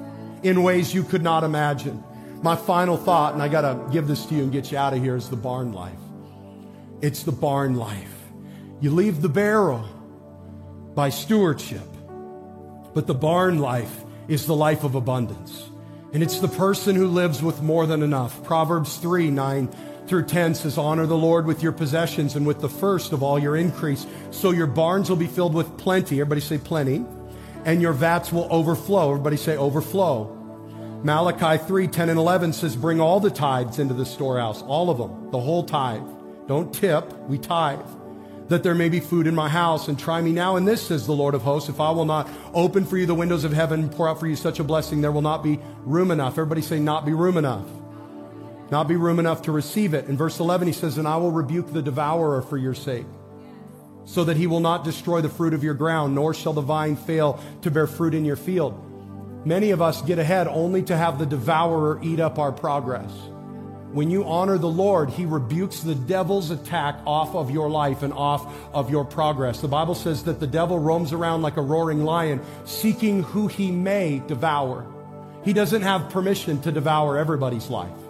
in 0.41 0.64
ways 0.64 0.93
you 0.93 1.03
could 1.03 1.22
not 1.22 1.43
imagine. 1.43 2.03
My 2.41 2.55
final 2.55 2.97
thought, 2.97 3.34
and 3.34 3.41
I 3.41 3.47
got 3.47 3.61
to 3.61 3.91
give 3.91 4.07
this 4.07 4.26
to 4.26 4.36
you 4.36 4.43
and 4.43 4.51
get 4.51 4.72
you 4.72 4.78
out 4.78 4.93
of 4.93 5.01
here, 5.01 5.16
is 5.16 5.30
the 5.30 5.36
barn 5.36 5.72
life. 5.72 5.93
It's 7.01 7.24
the 7.24 7.32
barn 7.32 7.76
life. 7.76 8.14
You 8.82 8.91
leave 8.91 9.22
the 9.22 9.30
barrel 9.30 9.88
by 10.95 11.09
stewardship, 11.09 11.88
but 12.93 13.07
the 13.07 13.14
barn 13.14 13.59
life 13.59 14.03
is 14.28 14.45
the 14.45 14.55
life 14.55 14.84
of 14.84 14.95
abundance. 14.95 15.70
And 16.14 16.22
it's 16.22 16.39
the 16.39 16.47
person 16.47 16.95
who 16.95 17.07
lives 17.07 17.41
with 17.41 17.61
more 17.61 17.86
than 17.86 18.03
enough. 18.03 18.43
Proverbs 18.43 18.97
3 18.97 19.32
9 19.32 19.70
through 20.08 20.26
10 20.26 20.56
says, 20.56 20.78
Honor 20.78 21.06
the 21.06 21.18
Lord 21.18 21.45
with 21.45 21.64
your 21.64 21.72
possessions 21.72 22.36
and 22.36 22.45
with 22.45 22.60
the 22.60 22.70
first 22.70 23.14
of 23.14 23.24
all 23.24 23.39
your 23.39 23.56
increase. 23.56 24.06
So 24.32 24.51
your 24.51 24.68
barns 24.68 25.10
will 25.10 25.18
be 25.18 25.28
filled 25.28 25.54
with 25.54 25.78
plenty. 25.78 26.20
Everybody 26.20 26.41
say 26.41 26.58
plenty. 26.58 27.06
And 27.66 27.82
your 27.82 27.93
vats 27.93 28.32
will 28.32 28.47
overflow. 28.51 29.12
Everybody 29.12 29.38
say 29.38 29.56
overflow. 29.56 30.39
Malachi 31.04 31.64
3 31.64 31.88
10 31.88 32.10
and 32.10 32.20
11 32.20 32.54
says, 32.54 32.76
Bring 32.76 32.99
all 32.99 33.20
the 33.20 33.30
tithes 33.30 33.80
into 33.80 33.93
the 33.93 34.06
storehouse, 34.06 34.62
all 34.64 34.89
of 34.89 34.97
them, 34.97 35.32
the 35.32 35.39
whole 35.39 35.64
tithe. 35.64 36.04
Don't 36.47 36.74
tip, 36.74 37.12
we 37.28 37.38
tithe. 37.38 37.80
That 38.49 38.64
there 38.64 38.76
may 38.76 38.89
be 38.89 38.99
food 38.99 39.28
in 39.28 39.36
my 39.36 39.47
house, 39.47 39.88
and 39.88 39.97
try 39.97 40.22
me 40.22 40.32
now 40.32 40.58
in 40.58 40.66
this, 40.66 40.88
says 40.88 41.06
the 41.06 41.14
Lord 41.14 41.34
of 41.34 41.41
hosts. 41.41 41.70
If 41.70 41.80
I 41.80 41.91
will 41.91 42.06
not 42.06 42.30
open 42.54 42.86
for 42.86 42.97
you 42.97 43.06
the 43.06 43.16
windows 43.16 43.45
of 43.45 43.54
heaven 43.54 43.82
and 43.82 43.91
pour 43.91 44.08
out 44.08 44.20
for 44.20 44.28
you 44.28 44.36
such 44.36 44.60
a 44.60 44.64
blessing, 44.64 45.01
there 45.01 45.12
will 45.12 45.22
not 45.22 45.43
be 45.43 45.60
room 45.84 46.12
enough. 46.12 46.34
Everybody 46.34 46.62
say, 46.62 46.80
Not 46.80 47.06
be 47.06 47.14
room 47.14 47.38
enough 47.38 47.66
not 48.74 48.88
be 48.88 48.96
room 48.96 49.20
enough 49.20 49.44
to 49.44 49.52
receive 49.52 49.94
it. 49.94 50.08
In 50.08 50.18
verse 50.18 50.40
11, 50.40 50.68
he 50.68 50.74
says, 50.74 50.98
And 50.98 51.08
I 51.08 51.18
will 51.18 51.32
rebuke 51.32 51.72
the 51.72 51.82
devourer 51.84 52.42
for 52.42 52.58
your 52.58 52.74
sake, 52.74 53.06
so 54.04 54.24
that 54.24 54.36
he 54.36 54.48
will 54.48 54.62
not 54.62 54.84
destroy 54.84 55.22
the 55.22 55.30
fruit 55.30 55.54
of 55.54 55.64
your 55.64 55.76
ground, 55.76 56.16
nor 56.16 56.34
shall 56.34 56.54
the 56.54 56.62
vine 56.62 56.96
fail 56.96 57.40
to 57.62 57.70
bear 57.70 57.86
fruit 57.86 58.16
in 58.16 58.26
your 58.26 58.36
field. 58.36 58.74
Many 59.46 59.70
of 59.70 59.82
us 59.82 60.02
get 60.02 60.18
ahead 60.18 60.48
only 60.48 60.82
to 60.84 60.98
have 60.98 61.20
the 61.20 61.26
devourer 61.28 62.00
eat 62.02 62.20
up 62.20 62.40
our 62.40 62.52
progress. 62.52 63.12
When 63.92 64.10
you 64.10 64.24
honor 64.24 64.58
the 64.58 64.70
Lord, 64.70 65.12
He 65.12 65.28
rebukes 65.28 65.82
the 65.82 65.94
devil's 65.94 66.50
attack 66.50 67.00
off 67.06 67.36
of 67.36 67.52
your 67.52 67.70
life 67.70 68.02
and 68.02 68.12
off 68.12 68.52
of 68.74 68.90
your 68.90 69.06
progress. 69.06 69.62
The 69.62 69.68
Bible 69.68 69.94
says 69.94 70.24
that 70.24 70.40
the 70.40 70.48
devil 70.48 70.80
roams 70.80 71.14
around 71.14 71.44
like 71.44 71.58
a 71.58 71.62
roaring 71.62 72.04
lion, 72.04 72.42
seeking 72.66 73.22
who 73.22 73.48
he 73.48 73.70
may 73.70 74.24
devour. 74.26 74.88
He 75.44 75.54
doesn't 75.54 75.84
have 75.84 76.10
permission 76.10 76.60
to 76.62 76.72
devour 76.72 77.20
everybody's 77.20 77.70
life. 77.70 78.03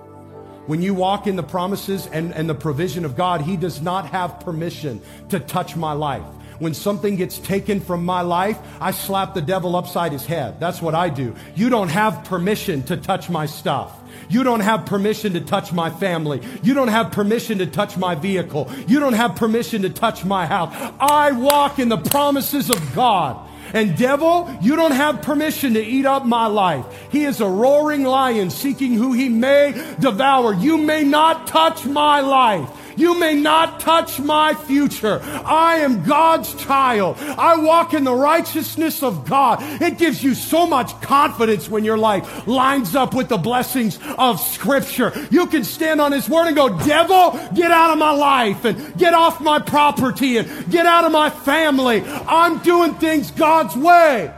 When 0.65 0.81
you 0.81 0.93
walk 0.93 1.27
in 1.27 1.35
the 1.35 1.43
promises 1.43 2.07
and, 2.07 2.33
and 2.33 2.49
the 2.49 2.55
provision 2.55 3.03
of 3.05 3.15
God, 3.15 3.41
He 3.41 3.57
does 3.57 3.81
not 3.81 4.07
have 4.07 4.39
permission 4.39 5.01
to 5.29 5.39
touch 5.39 5.75
my 5.75 5.93
life. 5.93 6.23
When 6.59 6.73
something 6.73 7.15
gets 7.15 7.39
taken 7.39 7.81
from 7.81 8.05
my 8.05 8.21
life, 8.21 8.57
I 8.79 8.91
slap 8.91 9.33
the 9.33 9.41
devil 9.41 9.75
upside 9.75 10.11
his 10.11 10.25
head. 10.25 10.59
That's 10.59 10.81
what 10.81 10.95
I 10.95 11.09
do. 11.09 11.35
You 11.55 11.69
don't 11.69 11.89
have 11.89 12.23
permission 12.25 12.83
to 12.83 12.95
touch 12.95 13.29
my 13.29 13.47
stuff. 13.47 13.99
You 14.29 14.43
don't 14.43 14.61
have 14.61 14.85
permission 14.85 15.33
to 15.33 15.41
touch 15.41 15.73
my 15.73 15.89
family. 15.89 16.41
You 16.61 16.73
don't 16.73 16.87
have 16.87 17.11
permission 17.11 17.57
to 17.57 17.65
touch 17.65 17.97
my 17.97 18.15
vehicle. 18.15 18.71
You 18.87 18.99
don't 18.99 19.13
have 19.13 19.35
permission 19.35 19.81
to 19.81 19.89
touch 19.89 20.23
my 20.23 20.45
house. 20.45 20.73
I 20.99 21.31
walk 21.31 21.79
in 21.79 21.89
the 21.89 21.97
promises 21.97 22.69
of 22.69 22.95
God. 22.95 23.49
And 23.73 23.97
devil, 23.97 24.55
you 24.61 24.75
don't 24.75 24.91
have 24.91 25.23
permission 25.23 25.73
to 25.73 25.83
eat 25.83 26.05
up 26.05 26.25
my 26.25 26.45
life. 26.45 26.85
He 27.11 27.25
is 27.25 27.41
a 27.41 27.47
roaring 27.47 28.03
lion 28.03 28.51
seeking 28.51 28.93
who 28.93 29.13
he 29.13 29.29
may 29.29 29.95
devour. 29.99 30.53
You 30.53 30.77
may 30.77 31.03
not 31.03 31.47
touch 31.47 31.83
my 31.83 32.21
life. 32.21 32.69
You 32.95 33.19
may 33.19 33.33
not 33.33 33.79
touch 33.79 34.19
my 34.19 34.53
future. 34.53 35.21
I 35.45 35.77
am 35.77 36.03
God's 36.03 36.53
child. 36.55 37.17
I 37.19 37.57
walk 37.57 37.93
in 37.93 38.03
the 38.03 38.13
righteousness 38.13 39.03
of 39.03 39.27
God. 39.27 39.59
It 39.81 39.97
gives 39.97 40.23
you 40.23 40.33
so 40.33 40.67
much 40.67 40.99
confidence 41.01 41.69
when 41.69 41.83
your 41.83 41.97
life 41.97 42.47
lines 42.47 42.95
up 42.95 43.13
with 43.13 43.29
the 43.29 43.37
blessings 43.37 43.99
of 44.17 44.39
Scripture. 44.39 45.11
You 45.31 45.47
can 45.47 45.63
stand 45.63 46.01
on 46.01 46.11
His 46.11 46.29
Word 46.29 46.47
and 46.47 46.55
go, 46.55 46.77
Devil, 46.85 47.31
get 47.55 47.71
out 47.71 47.91
of 47.91 47.97
my 47.97 48.11
life 48.11 48.65
and 48.65 48.97
get 48.97 49.13
off 49.13 49.41
my 49.41 49.59
property 49.59 50.37
and 50.37 50.71
get 50.71 50.85
out 50.85 51.05
of 51.05 51.11
my 51.11 51.29
family. 51.29 52.03
I'm 52.03 52.59
doing 52.59 52.93
things 52.95 53.31
God's 53.31 53.75
way. 53.75 54.33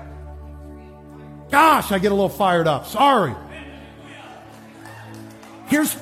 Gosh, 1.52 1.92
I 1.92 2.00
get 2.00 2.12
a 2.12 2.16
little 2.16 2.30
fired 2.30 2.68
up. 2.68 2.88
Sorry. 2.88 3.34
Here's 5.68 5.96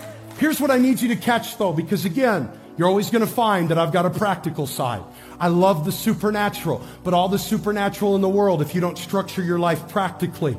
Here's 0.44 0.60
what 0.60 0.72
I 0.72 0.78
need 0.78 1.00
you 1.00 1.08
to 1.08 1.16
catch 1.16 1.58
though, 1.58 1.72
because 1.72 2.04
again, 2.04 2.52
you're 2.76 2.90
always 2.90 3.10
going 3.10 3.26
to 3.26 3.34
find 3.34 3.70
that 3.70 3.78
I've 3.78 3.94
got 3.94 4.06
a 4.06 4.10
practical 4.10 4.68
side. 4.68 5.02
I 5.40 5.48
love 5.48 5.86
the 5.86 5.92
supernatural, 5.94 6.86
but 7.02 7.14
all 7.14 7.30
the 7.30 7.40
supernatural 7.40 8.14
in 8.16 8.22
the 8.22 8.28
world, 8.28 8.62
if 8.62 8.76
you 8.76 8.82
don't 8.82 8.98
structure 8.98 9.42
your 9.42 9.58
life 9.58 9.88
practically, 9.88 10.58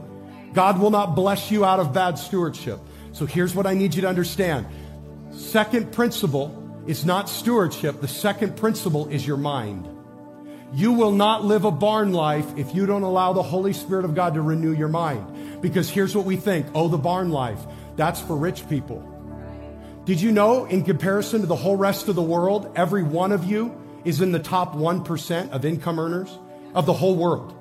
God 0.55 0.81
will 0.81 0.91
not 0.91 1.15
bless 1.15 1.51
you 1.51 1.67
out 1.67 1.81
of 1.81 1.93
bad 1.93 2.19
stewardship. 2.19 2.81
So 3.13 3.27
here's 3.27 3.55
what 3.55 3.67
I 3.67 3.75
need 3.75 3.95
you 3.95 4.01
to 4.01 4.09
understand. 4.09 4.67
Second 5.33 5.93
principle 5.93 6.83
is 6.87 7.05
not 7.05 7.29
stewardship. 7.29 8.01
The 8.01 8.09
second 8.09 8.57
principle 8.57 9.09
is 9.09 9.27
your 9.27 9.37
mind. 9.37 9.87
You 10.73 10.93
will 10.93 11.13
not 11.13 11.45
live 11.45 11.67
a 11.67 11.71
barn 11.71 12.15
life 12.15 12.47
if 12.57 12.75
you 12.75 12.87
don't 12.87 13.03
allow 13.03 13.35
the 13.35 13.43
Holy 13.43 13.75
Spirit 13.75 14.07
of 14.07 14.15
God 14.15 14.33
to 14.33 14.41
renew 14.41 14.73
your 14.73 14.89
mind. 14.89 15.61
Because 15.61 15.91
here's 15.91 16.17
what 16.17 16.25
we 16.25 16.37
think. 16.37 16.69
Oh, 16.75 16.89
the 16.89 16.97
barn 16.97 17.29
life. 17.29 17.61
That's 17.97 18.23
for 18.23 18.35
rich 18.35 18.67
people. 18.71 19.11
Did 20.05 20.21
you 20.21 20.33
know, 20.33 20.67
in 20.67 20.83
comparison 20.83 21.41
to 21.41 21.47
the 21.47 21.57
whole 21.57 21.77
rest 21.77 22.09
of 22.09 22.15
the 22.15 22.23
world, 22.23 22.71
every 22.77 23.03
one 23.03 23.33
of 23.33 23.45
you 23.45 23.75
is 24.05 24.21
in 24.21 24.33
the 24.33 24.39
top 24.39 24.75
1% 24.75 25.51
of 25.51 25.65
income 25.65 25.99
earners 25.99 26.39
of 26.75 26.85
the 26.85 26.93
whole 26.93 27.17
world. 27.17 27.55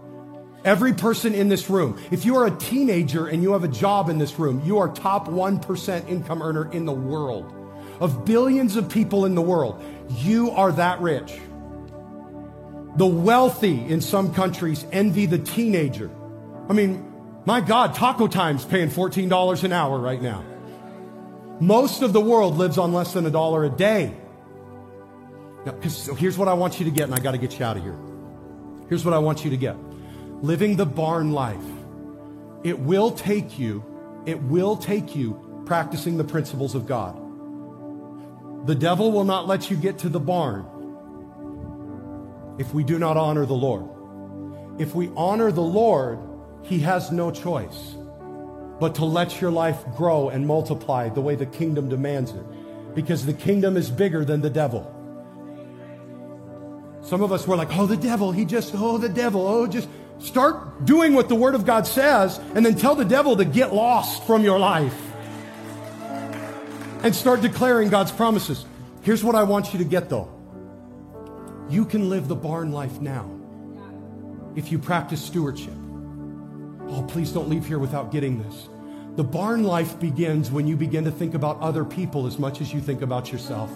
Every 0.65 0.93
person 0.93 1.33
in 1.33 1.47
this 1.47 1.69
room, 1.69 2.01
if 2.11 2.25
you 2.25 2.35
are 2.35 2.45
a 2.45 2.51
teenager 2.51 3.27
and 3.27 3.41
you 3.41 3.53
have 3.53 3.63
a 3.63 3.69
job 3.69 4.09
in 4.09 4.17
this 4.17 4.37
room, 4.39 4.61
you 4.65 4.77
are 4.79 4.89
top 4.89 5.27
1% 5.27 6.09
income 6.09 6.41
earner 6.41 6.69
in 6.71 6.85
the 6.85 6.93
world. 6.93 7.53
Of 8.01 8.25
billions 8.25 8.75
of 8.75 8.89
people 8.89 9.23
in 9.23 9.35
the 9.35 9.41
world, 9.41 9.81
you 10.09 10.51
are 10.51 10.73
that 10.73 10.99
rich. 10.99 11.39
The 12.97 13.07
wealthy 13.07 13.85
in 13.85 14.01
some 14.01 14.33
countries 14.33 14.85
envy 14.91 15.27
the 15.27 15.39
teenager. 15.39 16.11
I 16.69 16.73
mean, 16.73 17.09
my 17.45 17.61
God, 17.61 17.95
Taco 17.95 18.27
Time's 18.27 18.65
paying 18.65 18.89
$14 18.89 19.63
an 19.63 19.71
hour 19.71 19.97
right 19.97 20.21
now. 20.21 20.43
Most 21.63 22.01
of 22.01 22.11
the 22.11 22.19
world 22.19 22.57
lives 22.57 22.77
on 22.77 22.91
less 22.91 23.13
than 23.13 23.25
a 23.25 23.29
dollar 23.29 23.63
a 23.63 23.69
day. 23.69 24.13
Now, 25.65 25.79
so 25.87 26.13
here's 26.13 26.37
what 26.37 26.49
I 26.49 26.53
want 26.55 26.77
you 26.79 26.83
to 26.85 26.91
get, 26.91 27.05
and 27.05 27.15
I 27.15 27.19
got 27.19 27.31
to 27.31 27.37
get 27.37 27.57
you 27.57 27.63
out 27.63 27.77
of 27.77 27.83
here. 27.83 27.97
Here's 28.89 29.05
what 29.05 29.13
I 29.13 29.19
want 29.19 29.45
you 29.45 29.49
to 29.51 29.55
get 29.55 29.77
living 30.41 30.75
the 30.75 30.85
barn 30.85 31.31
life. 31.31 31.63
It 32.65 32.79
will 32.79 33.11
take 33.11 33.57
you, 33.57 33.81
it 34.25 34.41
will 34.41 34.75
take 34.75 35.15
you 35.15 35.63
practicing 35.65 36.17
the 36.17 36.25
principles 36.25 36.75
of 36.75 36.85
God. 36.85 37.15
The 38.67 38.75
devil 38.75 39.13
will 39.13 39.23
not 39.23 39.47
let 39.47 39.71
you 39.71 39.77
get 39.77 39.99
to 39.99 40.09
the 40.09 40.19
barn 40.19 40.65
if 42.59 42.73
we 42.73 42.83
do 42.83 42.99
not 42.99 43.15
honor 43.15 43.45
the 43.45 43.53
Lord. 43.53 43.87
If 44.81 44.93
we 44.93 45.09
honor 45.15 45.49
the 45.49 45.61
Lord, 45.61 46.19
he 46.63 46.79
has 46.79 47.09
no 47.09 47.31
choice 47.31 47.95
but 48.83 48.95
to 48.95 49.05
let 49.05 49.39
your 49.39 49.49
life 49.49 49.81
grow 49.95 50.27
and 50.27 50.45
multiply 50.45 51.07
the 51.07 51.21
way 51.21 51.35
the 51.35 51.45
kingdom 51.45 51.87
demands 51.87 52.31
it. 52.31 52.43
Because 52.93 53.25
the 53.25 53.31
kingdom 53.31 53.77
is 53.77 53.89
bigger 53.89 54.25
than 54.25 54.41
the 54.41 54.49
devil. 54.49 54.83
Some 57.01 57.21
of 57.21 57.31
us 57.31 57.47
were 57.47 57.55
like, 57.55 57.69
oh, 57.77 57.85
the 57.85 57.95
devil, 57.95 58.33
he 58.33 58.43
just, 58.43 58.73
oh, 58.75 58.97
the 58.97 59.07
devil, 59.07 59.47
oh, 59.47 59.67
just 59.67 59.87
start 60.19 60.83
doing 60.83 61.13
what 61.13 61.29
the 61.29 61.35
Word 61.35 61.55
of 61.55 61.65
God 61.65 61.87
says 61.87 62.41
and 62.55 62.65
then 62.65 62.75
tell 62.75 62.93
the 62.93 63.05
devil 63.05 63.37
to 63.37 63.45
get 63.45 63.73
lost 63.73 64.27
from 64.27 64.43
your 64.43 64.59
life. 64.59 65.01
And 67.03 67.15
start 67.15 67.39
declaring 67.39 67.87
God's 67.87 68.11
promises. 68.11 68.65
Here's 69.01 69.23
what 69.23 69.35
I 69.35 69.43
want 69.43 69.71
you 69.71 69.79
to 69.79 69.85
get 69.85 70.09
though. 70.09 70.27
You 71.69 71.85
can 71.85 72.09
live 72.09 72.27
the 72.27 72.35
barn 72.35 72.73
life 72.73 72.99
now 72.99 73.31
if 74.57 74.73
you 74.73 74.77
practice 74.77 75.23
stewardship. 75.23 75.73
Oh, 76.89 77.05
please 77.07 77.31
don't 77.31 77.47
leave 77.47 77.65
here 77.65 77.79
without 77.79 78.11
getting 78.11 78.43
this. 78.43 78.67
The 79.15 79.23
barn 79.23 79.63
life 79.63 79.99
begins 79.99 80.49
when 80.49 80.65
you 80.65 80.75
begin 80.75 81.03
to 81.03 81.11
think 81.11 81.35
about 81.35 81.59
other 81.59 81.85
people 81.85 82.25
as 82.25 82.39
much 82.39 82.61
as 82.61 82.73
you 82.73 82.81
think 82.81 83.03
about 83.03 83.31
yourself. 83.31 83.69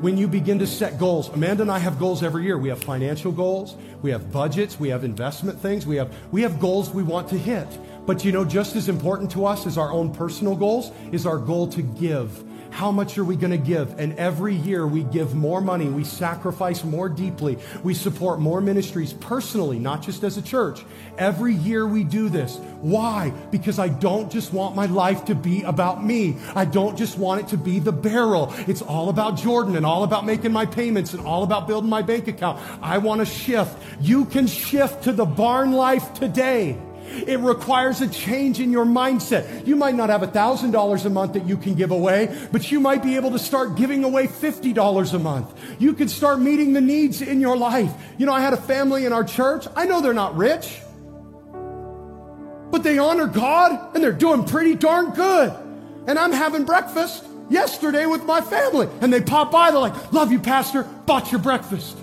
When 0.00 0.16
you 0.16 0.26
begin 0.28 0.58
to 0.60 0.66
set 0.66 0.98
goals, 0.98 1.28
Amanda 1.28 1.60
and 1.60 1.70
I 1.70 1.78
have 1.78 1.98
goals 1.98 2.22
every 2.22 2.44
year. 2.44 2.56
We 2.56 2.70
have 2.70 2.82
financial 2.82 3.32
goals, 3.32 3.76
we 4.00 4.10
have 4.12 4.32
budgets, 4.32 4.80
we 4.80 4.88
have 4.88 5.04
investment 5.04 5.60
things, 5.60 5.86
we 5.86 5.96
have, 5.96 6.10
we 6.32 6.40
have 6.40 6.58
goals 6.58 6.88
we 6.88 7.02
want 7.02 7.28
to 7.28 7.38
hit. 7.38 7.68
But 8.06 8.24
you 8.24 8.32
know, 8.32 8.46
just 8.46 8.76
as 8.76 8.88
important 8.88 9.30
to 9.32 9.44
us 9.44 9.66
as 9.66 9.76
our 9.76 9.92
own 9.92 10.10
personal 10.10 10.56
goals 10.56 10.90
is 11.12 11.26
our 11.26 11.36
goal 11.36 11.66
to 11.68 11.82
give 11.82 12.42
how 12.70 12.90
much 12.90 13.18
are 13.18 13.24
we 13.24 13.36
going 13.36 13.50
to 13.50 13.58
give? 13.58 13.98
And 13.98 14.18
every 14.18 14.54
year 14.54 14.86
we 14.86 15.02
give 15.02 15.34
more 15.34 15.60
money. 15.60 15.88
We 15.88 16.04
sacrifice 16.04 16.84
more 16.84 17.08
deeply. 17.08 17.58
We 17.82 17.94
support 17.94 18.40
more 18.40 18.60
ministries 18.60 19.12
personally, 19.12 19.78
not 19.78 20.02
just 20.02 20.22
as 20.22 20.36
a 20.36 20.42
church. 20.42 20.84
Every 21.18 21.54
year 21.54 21.86
we 21.86 22.04
do 22.04 22.28
this. 22.28 22.56
Why? 22.80 23.30
Because 23.50 23.78
I 23.78 23.88
don't 23.88 24.30
just 24.30 24.52
want 24.52 24.74
my 24.74 24.86
life 24.86 25.26
to 25.26 25.34
be 25.34 25.62
about 25.62 26.04
me. 26.04 26.36
I 26.54 26.64
don't 26.64 26.96
just 26.96 27.18
want 27.18 27.42
it 27.42 27.48
to 27.48 27.56
be 27.56 27.78
the 27.78 27.92
barrel. 27.92 28.52
It's 28.66 28.82
all 28.82 29.08
about 29.08 29.36
Jordan 29.36 29.76
and 29.76 29.84
all 29.84 30.04
about 30.04 30.24
making 30.24 30.52
my 30.52 30.66
payments 30.66 31.12
and 31.12 31.26
all 31.26 31.42
about 31.42 31.66
building 31.66 31.90
my 31.90 32.02
bank 32.02 32.28
account. 32.28 32.60
I 32.82 32.98
want 32.98 33.20
to 33.20 33.26
shift. 33.26 33.76
You 34.00 34.24
can 34.24 34.46
shift 34.46 35.04
to 35.04 35.12
the 35.12 35.26
barn 35.26 35.72
life 35.72 36.14
today. 36.14 36.78
It 37.10 37.40
requires 37.40 38.00
a 38.00 38.08
change 38.08 38.60
in 38.60 38.70
your 38.70 38.84
mindset. 38.84 39.66
You 39.66 39.76
might 39.76 39.94
not 39.94 40.10
have 40.10 40.22
$1,000 40.22 41.04
a 41.04 41.10
month 41.10 41.32
that 41.32 41.44
you 41.44 41.56
can 41.56 41.74
give 41.74 41.90
away, 41.90 42.36
but 42.52 42.70
you 42.70 42.80
might 42.80 43.02
be 43.02 43.16
able 43.16 43.32
to 43.32 43.38
start 43.38 43.76
giving 43.76 44.04
away 44.04 44.26
$50 44.26 45.14
a 45.14 45.18
month. 45.18 45.52
You 45.78 45.92
could 45.94 46.10
start 46.10 46.40
meeting 46.40 46.72
the 46.72 46.80
needs 46.80 47.22
in 47.22 47.40
your 47.40 47.56
life. 47.56 47.92
You 48.18 48.26
know, 48.26 48.32
I 48.32 48.40
had 48.40 48.52
a 48.52 48.58
family 48.58 49.04
in 49.04 49.12
our 49.12 49.24
church. 49.24 49.66
I 49.74 49.86
know 49.86 50.00
they're 50.00 50.12
not 50.12 50.36
rich, 50.36 50.80
but 52.70 52.82
they 52.82 52.98
honor 52.98 53.26
God 53.26 53.94
and 53.94 54.02
they're 54.02 54.12
doing 54.12 54.44
pretty 54.44 54.74
darn 54.74 55.10
good. 55.10 55.52
And 56.06 56.18
I'm 56.18 56.32
having 56.32 56.64
breakfast 56.64 57.24
yesterday 57.50 58.06
with 58.06 58.24
my 58.24 58.40
family 58.40 58.88
and 59.00 59.12
they 59.12 59.20
pop 59.20 59.50
by. 59.50 59.70
They're 59.70 59.80
like, 59.80 60.12
love 60.12 60.32
you, 60.32 60.38
pastor, 60.38 60.84
bought 60.84 61.32
your 61.32 61.40
breakfast. 61.40 61.96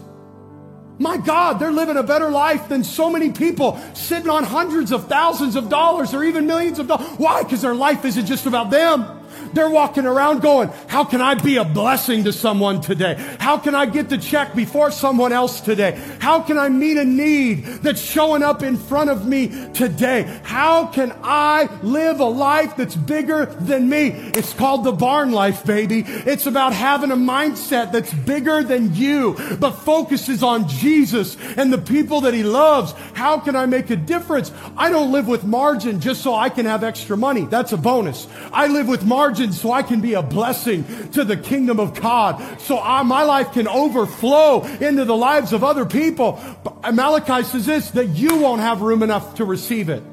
My 1.00 1.18
God, 1.18 1.60
they're 1.60 1.72
living 1.72 1.98
a 1.98 2.04
better 2.04 2.30
life 2.30 2.70
than 2.70 2.84
so 2.84 3.10
many 3.10 3.32
people 3.32 3.80
sitting 3.94 4.30
on 4.30 4.44
hundreds 4.44 4.92
of 4.92 5.08
thousands 5.08 5.56
of 5.56 5.70
dollars 5.70 6.14
or 6.14 6.24
even 6.24 6.48
millions 6.48 6.80
of 6.80 6.88
dollars. 6.88 7.08
Why? 7.18 7.44
Because 7.44 7.62
their 7.62 7.76
life 7.76 8.04
isn't 8.04 8.26
just 8.26 8.46
about 8.48 8.72
them. 8.72 9.27
They're 9.54 9.70
walking 9.70 10.06
around 10.06 10.42
going, 10.42 10.70
how 10.88 11.04
can 11.04 11.22
I 11.22 11.36
be 11.36 11.58
a 11.58 11.64
blessing 11.64 12.24
to 12.26 12.34
someone 12.34 12.82
today? 12.82 13.16
How 13.40 13.58
can 13.58 13.76
I 13.76 13.86
get 13.86 14.10
the 14.10 14.18
check 14.18 14.56
before 14.56 14.92
someone 14.92 15.32
else 15.32 15.62
today? 15.62 16.00
How 16.20 16.42
can 16.42 16.58
I 16.58 16.70
meet 16.70 16.98
a 16.98 17.06
need 17.06 17.64
that's 17.82 18.02
showing 18.02 18.44
up 18.44 18.64
in 18.64 18.78
front 18.78 19.10
of 19.10 19.26
me 19.28 19.48
today? 19.74 20.40
How 20.44 20.88
can 20.88 21.14
I 21.24 21.70
live 21.82 22.20
a 22.20 22.26
life 22.26 22.76
that's 22.76 22.96
bigger 22.96 23.46
than 23.46 23.90
me? 23.90 24.10
It's 24.10 24.54
called 24.54 24.84
the 24.84 24.92
barn 24.92 25.32
life, 25.32 25.66
baby. 25.66 26.04
It's 26.06 26.46
about 26.46 26.74
having 26.74 27.12
a 27.12 27.16
mindset 27.16 27.92
that's 27.92 28.14
bigger 28.14 28.64
than 28.64 28.94
you, 28.96 29.36
but 29.60 29.72
focuses 29.72 30.44
on 30.44 30.68
Jesus 30.68 31.38
and 31.58 31.72
the 31.72 31.78
people 31.78 32.22
that 32.22 32.34
he 32.34 32.44
loves. 32.44 32.94
How 33.14 33.40
can 33.40 33.56
I 33.56 33.66
make 33.66 33.90
a 33.90 33.96
difference? 33.96 34.52
I 34.76 34.90
don't 34.90 35.12
live 35.12 35.28
with 35.28 35.44
margin 35.44 36.00
just 36.00 36.22
so 36.22 36.36
I 36.36 36.50
can 36.50 36.66
have 36.66 36.84
extra 36.84 37.16
money. 37.18 37.46
That's 37.46 37.72
a 37.72 37.78
bonus. 37.78 38.28
I 38.52 38.68
live 38.68 38.88
with 38.88 39.06
margin 39.06 39.27
so 39.36 39.72
I 39.72 39.84
can 39.84 40.02
be 40.02 40.14
a 40.14 40.22
blessing 40.22 40.86
to 41.12 41.24
the 41.24 41.38
kingdom 41.38 41.80
of 41.80 42.00
God, 42.00 42.60
so 42.62 42.80
I, 42.80 43.04
my 43.04 43.24
life 43.24 43.52
can 43.52 43.68
overflow 43.68 44.64
into 44.64 45.06
the 45.06 45.16
lives 45.16 45.54
of 45.54 45.64
other 45.64 45.86
people. 45.86 46.40
But 46.64 46.94
Malachi 46.94 47.44
says 47.44 47.66
this, 47.66 47.92
that 47.92 48.08
you 48.08 48.38
won't 48.38 48.62
have 48.62 48.82
room 48.82 49.04
enough 49.04 49.36
to 49.36 49.46
receive 49.46 49.90
it. 49.90 50.04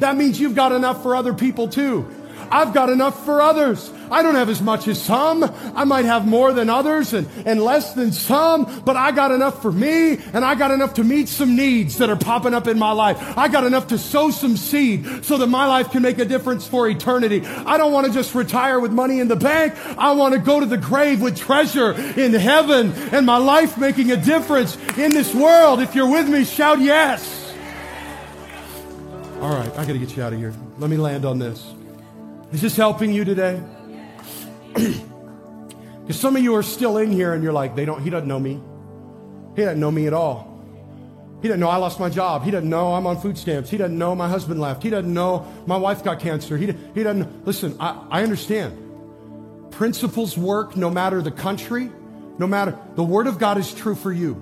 That 0.00 0.16
means 0.16 0.40
you've 0.40 0.54
got 0.54 0.72
enough 0.72 1.02
for 1.02 1.16
other 1.16 1.32
people 1.32 1.68
too. 1.68 2.06
I've 2.50 2.72
got 2.72 2.90
enough 2.90 3.24
for 3.24 3.40
others. 3.40 3.92
I 4.10 4.22
don't 4.22 4.36
have 4.36 4.48
as 4.48 4.62
much 4.62 4.88
as 4.88 5.00
some. 5.00 5.42
I 5.74 5.84
might 5.84 6.04
have 6.04 6.26
more 6.26 6.52
than 6.52 6.70
others 6.70 7.12
and, 7.12 7.28
and 7.44 7.62
less 7.62 7.94
than 7.94 8.12
some, 8.12 8.82
but 8.84 8.96
I 8.96 9.10
got 9.10 9.32
enough 9.32 9.60
for 9.62 9.72
me 9.72 10.18
and 10.32 10.44
I 10.44 10.54
got 10.54 10.70
enough 10.70 10.94
to 10.94 11.04
meet 11.04 11.28
some 11.28 11.56
needs 11.56 11.98
that 11.98 12.08
are 12.08 12.16
popping 12.16 12.54
up 12.54 12.68
in 12.68 12.78
my 12.78 12.92
life. 12.92 13.18
I 13.36 13.48
got 13.48 13.64
enough 13.64 13.88
to 13.88 13.98
sow 13.98 14.30
some 14.30 14.56
seed 14.56 15.24
so 15.24 15.38
that 15.38 15.48
my 15.48 15.66
life 15.66 15.90
can 15.90 16.02
make 16.02 16.18
a 16.18 16.24
difference 16.24 16.66
for 16.66 16.88
eternity. 16.88 17.44
I 17.44 17.76
don't 17.76 17.92
want 17.92 18.06
to 18.06 18.12
just 18.12 18.34
retire 18.34 18.78
with 18.80 18.92
money 18.92 19.20
in 19.20 19.28
the 19.28 19.36
bank. 19.36 19.74
I 19.98 20.12
want 20.12 20.34
to 20.34 20.40
go 20.40 20.60
to 20.60 20.66
the 20.66 20.78
grave 20.78 21.20
with 21.20 21.36
treasure 21.36 21.92
in 21.92 22.32
heaven 22.32 22.92
and 23.12 23.26
my 23.26 23.38
life 23.38 23.76
making 23.78 24.12
a 24.12 24.16
difference 24.16 24.76
in 24.96 25.10
this 25.10 25.34
world. 25.34 25.80
If 25.80 25.94
you're 25.94 26.10
with 26.10 26.28
me, 26.28 26.44
shout 26.44 26.80
yes. 26.80 27.54
All 29.40 29.50
right, 29.50 29.70
I 29.72 29.84
got 29.84 29.92
to 29.92 29.98
get 29.98 30.16
you 30.16 30.22
out 30.22 30.32
of 30.32 30.38
here. 30.38 30.54
Let 30.78 30.88
me 30.88 30.96
land 30.96 31.24
on 31.24 31.38
this. 31.38 31.74
Is 32.52 32.62
this 32.62 32.76
helping 32.76 33.12
you 33.12 33.24
today? 33.24 33.62
Because 36.06 36.20
some 36.20 36.36
of 36.36 36.42
you 36.42 36.54
are 36.54 36.62
still 36.62 36.98
in 36.98 37.10
here 37.10 37.34
and 37.34 37.42
you're 37.42 37.52
like, 37.52 37.74
they 37.74 37.84
don't, 37.84 38.00
he 38.00 38.10
doesn't 38.10 38.28
know 38.28 38.38
me. 38.38 38.60
He 39.56 39.62
doesn't 39.62 39.80
know 39.80 39.90
me 39.90 40.06
at 40.06 40.12
all. 40.12 40.56
He 41.42 41.48
doesn't 41.48 41.58
know 41.58 41.68
I 41.68 41.78
lost 41.78 41.98
my 41.98 42.08
job. 42.08 42.44
He 42.44 42.52
doesn't 42.52 42.70
know 42.70 42.94
I'm 42.94 43.08
on 43.08 43.20
food 43.20 43.36
stamps. 43.36 43.70
He 43.70 43.76
doesn't 43.76 43.98
know 43.98 44.14
my 44.14 44.28
husband 44.28 44.60
left. 44.60 44.84
He 44.84 44.90
doesn't 44.90 45.12
know 45.12 45.52
my 45.66 45.76
wife 45.76 46.04
got 46.04 46.20
cancer. 46.20 46.56
He, 46.56 46.66
he 46.94 47.02
doesn't, 47.02 47.44
listen, 47.44 47.76
I, 47.80 48.06
I 48.08 48.22
understand. 48.22 49.72
Principles 49.72 50.38
work 50.38 50.76
no 50.76 50.90
matter 50.90 51.20
the 51.22 51.32
country, 51.32 51.90
no 52.38 52.46
matter, 52.46 52.78
the 52.94 53.02
word 53.02 53.26
of 53.26 53.40
God 53.40 53.58
is 53.58 53.74
true 53.74 53.96
for 53.96 54.12
you. 54.12 54.34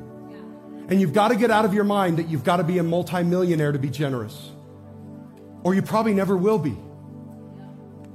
And 0.88 1.00
you've 1.00 1.14
got 1.14 1.28
to 1.28 1.36
get 1.36 1.50
out 1.50 1.64
of 1.64 1.72
your 1.72 1.84
mind 1.84 2.18
that 2.18 2.28
you've 2.28 2.44
got 2.44 2.58
to 2.58 2.64
be 2.64 2.76
a 2.76 2.82
multimillionaire 2.82 3.72
to 3.72 3.78
be 3.78 3.88
generous. 3.88 4.50
Or 5.62 5.74
you 5.74 5.80
probably 5.80 6.12
never 6.12 6.36
will 6.36 6.58
be. 6.58 6.76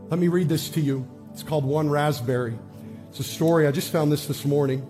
Let 0.09 0.19
me 0.19 0.27
read 0.27 0.49
this 0.49 0.69
to 0.69 0.81
you. 0.81 1.07
It's 1.31 1.43
called 1.43 1.63
One 1.63 1.87
Raspberry. 1.87 2.57
It's 3.09 3.19
a 3.19 3.23
story. 3.23 3.67
I 3.67 3.71
just 3.71 3.91
found 3.91 4.11
this 4.11 4.25
this 4.25 4.43
morning. 4.43 4.81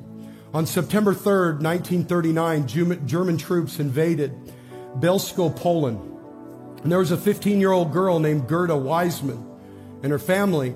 On 0.53 0.65
September 0.65 1.13
3rd, 1.13 1.61
1939, 1.61 3.05
German 3.05 3.37
troops 3.37 3.81
invaded 3.81 4.33
Bielsko, 4.97 5.53
Poland. 5.57 5.99
And 6.83 6.89
there 6.89 6.99
was 6.99 7.11
a 7.11 7.17
15 7.17 7.59
year 7.59 7.73
old 7.73 7.91
girl 7.91 8.19
named 8.19 8.47
Gerda 8.47 8.75
Weissmann 8.75 9.45
and 10.03 10.11
her 10.13 10.19
family. 10.19 10.73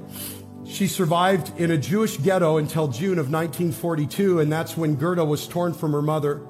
She 0.66 0.88
survived 0.88 1.58
in 1.58 1.72
a 1.72 1.78
Jewish 1.78 2.18
ghetto 2.18 2.58
until 2.58 2.90
June 2.90 3.20
of 3.20 3.32
1942, 3.32 4.42
and 4.42 4.52
that's 4.52 4.76
when 4.76 4.96
Gerda 4.96 5.24
was 5.24 5.48
torn 5.48 5.74
from 5.74 5.94
her 5.94 6.02
mother. 6.02 6.42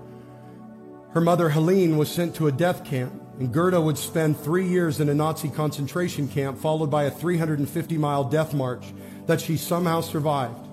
Her 1.11 1.21
mother, 1.21 1.49
Helene, 1.49 1.97
was 1.97 2.11
sent 2.11 2.35
to 2.37 2.47
a 2.47 2.51
death 2.51 2.85
camp. 2.85 3.22
And 3.39 3.51
Gerda 3.51 3.81
would 3.81 3.97
spend 3.97 4.37
three 4.37 4.67
years 4.67 4.99
in 4.99 5.09
a 5.09 5.13
Nazi 5.13 5.49
concentration 5.49 6.27
camp, 6.27 6.59
followed 6.59 6.91
by 6.91 7.05
a 7.05 7.11
350 7.11 7.97
mile 7.97 8.23
death 8.23 8.53
march 8.53 8.93
that 9.25 9.41
she 9.41 9.57
somehow 9.57 10.01
survived. 10.01 10.67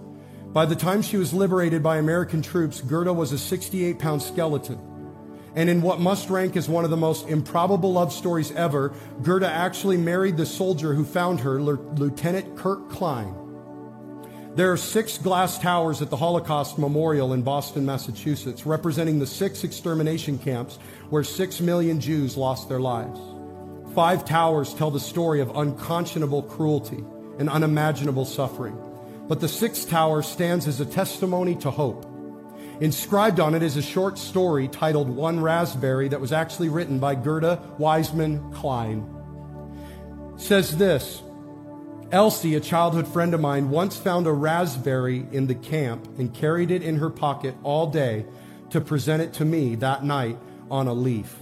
By 0.53 0.67
the 0.67 0.77
time 0.77 1.01
she 1.01 1.17
was 1.17 1.33
liberated 1.33 1.83
by 1.83 1.99
American 1.99 2.43
troops, 2.43 2.81
Gerda 2.81 3.13
was 3.13 3.33
a 3.33 3.39
68 3.39 3.99
pound 3.99 4.21
skeleton. 4.21 4.79
And 5.55 5.69
in 5.69 5.83
what 5.83 6.01
must 6.01 6.31
rank 6.31 6.57
as 6.57 6.69
one 6.69 6.85
of 6.85 6.91
the 6.91 6.97
most 6.97 7.29
improbable 7.29 7.93
love 7.93 8.13
stories 8.13 8.53
ever, 8.53 8.93
Gerda 9.23 9.51
actually 9.51 9.97
married 9.97 10.37
the 10.37 10.47
soldier 10.47 10.95
who 10.95 11.05
found 11.05 11.41
her, 11.41 11.61
Lieutenant 11.61 12.57
Kurt 12.57 12.89
Klein. 12.89 13.35
There 14.57 14.73
are 14.73 14.77
six 14.77 15.17
glass 15.17 15.61
towers 15.61 16.03
at 16.03 16.11
the 16.11 16.17
Holocaust 16.17 16.77
Memorial 16.77 17.33
in 17.35 17.43
Boston, 17.43 17.87
Massachusetts, 17.87 18.67
representing 18.67 19.21
the 19.21 19.27
six 19.27 19.63
extermination 19.63 20.39
camps 20.39 20.77
where 21.09 21.23
six 21.23 21.61
million 21.61 22.01
Jews 22.01 22.37
lost 22.37 22.69
their 22.69 22.81
lives. 22.81 23.21
Five 23.95 24.25
towers 24.25 24.75
tell 24.75 24.91
the 24.91 24.99
story 24.99 25.41
of 25.41 25.57
unconscionable 25.57 26.43
cruelty 26.43 27.05
and 27.39 27.49
unimaginable 27.49 28.25
suffering. 28.25 28.77
But 29.29 29.41
the 29.41 29.49
sixth 29.49 29.89
tower 29.89 30.21
stands 30.21 30.67
as 30.67 30.81
a 30.81 30.87
testimony 30.87 31.55
to 31.57 31.71
hope. 31.71 32.05
Inscribed 32.81 33.39
on 33.39 33.55
it 33.55 33.63
is 33.63 33.77
a 33.77 33.83
short 33.83 34.19
story 34.19 34.67
titled 34.67 35.09
One 35.09 35.39
Raspberry 35.39 36.09
that 36.09 36.21
was 36.21 36.33
actually 36.33 36.71
written 36.71 36.99
by 36.99 37.15
Gerda 37.15 37.63
Weissmann 37.79 38.53
Klein. 38.53 39.07
It 40.35 40.41
says 40.41 40.77
this 40.77 41.23
Elsie, 42.13 42.57
a 42.57 42.61
childhood 42.61 43.07
friend 43.07 43.35
of 43.35 43.41
mine, 43.41 43.71
once 43.71 43.97
found 43.97 44.27
a 44.27 44.33
raspberry 44.33 45.27
in 45.31 45.47
the 45.47 45.55
camp 45.55 46.07
and 46.19 46.35
carried 46.35 46.73
it 46.73 46.83
in 46.83 46.97
her 46.97 47.11
pocket 47.11 47.55
all 47.63 47.87
day 47.87 48.27
to 48.71 48.81
present 48.81 49.23
it 49.23 49.33
to 49.35 49.45
me 49.45 49.77
that 49.77 50.05
night 50.05 50.37
on 50.71 50.89
a 50.89 50.93
leaf. 50.93 51.37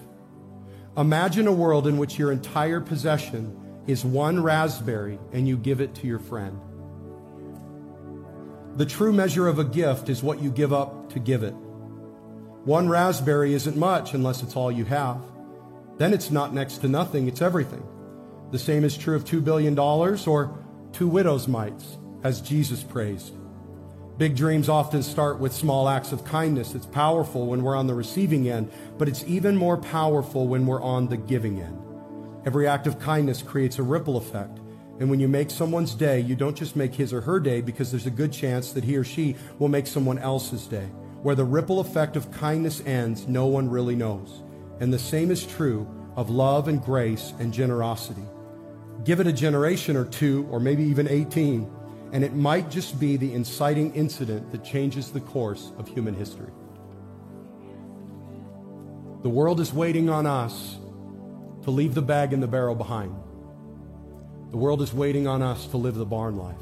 Imagine 0.96 1.46
a 1.46 1.52
world 1.52 1.86
in 1.86 1.96
which 1.96 2.18
your 2.18 2.32
entire 2.32 2.80
possession 2.80 3.56
is 3.86 4.04
one 4.04 4.42
raspberry 4.42 5.18
and 5.32 5.48
you 5.48 5.56
give 5.56 5.80
it 5.80 5.94
to 5.94 6.06
your 6.06 6.18
friend. 6.18 6.60
The 8.76 8.86
true 8.86 9.12
measure 9.12 9.48
of 9.48 9.58
a 9.58 9.64
gift 9.64 10.10
is 10.10 10.22
what 10.22 10.42
you 10.42 10.50
give 10.50 10.72
up 10.72 11.10
to 11.14 11.18
give 11.18 11.42
it. 11.42 11.54
One 12.64 12.90
raspberry 12.90 13.54
isn't 13.54 13.76
much 13.76 14.12
unless 14.12 14.42
it's 14.42 14.54
all 14.54 14.70
you 14.70 14.84
have. 14.84 15.22
Then 15.96 16.12
it's 16.12 16.30
not 16.30 16.52
next 16.52 16.78
to 16.78 16.88
nothing, 16.88 17.26
it's 17.26 17.40
everything. 17.40 17.82
The 18.50 18.58
same 18.58 18.84
is 18.84 18.96
true 18.96 19.14
of 19.14 19.24
$2 19.24 19.44
billion 19.44 19.78
or 19.78 20.58
two 20.92 21.08
widow's 21.08 21.48
mites, 21.48 21.98
as 22.24 22.40
Jesus 22.40 22.82
praised. 22.82 23.34
Big 24.16 24.34
dreams 24.34 24.68
often 24.68 25.02
start 25.02 25.38
with 25.38 25.52
small 25.52 25.88
acts 25.88 26.10
of 26.10 26.24
kindness. 26.24 26.74
It's 26.74 26.86
powerful 26.86 27.46
when 27.46 27.62
we're 27.62 27.76
on 27.76 27.86
the 27.86 27.94
receiving 27.94 28.48
end, 28.48 28.70
but 28.96 29.08
it's 29.08 29.22
even 29.24 29.56
more 29.56 29.76
powerful 29.76 30.48
when 30.48 30.66
we're 30.66 30.82
on 30.82 31.08
the 31.08 31.16
giving 31.16 31.60
end. 31.60 31.78
Every 32.44 32.66
act 32.66 32.86
of 32.86 32.98
kindness 32.98 33.42
creates 33.42 33.78
a 33.78 33.82
ripple 33.84 34.16
effect. 34.16 34.58
And 34.98 35.08
when 35.08 35.20
you 35.20 35.28
make 35.28 35.50
someone's 35.50 35.94
day, 35.94 36.18
you 36.18 36.34
don't 36.34 36.56
just 36.56 36.74
make 36.74 36.94
his 36.94 37.12
or 37.12 37.20
her 37.20 37.38
day 37.38 37.60
because 37.60 37.92
there's 37.92 38.06
a 38.06 38.10
good 38.10 38.32
chance 38.32 38.72
that 38.72 38.82
he 38.82 38.96
or 38.96 39.04
she 39.04 39.36
will 39.60 39.68
make 39.68 39.86
someone 39.86 40.18
else's 40.18 40.66
day. 40.66 40.88
Where 41.22 41.36
the 41.36 41.44
ripple 41.44 41.78
effect 41.78 42.16
of 42.16 42.32
kindness 42.32 42.82
ends, 42.86 43.28
no 43.28 43.46
one 43.46 43.70
really 43.70 43.94
knows. 43.94 44.42
And 44.80 44.92
the 44.92 44.98
same 44.98 45.30
is 45.30 45.46
true 45.46 45.86
of 46.16 46.30
love 46.30 46.66
and 46.66 46.82
grace 46.82 47.32
and 47.38 47.52
generosity. 47.52 48.24
Give 49.04 49.20
it 49.20 49.26
a 49.26 49.32
generation 49.32 49.96
or 49.96 50.04
two, 50.04 50.46
or 50.50 50.60
maybe 50.60 50.82
even 50.84 51.08
18, 51.08 51.70
and 52.12 52.24
it 52.24 52.34
might 52.34 52.70
just 52.70 52.98
be 52.98 53.16
the 53.16 53.32
inciting 53.32 53.94
incident 53.94 54.50
that 54.52 54.64
changes 54.64 55.10
the 55.10 55.20
course 55.20 55.72
of 55.78 55.88
human 55.88 56.14
history. 56.14 56.50
The 59.22 59.28
world 59.28 59.60
is 59.60 59.72
waiting 59.72 60.08
on 60.08 60.26
us 60.26 60.76
to 61.62 61.70
leave 61.70 61.94
the 61.94 62.02
bag 62.02 62.32
and 62.32 62.42
the 62.42 62.48
barrel 62.48 62.74
behind. 62.74 63.14
The 64.50 64.56
world 64.56 64.80
is 64.80 64.94
waiting 64.94 65.26
on 65.26 65.42
us 65.42 65.66
to 65.66 65.76
live 65.76 65.96
the 65.96 66.06
barn 66.06 66.36
life. 66.36 66.56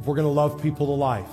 If 0.00 0.06
we're 0.06 0.16
going 0.16 0.26
to 0.26 0.32
love 0.32 0.60
people 0.60 0.86
to 0.86 0.92
life, 0.92 1.30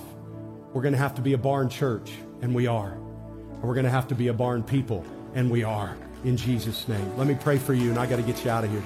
we're 0.72 0.82
going 0.82 0.92
to 0.92 0.98
have 0.98 1.14
to 1.16 1.22
be 1.22 1.32
a 1.32 1.38
barn 1.38 1.68
church, 1.68 2.12
and 2.42 2.54
we 2.54 2.66
are. 2.66 2.92
And 2.92 3.62
we're 3.62 3.74
going 3.74 3.84
to 3.84 3.90
have 3.90 4.08
to 4.08 4.14
be 4.14 4.28
a 4.28 4.34
barn 4.34 4.62
people, 4.62 5.04
and 5.34 5.50
we 5.50 5.64
are. 5.64 5.96
In 6.24 6.36
Jesus' 6.36 6.86
name. 6.88 7.16
Let 7.16 7.26
me 7.26 7.34
pray 7.34 7.58
for 7.58 7.74
you, 7.74 7.90
and 7.90 7.98
I 7.98 8.06
got 8.06 8.16
to 8.16 8.22
get 8.22 8.44
you 8.44 8.50
out 8.50 8.64
of 8.64 8.70
here. 8.70 8.82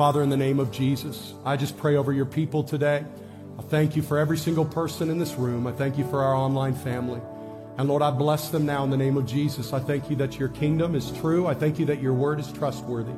Father, 0.00 0.22
in 0.22 0.30
the 0.30 0.36
name 0.38 0.60
of 0.60 0.72
Jesus, 0.72 1.34
I 1.44 1.58
just 1.58 1.76
pray 1.76 1.96
over 1.96 2.10
your 2.10 2.24
people 2.24 2.64
today. 2.64 3.04
I 3.58 3.62
thank 3.64 3.96
you 3.96 4.00
for 4.00 4.16
every 4.16 4.38
single 4.38 4.64
person 4.64 5.10
in 5.10 5.18
this 5.18 5.34
room. 5.34 5.66
I 5.66 5.72
thank 5.72 5.98
you 5.98 6.08
for 6.08 6.22
our 6.22 6.34
online 6.34 6.74
family. 6.74 7.20
And 7.76 7.86
Lord, 7.86 8.00
I 8.00 8.10
bless 8.10 8.48
them 8.48 8.64
now 8.64 8.82
in 8.82 8.88
the 8.88 8.96
name 8.96 9.18
of 9.18 9.26
Jesus. 9.26 9.74
I 9.74 9.78
thank 9.78 10.08
you 10.08 10.16
that 10.16 10.38
your 10.38 10.48
kingdom 10.48 10.94
is 10.94 11.10
true. 11.20 11.46
I 11.46 11.52
thank 11.52 11.78
you 11.78 11.84
that 11.84 12.00
your 12.00 12.14
word 12.14 12.40
is 12.40 12.50
trustworthy. 12.50 13.12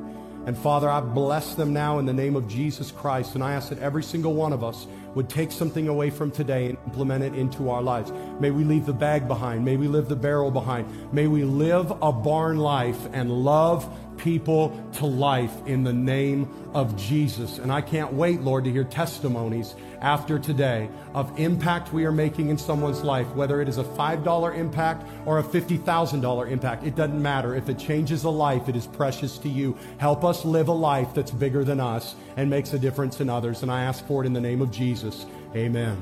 And 0.45 0.57
Father, 0.57 0.89
I 0.89 0.99
bless 0.99 1.55
them 1.55 1.71
now 1.71 1.99
in 1.99 2.05
the 2.05 2.13
name 2.13 2.35
of 2.35 2.47
Jesus 2.47 2.91
Christ. 2.91 3.35
And 3.35 3.43
I 3.43 3.53
ask 3.53 3.69
that 3.69 3.79
every 3.79 4.03
single 4.03 4.33
one 4.33 4.51
of 4.51 4.63
us 4.63 4.87
would 5.15 5.29
take 5.29 5.51
something 5.51 5.87
away 5.87 6.09
from 6.09 6.31
today 6.31 6.67
and 6.67 6.77
implement 6.85 7.23
it 7.23 7.33
into 7.35 7.69
our 7.69 7.81
lives. 7.81 8.11
May 8.39 8.51
we 8.51 8.63
leave 8.63 8.85
the 8.85 8.93
bag 8.93 9.27
behind. 9.27 9.63
May 9.63 9.77
we 9.77 9.87
leave 9.87 10.09
the 10.09 10.15
barrel 10.15 10.51
behind. 10.51 11.13
May 11.13 11.27
we 11.27 11.43
live 11.43 11.91
a 12.01 12.11
barn 12.11 12.57
life 12.57 12.99
and 13.13 13.31
love 13.31 13.87
people 14.17 14.77
to 14.93 15.05
life 15.05 15.53
in 15.65 15.83
the 15.83 15.93
name 15.93 16.49
of 16.73 16.95
Jesus. 16.97 17.57
And 17.59 17.71
I 17.71 17.81
can't 17.81 18.13
wait, 18.13 18.41
Lord, 18.41 18.65
to 18.65 18.71
hear 18.71 18.83
testimonies 18.83 19.75
after 20.03 20.37
today 20.37 20.89
of 21.15 21.39
impact 21.39 21.93
we 21.93 22.05
are 22.05 22.11
making 22.11 22.49
in 22.49 22.57
someone's 22.57 23.01
life, 23.01 23.27
whether 23.35 23.61
it 23.61 23.67
is 23.67 23.77
a 23.79 23.83
$5 23.83 24.55
impact 24.55 25.07
or 25.25 25.39
a 25.39 25.43
$50,000 25.43 26.51
impact. 26.51 26.83
It 26.85 26.95
doesn't 26.95 27.21
matter. 27.21 27.55
If 27.55 27.69
it 27.69 27.79
changes 27.79 28.25
a 28.25 28.29
life, 28.29 28.69
it 28.69 28.75
is 28.75 28.85
precious 28.85 29.37
to 29.39 29.49
you. 29.49 29.75
Help 29.97 30.23
us 30.23 30.45
live 30.45 30.67
a 30.67 30.73
life 30.73 31.13
that's 31.15 31.31
bigger 31.31 31.63
than 31.63 31.79
us 31.79 32.15
and 32.37 32.49
makes 32.49 32.73
a 32.73 32.79
difference 32.79 33.21
in 33.21 33.29
others. 33.29 33.63
And 33.63 33.71
I 33.71 33.83
ask 33.83 34.05
for 34.05 34.23
it 34.23 34.27
in 34.27 34.33
the 34.33 34.41
name 34.41 34.61
of 34.61 34.69
Jesus. 34.69 35.25
Amen. 35.55 35.97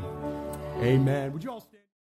Amen. 0.81 1.31
Would 1.31 1.43
you 1.43 1.51
all 1.51 1.61